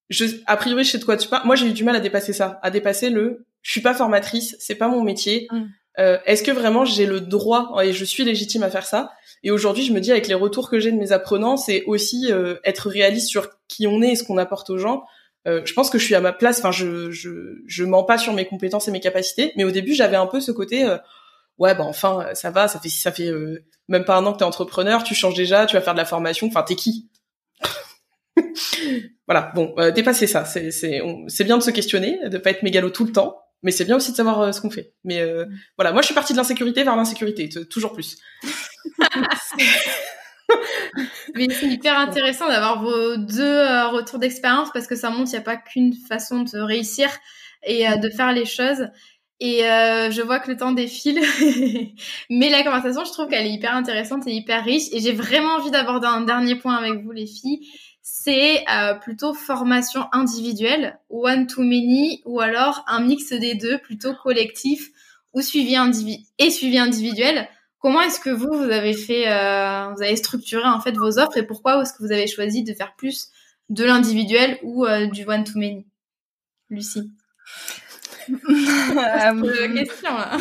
[0.09, 1.45] je a priori je sais de quoi tu parles.
[1.45, 4.55] Moi, j'ai eu du mal à dépasser ça, à dépasser le je suis pas formatrice,
[4.59, 5.47] c'est pas mon métier.
[5.51, 5.63] Mm.
[5.99, 9.11] Euh, est-ce que vraiment j'ai le droit et je suis légitime à faire ça?
[9.43, 12.31] Et aujourd'hui, je me dis avec les retours que j'ai de mes apprenants, c'est aussi
[12.63, 15.05] être réaliste sur qui on est et ce qu'on apporte aux gens.
[15.47, 16.59] euh, je pense que je suis à ma place.
[16.59, 19.53] Enfin, je, je, je mens pas sur mes compétences et mes capacités.
[19.55, 20.97] Mais au début, j'avais un peu ce côté, euh,
[21.59, 22.67] ouais, bah enfin, ça va.
[22.67, 25.03] Ça fait, ça fait euh, même pas un an que t'es entrepreneur.
[25.03, 25.65] Tu changes déjà.
[25.65, 26.47] Tu vas faire de la formation.
[26.47, 27.09] Enfin, t'es qui?
[29.27, 29.51] Voilà.
[29.53, 30.43] Bon, dépasser ça.
[30.43, 33.39] C'est, c'est, c'est bien de se questionner, de pas être mégalo tout le temps.
[33.61, 34.95] Mais c'est bien aussi de savoir ce qu'on fait.
[35.03, 35.23] Mais
[35.77, 38.17] voilà, moi, je suis partie de l'insécurité vers l'insécurité, toujours plus.
[41.35, 45.39] Mais c'est hyper intéressant d'avoir vos deux euh, retours d'expérience parce que ça montre qu'il
[45.39, 47.09] n'y a pas qu'une façon de réussir
[47.63, 48.87] et euh, de faire les choses.
[49.41, 51.19] Et euh, je vois que le temps défile,
[52.29, 54.91] mais la conversation, je trouve qu'elle est hyper intéressante et hyper riche.
[54.91, 57.65] Et j'ai vraiment envie d'aborder un dernier point avec vous, les filles.
[58.01, 58.65] C'est
[59.01, 64.89] plutôt formation individuelle, one to many, ou alors un mix des deux, plutôt collectif
[65.33, 65.75] ou suivi
[66.37, 67.47] et suivi individuel.
[67.79, 71.37] Comment est-ce que vous, vous avez fait, euh, vous avez structuré en fait vos offres
[71.37, 73.29] et pourquoi est-ce que vous avez choisi de faire plus
[73.69, 75.85] de l'individuel ou euh, du one to many?
[76.69, 77.09] Lucie.
[78.29, 80.37] Euh, question là.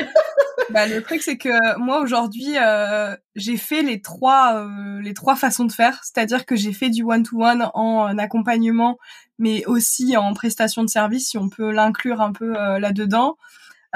[0.70, 4.68] bah, le truc c'est que moi aujourd'hui euh, j'ai fait les trois
[5.00, 8.98] les trois façons de faire, c'est-à-dire que j'ai fait du one to one en accompagnement,
[9.38, 13.36] mais aussi en prestation de service si on peut l'inclure un peu là-dedans.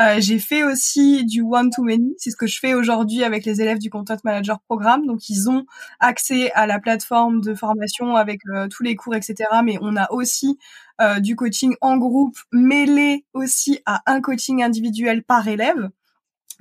[0.01, 3.79] Euh, j'ai fait aussi du one-to-many, c'est ce que je fais aujourd'hui avec les élèves
[3.79, 5.07] du Content Manager Programme.
[5.07, 5.67] Donc ils ont
[6.01, 9.35] accès à la plateforme de formation avec euh, tous les cours, etc.
[9.63, 10.59] Mais on a aussi
[11.01, 15.91] euh, du coaching en groupe mêlé aussi à un coaching individuel par élève.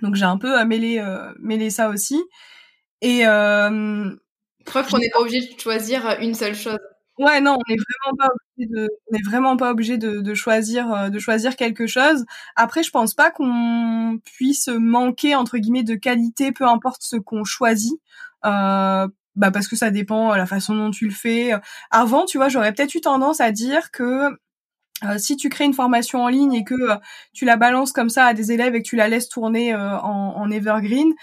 [0.01, 1.01] Donc j'ai un peu mêlé,
[1.39, 2.21] mêlé ça aussi.
[3.01, 3.23] Et
[4.65, 6.79] preuve qu'on n'est pas obligé de choisir une seule chose.
[7.21, 7.61] Ouais, non, on
[9.11, 12.25] n'est vraiment pas obligé de, choisir, euh, de choisir quelque chose.
[12.55, 17.43] Après, je pense pas qu'on puisse manquer entre guillemets de qualité, peu importe ce qu'on
[17.43, 17.93] choisit.
[18.45, 21.51] Euh, bah parce que ça dépend la façon dont tu le fais.
[21.91, 24.29] Avant, tu vois, j'aurais peut-être eu tendance à dire que
[25.05, 26.75] euh, si tu crées une formation en ligne et que
[27.33, 30.51] tu la balances comme ça à des élèves et que tu la laisses tourner en
[30.51, 31.13] evergreen,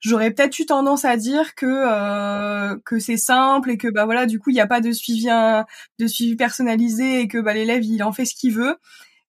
[0.00, 4.26] j'aurais peut-être eu tendance à dire que euh, que c'est simple et que bah voilà
[4.26, 5.26] du coup il n'y a pas de suivi
[5.98, 8.76] de suivi personnalisé et que bah l'élève il en fait ce qu'il veut.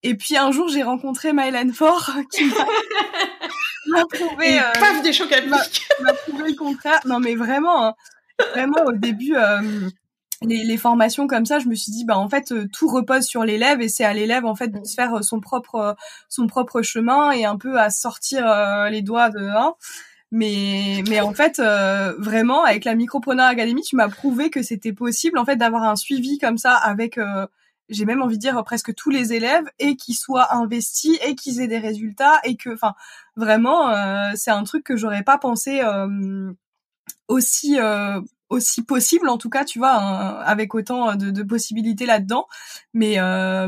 [0.04, 2.46] Et puis un jour j'ai rencontré Mylène Fort qui
[3.88, 5.34] m'a prouvé euh, paf des chocs
[6.02, 7.96] m'a prouvé le contraire non mais vraiment hein,
[8.54, 9.90] vraiment au début euh,
[10.42, 13.44] les, les, formations comme ça, je me suis dit bah en fait tout repose sur
[13.44, 15.98] l'élève et c'est à l'élève en fait de se faire son propre
[16.30, 18.46] son propre chemin et un peu à sortir
[18.90, 19.74] les doigts de hein,
[20.32, 24.94] mais mais en fait euh, vraiment avec la Micropreneur Academy tu m'as prouvé que c'était
[24.94, 27.48] possible en fait d'avoir un suivi comme ça avec euh,
[27.90, 31.62] j'ai même envie de dire presque tous les élèves et qu'ils soient investis et qu'ils
[31.62, 32.94] aient des résultats et que enfin
[33.36, 35.82] vraiment euh, c'est un truc que j'aurais pas pensé
[37.28, 37.80] aussi
[38.50, 39.94] aussi possible en tout cas tu vois
[40.42, 42.48] avec autant de, possibilités là-dedans.
[42.94, 43.18] Mais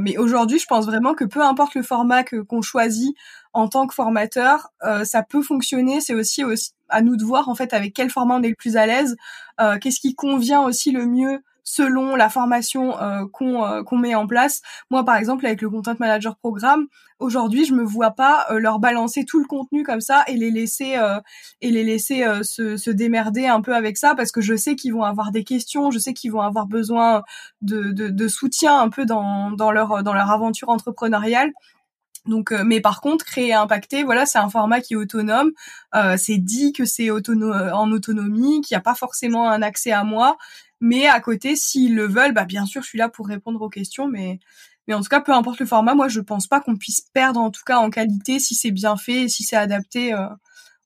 [0.01, 3.15] mais aujourd'hui je pense vraiment que peu importe le format que qu'on choisit
[3.53, 6.01] en tant que formateur, euh, ça peut fonctionner.
[6.01, 8.55] C'est aussi, aussi à nous de voir en fait avec quel format on est le
[8.55, 9.15] plus à l'aise,
[9.59, 14.25] euh, qu'est-ce qui convient aussi le mieux selon la formation euh, qu'on qu'on met en
[14.25, 14.61] place.
[14.89, 16.87] Moi, par exemple, avec le Content Manager Programme,
[17.19, 20.97] aujourd'hui, je me vois pas leur balancer tout le contenu comme ça et les laisser
[21.61, 24.91] et les laisser se, se, démerder un peu avec ça parce que je sais qu'ils
[24.93, 27.21] vont avoir des questions, je sais qu'ils vont avoir besoin
[27.61, 31.51] de, de, de, soutien un peu dans, dans leur dans leur aventure entrepreneuriale
[32.25, 35.51] donc, euh, mais par contre, créer impacter, voilà, c'est un format qui est autonome.
[35.95, 39.91] Euh, c'est dit que c'est euh, en autonomie, qu'il n'y a pas forcément un accès
[39.91, 40.37] à moi,
[40.79, 43.69] mais à côté, s'ils le veulent, bah bien sûr, je suis là pour répondre aux
[43.69, 44.07] questions.
[44.07, 44.39] Mais,
[44.87, 47.39] mais en tout cas, peu importe le format, moi, je pense pas qu'on puisse perdre,
[47.39, 50.15] en tout cas, en qualité, si c'est bien fait, et si c'est adapté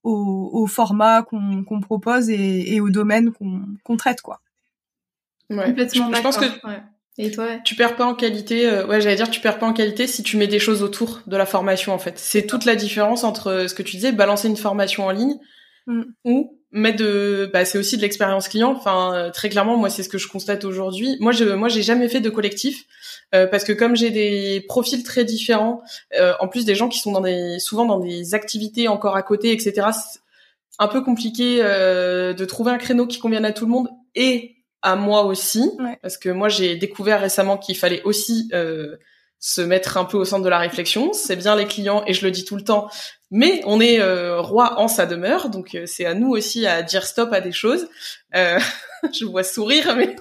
[0.04, 4.42] au, format qu'on propose et, au domaine qu'on traite, quoi.
[5.50, 5.68] Ouais.
[5.68, 6.46] Complètement je, je pense que
[7.18, 8.68] et toi Tu perds pas en qualité.
[8.68, 11.22] Euh, ouais, j'allais dire, tu perds pas en qualité si tu mets des choses autour
[11.28, 12.20] de la formation en fait.
[12.20, 15.36] C'est toute la différence entre euh, ce que tu disais, balancer une formation en ligne
[15.88, 16.04] mm.
[16.26, 17.50] ou mettre de.
[17.54, 18.74] Bah, c'est aussi de l'expérience client.
[18.76, 21.16] Enfin, euh, très clairement, moi, c'est ce que je constate aujourd'hui.
[21.22, 22.86] Moi, je, moi, j'ai jamais fait de collectif
[23.32, 25.82] parce que comme j'ai des profils très différents,
[26.40, 29.52] en plus des gens qui sont dans des, souvent dans des activités encore à côté,
[29.52, 29.88] etc.
[29.92, 30.22] C'est
[30.80, 34.55] un peu compliqué de trouver un créneau qui convienne à tout le monde et
[34.86, 35.72] à moi aussi,
[36.04, 38.98] parce que moi j'ai découvert récemment qu'il fallait aussi euh,
[39.40, 41.12] se mettre un peu au centre de la réflexion.
[41.12, 42.88] C'est bien les clients et je le dis tout le temps,
[43.32, 46.84] mais on est euh, roi en sa demeure, donc euh, c'est à nous aussi à
[46.84, 47.88] dire stop à des choses.
[48.34, 50.16] je vois sourire, mais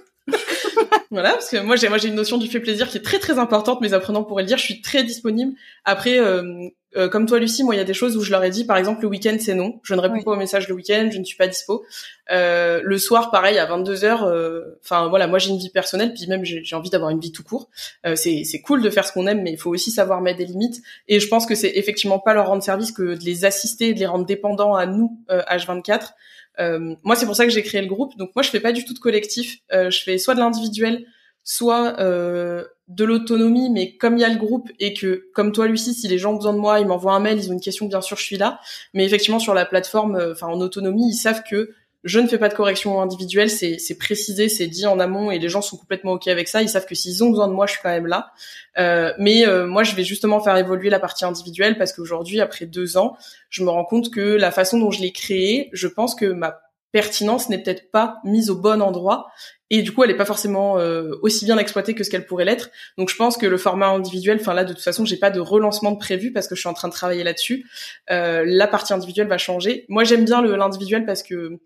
[1.10, 3.18] voilà, parce que moi j'ai moi j'ai une notion du fait plaisir qui est très
[3.18, 3.80] très importante.
[3.80, 4.58] Mes apprenants pourraient le dire.
[4.58, 5.52] Je suis très disponible.
[5.84, 8.44] Après, euh, euh, comme toi Lucie, moi il y a des choses où je leur
[8.44, 10.74] ai dit, par exemple le week-end c'est non, je ne réponds pas aux messages le
[10.74, 11.84] week-end, je ne suis pas dispo.
[12.30, 16.14] Euh, le soir pareil à 22 h euh, Enfin voilà, moi j'ai une vie personnelle,
[16.14, 17.68] puis même j'ai envie d'avoir une vie tout court.
[18.06, 20.38] Euh, c'est c'est cool de faire ce qu'on aime, mais il faut aussi savoir mettre
[20.38, 20.82] des limites.
[21.08, 23.98] Et je pense que c'est effectivement pas leur rendre service que de les assister, de
[23.98, 26.12] les rendre dépendants à nous H24.
[26.58, 28.16] Moi c'est pour ça que j'ai créé le groupe.
[28.16, 31.06] Donc moi je fais pas du tout de collectif, je fais soit de l'individuel,
[31.44, 35.66] soit euh, de l'autonomie, mais comme il y a le groupe et que, comme toi,
[35.66, 37.60] Lucie, si les gens ont besoin de moi, ils m'envoient un mail, ils ont une
[37.60, 38.60] question, bien sûr, je suis là.
[38.94, 41.70] Mais effectivement, sur la plateforme, euh, enfin en autonomie, ils savent que
[42.04, 45.48] je ne fais pas de correction individuelle, c'est, précisé, c'est dit en amont et les
[45.48, 46.60] gens sont complètement ok avec ça.
[46.60, 48.32] Ils savent que s'ils ont besoin de moi, je suis quand même là.
[48.78, 52.66] Euh, mais euh, moi, je vais justement faire évoluer la partie individuelle parce qu'aujourd'hui, après
[52.66, 53.16] deux ans,
[53.48, 56.60] je me rends compte que la façon dont je l'ai créée, je pense que ma
[56.92, 59.26] pertinence n'est peut-être pas mise au bon endroit
[59.68, 62.44] et du coup elle est pas forcément euh, aussi bien exploitée que ce qu'elle pourrait
[62.44, 65.32] l'être donc je pense que le format individuel enfin là de toute façon j'ai pas
[65.32, 67.68] de relancement de prévu parce que je suis en train de travailler là-dessus
[68.12, 71.58] euh, la partie individuelle va changer moi j'aime bien l'individuel parce que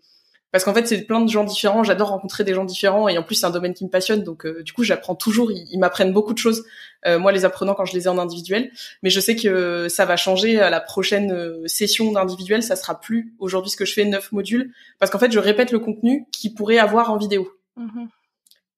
[0.51, 1.83] parce qu'en fait c'est plein de gens différents.
[1.83, 4.23] J'adore rencontrer des gens différents et en plus c'est un domaine qui me passionne.
[4.23, 5.51] Donc euh, du coup j'apprends toujours.
[5.51, 6.65] Ils, m'apprennent beaucoup de choses
[7.05, 8.71] euh, moi les apprenants quand je les ai en individuel.
[9.03, 12.63] Mais je sais que ça va changer à la prochaine euh, session d'individuel.
[12.63, 14.73] Ça sera plus aujourd'hui ce que je fais neuf modules.
[14.99, 17.51] Parce qu'en fait je répète le contenu qui pourrait avoir en vidéo.
[17.75, 18.05] Mmh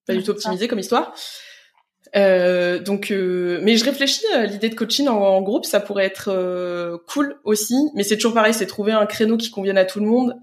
[0.04, 1.14] pas du tout optimisé comme histoire
[2.14, 6.28] euh, donc, euh, mais je réfléchis à l'idée de coaching en, groupe, ça pourrait être
[6.28, 7.76] euh, cool aussi.
[7.94, 10.34] Mais c'est toujours pareil, c'est trouver un créneau qui convienne à tout le monde.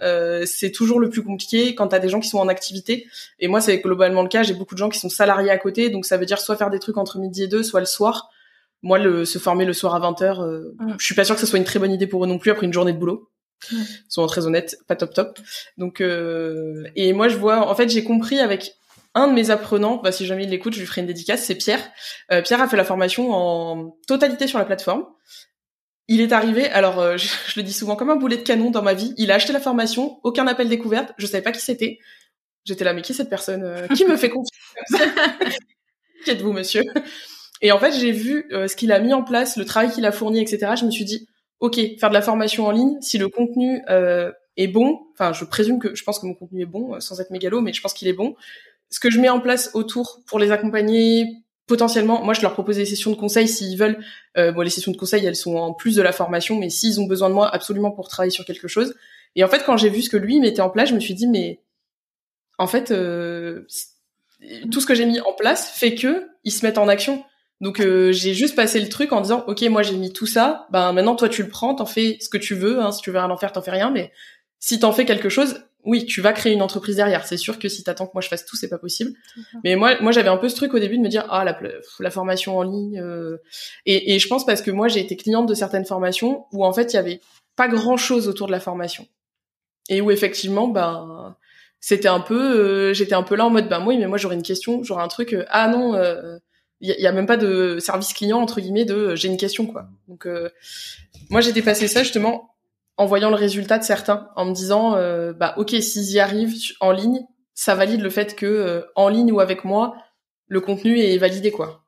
[0.45, 3.05] c'est toujours le plus compliqué quand t'as des gens qui sont en activité.
[3.39, 4.43] Et moi, c'est globalement le cas.
[4.43, 6.69] J'ai beaucoup de gens qui sont salariés à côté, donc ça veut dire soit faire
[6.69, 8.29] des trucs entre midi et deux, soit le soir.
[8.81, 10.95] Moi, le, se former le soir à 20 h mm.
[10.97, 12.49] je suis pas sûre que ce soit une très bonne idée pour eux non plus
[12.49, 13.29] après une journée de boulot.
[13.71, 13.75] Mm.
[14.07, 15.39] Soyons très honnêtes, pas top top.
[15.77, 18.78] Donc, et moi, je vois, en fait, j'ai compris avec
[19.15, 21.55] un de mes apprenants, bah, si jamais il l'écoute, je lui ferai une dédicace, c'est
[21.55, 21.81] Pierre.
[22.31, 25.05] Euh, Pierre a fait la formation en totalité sur la plateforme.
[26.07, 28.81] Il est arrivé, alors euh, je, le dis souvent comme un boulet de canon dans
[28.81, 29.13] ma vie.
[29.17, 31.99] Il a acheté la formation, aucun appel découverte, je savais pas qui c'était.
[32.65, 34.51] J'étais là, mais qui est cette personne euh, Qui me fait confiance
[36.23, 36.83] Qui êtes-vous, monsieur?
[37.61, 40.11] Et en fait, j'ai vu ce qu'il a mis en place, le travail qu'il a
[40.11, 40.73] fourni, etc.
[40.77, 41.27] Je me suis dit,
[41.61, 43.81] ok, faire de la formation en ligne, si le contenu
[44.57, 47.31] est bon, enfin, je présume que je pense que mon contenu est bon, sans être
[47.31, 48.35] mégalo, mais je pense qu'il est bon
[48.89, 52.77] ce que je mets en place autour pour les accompagner potentiellement, moi je leur propose
[52.77, 54.03] des sessions de conseil s'ils veulent.
[54.37, 56.99] Euh, bon, les sessions de conseil elles sont en plus de la formation, mais s'ils
[56.99, 58.95] ont besoin de moi absolument pour travailler sur quelque chose.
[59.35, 61.13] Et en fait, quand j'ai vu ce que lui mettait en place, je me suis
[61.13, 61.61] dit mais
[62.57, 63.67] en fait euh,
[64.71, 67.23] tout ce que j'ai mis en place fait que ils se mettent en action.
[67.61, 70.67] Donc euh, j'ai juste passé le truc en disant ok moi j'ai mis tout ça,
[70.71, 73.11] ben maintenant toi tu le prends, t'en fais ce que tu veux, hein, si tu
[73.11, 74.11] veux rien en faire t'en fais rien, mais
[74.59, 77.25] si t'en fais quelque chose, oui, tu vas créer une entreprise derrière.
[77.25, 79.13] C'est sûr que si t'attends que moi je fasse tout, c'est pas possible.
[79.63, 81.57] Mais moi, moi, j'avais un peu ce truc au début de me dire ah la,
[81.99, 82.99] la formation en ligne.
[82.99, 83.37] Euh,
[83.85, 86.73] et, et, je pense parce que moi j'ai été cliente de certaines formations où en
[86.73, 87.21] fait il y avait
[87.55, 89.07] pas grand chose autour de la formation
[89.89, 91.35] et où effectivement ben
[91.79, 94.35] c'était un peu, euh, j'étais un peu là en mode ben oui mais moi j'aurais
[94.35, 95.95] une question, j'aurais un truc euh, ah non.
[96.81, 99.87] il y, a même pas de service client entre guillemets de j'ai une question quoi.
[100.07, 100.27] Donc
[101.29, 102.55] moi j'ai dépassé ça justement
[102.99, 106.53] en voyant le résultat de certains, en me disant, euh, bah ok, s'ils y arrivent
[106.81, 107.25] en ligne,
[107.55, 109.95] ça valide le fait que euh, en ligne ou avec moi,
[110.47, 111.85] le contenu est validé quoi.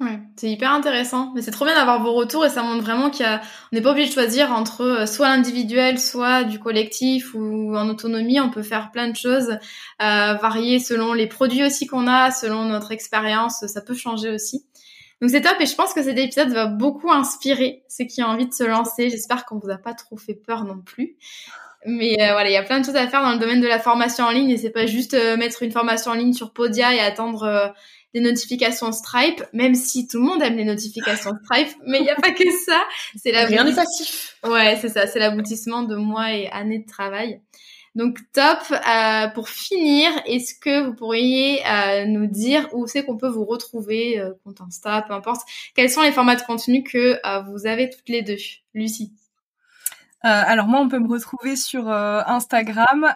[0.00, 1.30] Ouais, c'est hyper intéressant.
[1.32, 3.38] Mais c'est trop bien d'avoir vos retours et ça montre vraiment qu'on
[3.70, 8.40] n'est pas obligé de choisir entre euh, soit l'individuel, soit du collectif ou en autonomie.
[8.40, 9.50] On peut faire plein de choses,
[10.02, 13.64] euh, varier selon les produits aussi qu'on a, selon notre expérience.
[13.68, 14.66] Ça peut changer aussi.
[15.22, 18.26] Donc c'est top et je pense que cet épisode va beaucoup inspirer ceux qui ont
[18.26, 19.08] envie de se lancer.
[19.08, 21.14] J'espère qu'on vous a pas trop fait peur non plus.
[21.86, 23.68] Mais euh, voilà, il y a plein de choses à faire dans le domaine de
[23.68, 26.52] la formation en ligne et c'est pas juste euh, mettre une formation en ligne sur
[26.52, 27.68] Podia et attendre euh,
[28.14, 32.10] des notifications Stripe, même si tout le monde aime les notifications Stripe, mais il n'y
[32.10, 32.82] a pas que ça.
[33.16, 34.36] C'est la rien n'est passif.
[34.44, 37.40] Ouais, c'est ça, c'est l'aboutissement de mois et années de travail.
[37.94, 38.58] Donc top.
[38.70, 43.44] Euh, pour finir, est-ce que vous pourriez euh, nous dire où c'est qu'on peut vous
[43.44, 45.42] retrouver, euh, compte Insta, peu importe.
[45.74, 47.20] Quels sont les formats de contenu que
[47.50, 48.36] vous avez toutes les deux,
[48.74, 49.12] Lucie
[50.24, 53.12] alors moi, on peut me retrouver sur Instagram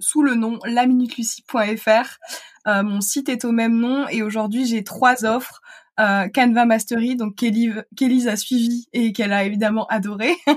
[0.00, 2.18] sous le nom laminutelucie.fr.
[2.66, 5.62] mon site est au même nom et aujourd'hui j'ai trois offres
[6.00, 10.54] euh, Canva Mastery, donc Kelly, a suivi et qu'elle a évidemment adoré euh,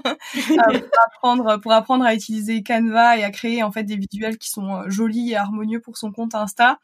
[0.56, 4.50] pour apprendre pour apprendre à utiliser Canva et à créer en fait des visuels qui
[4.50, 6.80] sont euh, jolis et harmonieux pour son compte Insta.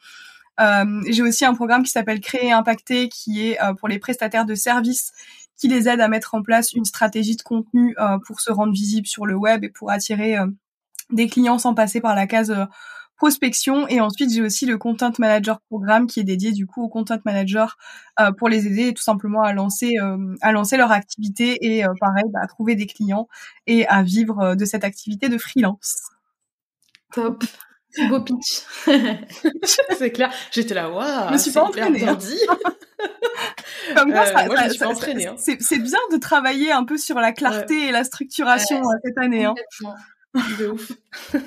[1.09, 5.11] J'ai aussi un programme qui s'appelle Créer Impacter, qui est pour les prestataires de services
[5.57, 7.95] qui les aide à mettre en place une stratégie de contenu
[8.27, 10.37] pour se rendre visible sur le web et pour attirer
[11.09, 12.55] des clients sans passer par la case
[13.23, 13.87] prospection.
[13.87, 17.19] Et ensuite, j'ai aussi le Content Manager Programme qui est dédié du coup au Content
[17.23, 17.77] Manager
[18.37, 19.93] pour les aider tout simplement à lancer,
[20.41, 23.29] à lancer leur activité et pareil, bah, à trouver des clients
[23.65, 26.01] et à vivre de cette activité de freelance.
[27.13, 27.45] Top.
[28.09, 28.63] Beau pitch.
[29.97, 30.33] c'est clair.
[30.51, 31.27] J'étais là, waouh.
[31.27, 32.07] Je me suis pas entraînée.
[32.07, 32.17] Hein.
[33.95, 35.27] Comme moi, ça, moi, je suis entraînée.
[35.27, 35.35] Hein.
[35.37, 39.45] C'est bien de travailler un peu sur la clarté et la structuration euh, cette année.
[39.45, 39.53] Hein.
[40.57, 40.91] De ouf.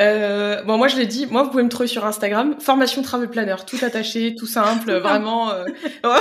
[0.00, 3.28] Euh, bon, moi je l'ai dit, moi vous pouvez me trouver sur Instagram, formation travel
[3.28, 5.52] planner, tout attaché, tout simple, vraiment.
[5.52, 5.64] Euh...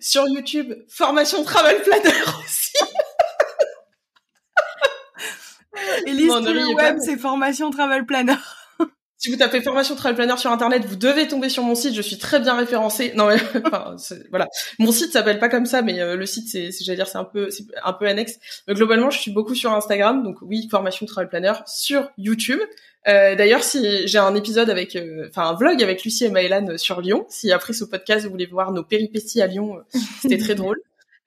[0.00, 2.72] sur YouTube, formation travel planner aussi.
[6.06, 8.36] Elise, bon, le web, c'est formation travel planner.
[9.18, 11.94] Si vous tapez formation travel planner sur internet, vous devez tomber sur mon site.
[11.94, 13.12] Je suis très bien référencée.
[13.16, 13.96] Non mais enfin,
[14.30, 14.46] voilà,
[14.78, 17.24] mon site s'appelle pas comme ça, mais euh, le site c'est, j'allais dire, c'est un
[17.24, 18.38] peu, c'est un peu annexe.
[18.68, 22.60] Mais globalement, je suis beaucoup sur Instagram, donc oui, formation travel planner sur YouTube.
[23.08, 26.76] Euh, D'ailleurs, si j'ai un épisode avec, euh, enfin un vlog avec Lucie et Maëlan
[26.76, 27.24] sur Lyon.
[27.28, 30.80] Si après ce podcast vous voulez voir nos péripéties à Lyon, euh, c'était très drôle.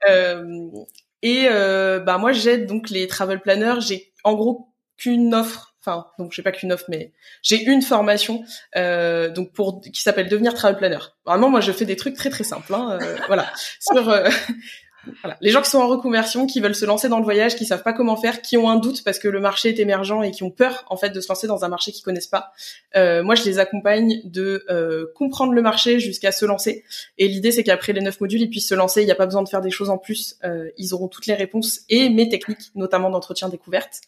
[1.21, 3.81] et bah moi j'aide donc les travel planners.
[3.81, 4.67] J'ai en gros
[4.97, 8.43] qu'une offre enfin donc j'ai pas qu'une offre mais j'ai une formation
[8.75, 10.99] euh, donc pour qui s'appelle devenir travel planner.
[11.25, 13.47] Vraiment moi je fais des trucs très très simples hein, euh, voilà.
[13.79, 14.29] Sur euh,
[15.21, 15.37] voilà.
[15.39, 17.83] les gens qui sont en reconversion qui veulent se lancer dans le voyage qui savent
[17.83, 20.43] pas comment faire qui ont un doute parce que le marché est émergent et qui
[20.43, 22.51] ont peur en fait de se lancer dans un marché qu'ils connaissent pas
[22.97, 26.83] euh, moi je les accompagne de euh, comprendre le marché jusqu'à se lancer.
[27.17, 29.25] Et l'idée c'est qu'après les neuf modules ils puissent se lancer il n'y a pas
[29.25, 30.37] besoin de faire des choses en plus
[30.77, 34.01] ils auront toutes les réponses et mes techniques notamment d'entretien découverte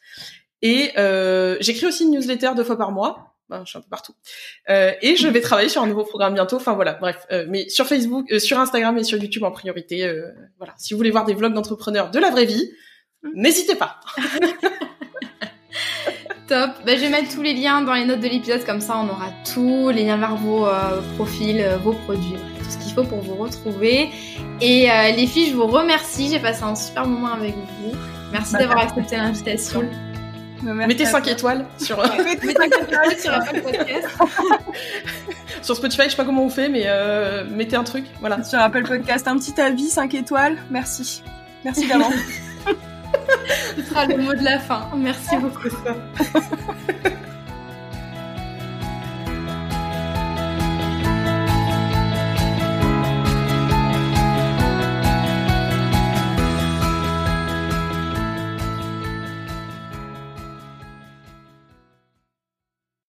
[0.62, 3.32] et euh, j'écris aussi une newsletter deux fois par mois.
[3.52, 4.14] Ben, je suis un peu partout.
[4.70, 6.56] Euh, et je vais travailler sur un nouveau programme bientôt.
[6.56, 7.28] Enfin voilà, bref.
[7.34, 10.06] Euh, mais sur Facebook, euh, sur Instagram et sur YouTube en priorité.
[10.06, 10.74] Euh, voilà.
[10.78, 12.72] Si vous voulez voir des vlogs d'entrepreneurs de la vraie vie,
[13.36, 14.00] n'hésitez pas.
[16.48, 16.70] Top.
[16.86, 19.10] Ben, je vais mettre tous les liens dans les notes de l'épisode, comme ça on
[19.10, 20.68] aura tous les liens vers vos
[21.16, 24.10] profils, vos produits, tout ce qu'il faut pour vous retrouver.
[24.62, 26.30] Et les filles, je vous remercie.
[26.30, 27.98] J'ai passé un super moment avec vous.
[28.32, 29.90] Merci bah, d'avoir accepté l'invitation.
[30.64, 31.98] Mettez 5 étoiles sur.
[32.24, 34.08] Mettez 5 étoiles sur Apple Podcast.
[35.62, 38.44] sur Spotify, je sais pas comment on fait, mais euh, mettez un truc, voilà.
[38.44, 40.58] Sur Apple Podcast, un petit avis, 5 étoiles.
[40.70, 41.24] Merci.
[41.64, 42.14] Merci d'avance.
[43.76, 44.90] Ce sera le mot de la fin.
[44.96, 45.70] Merci beaucoup.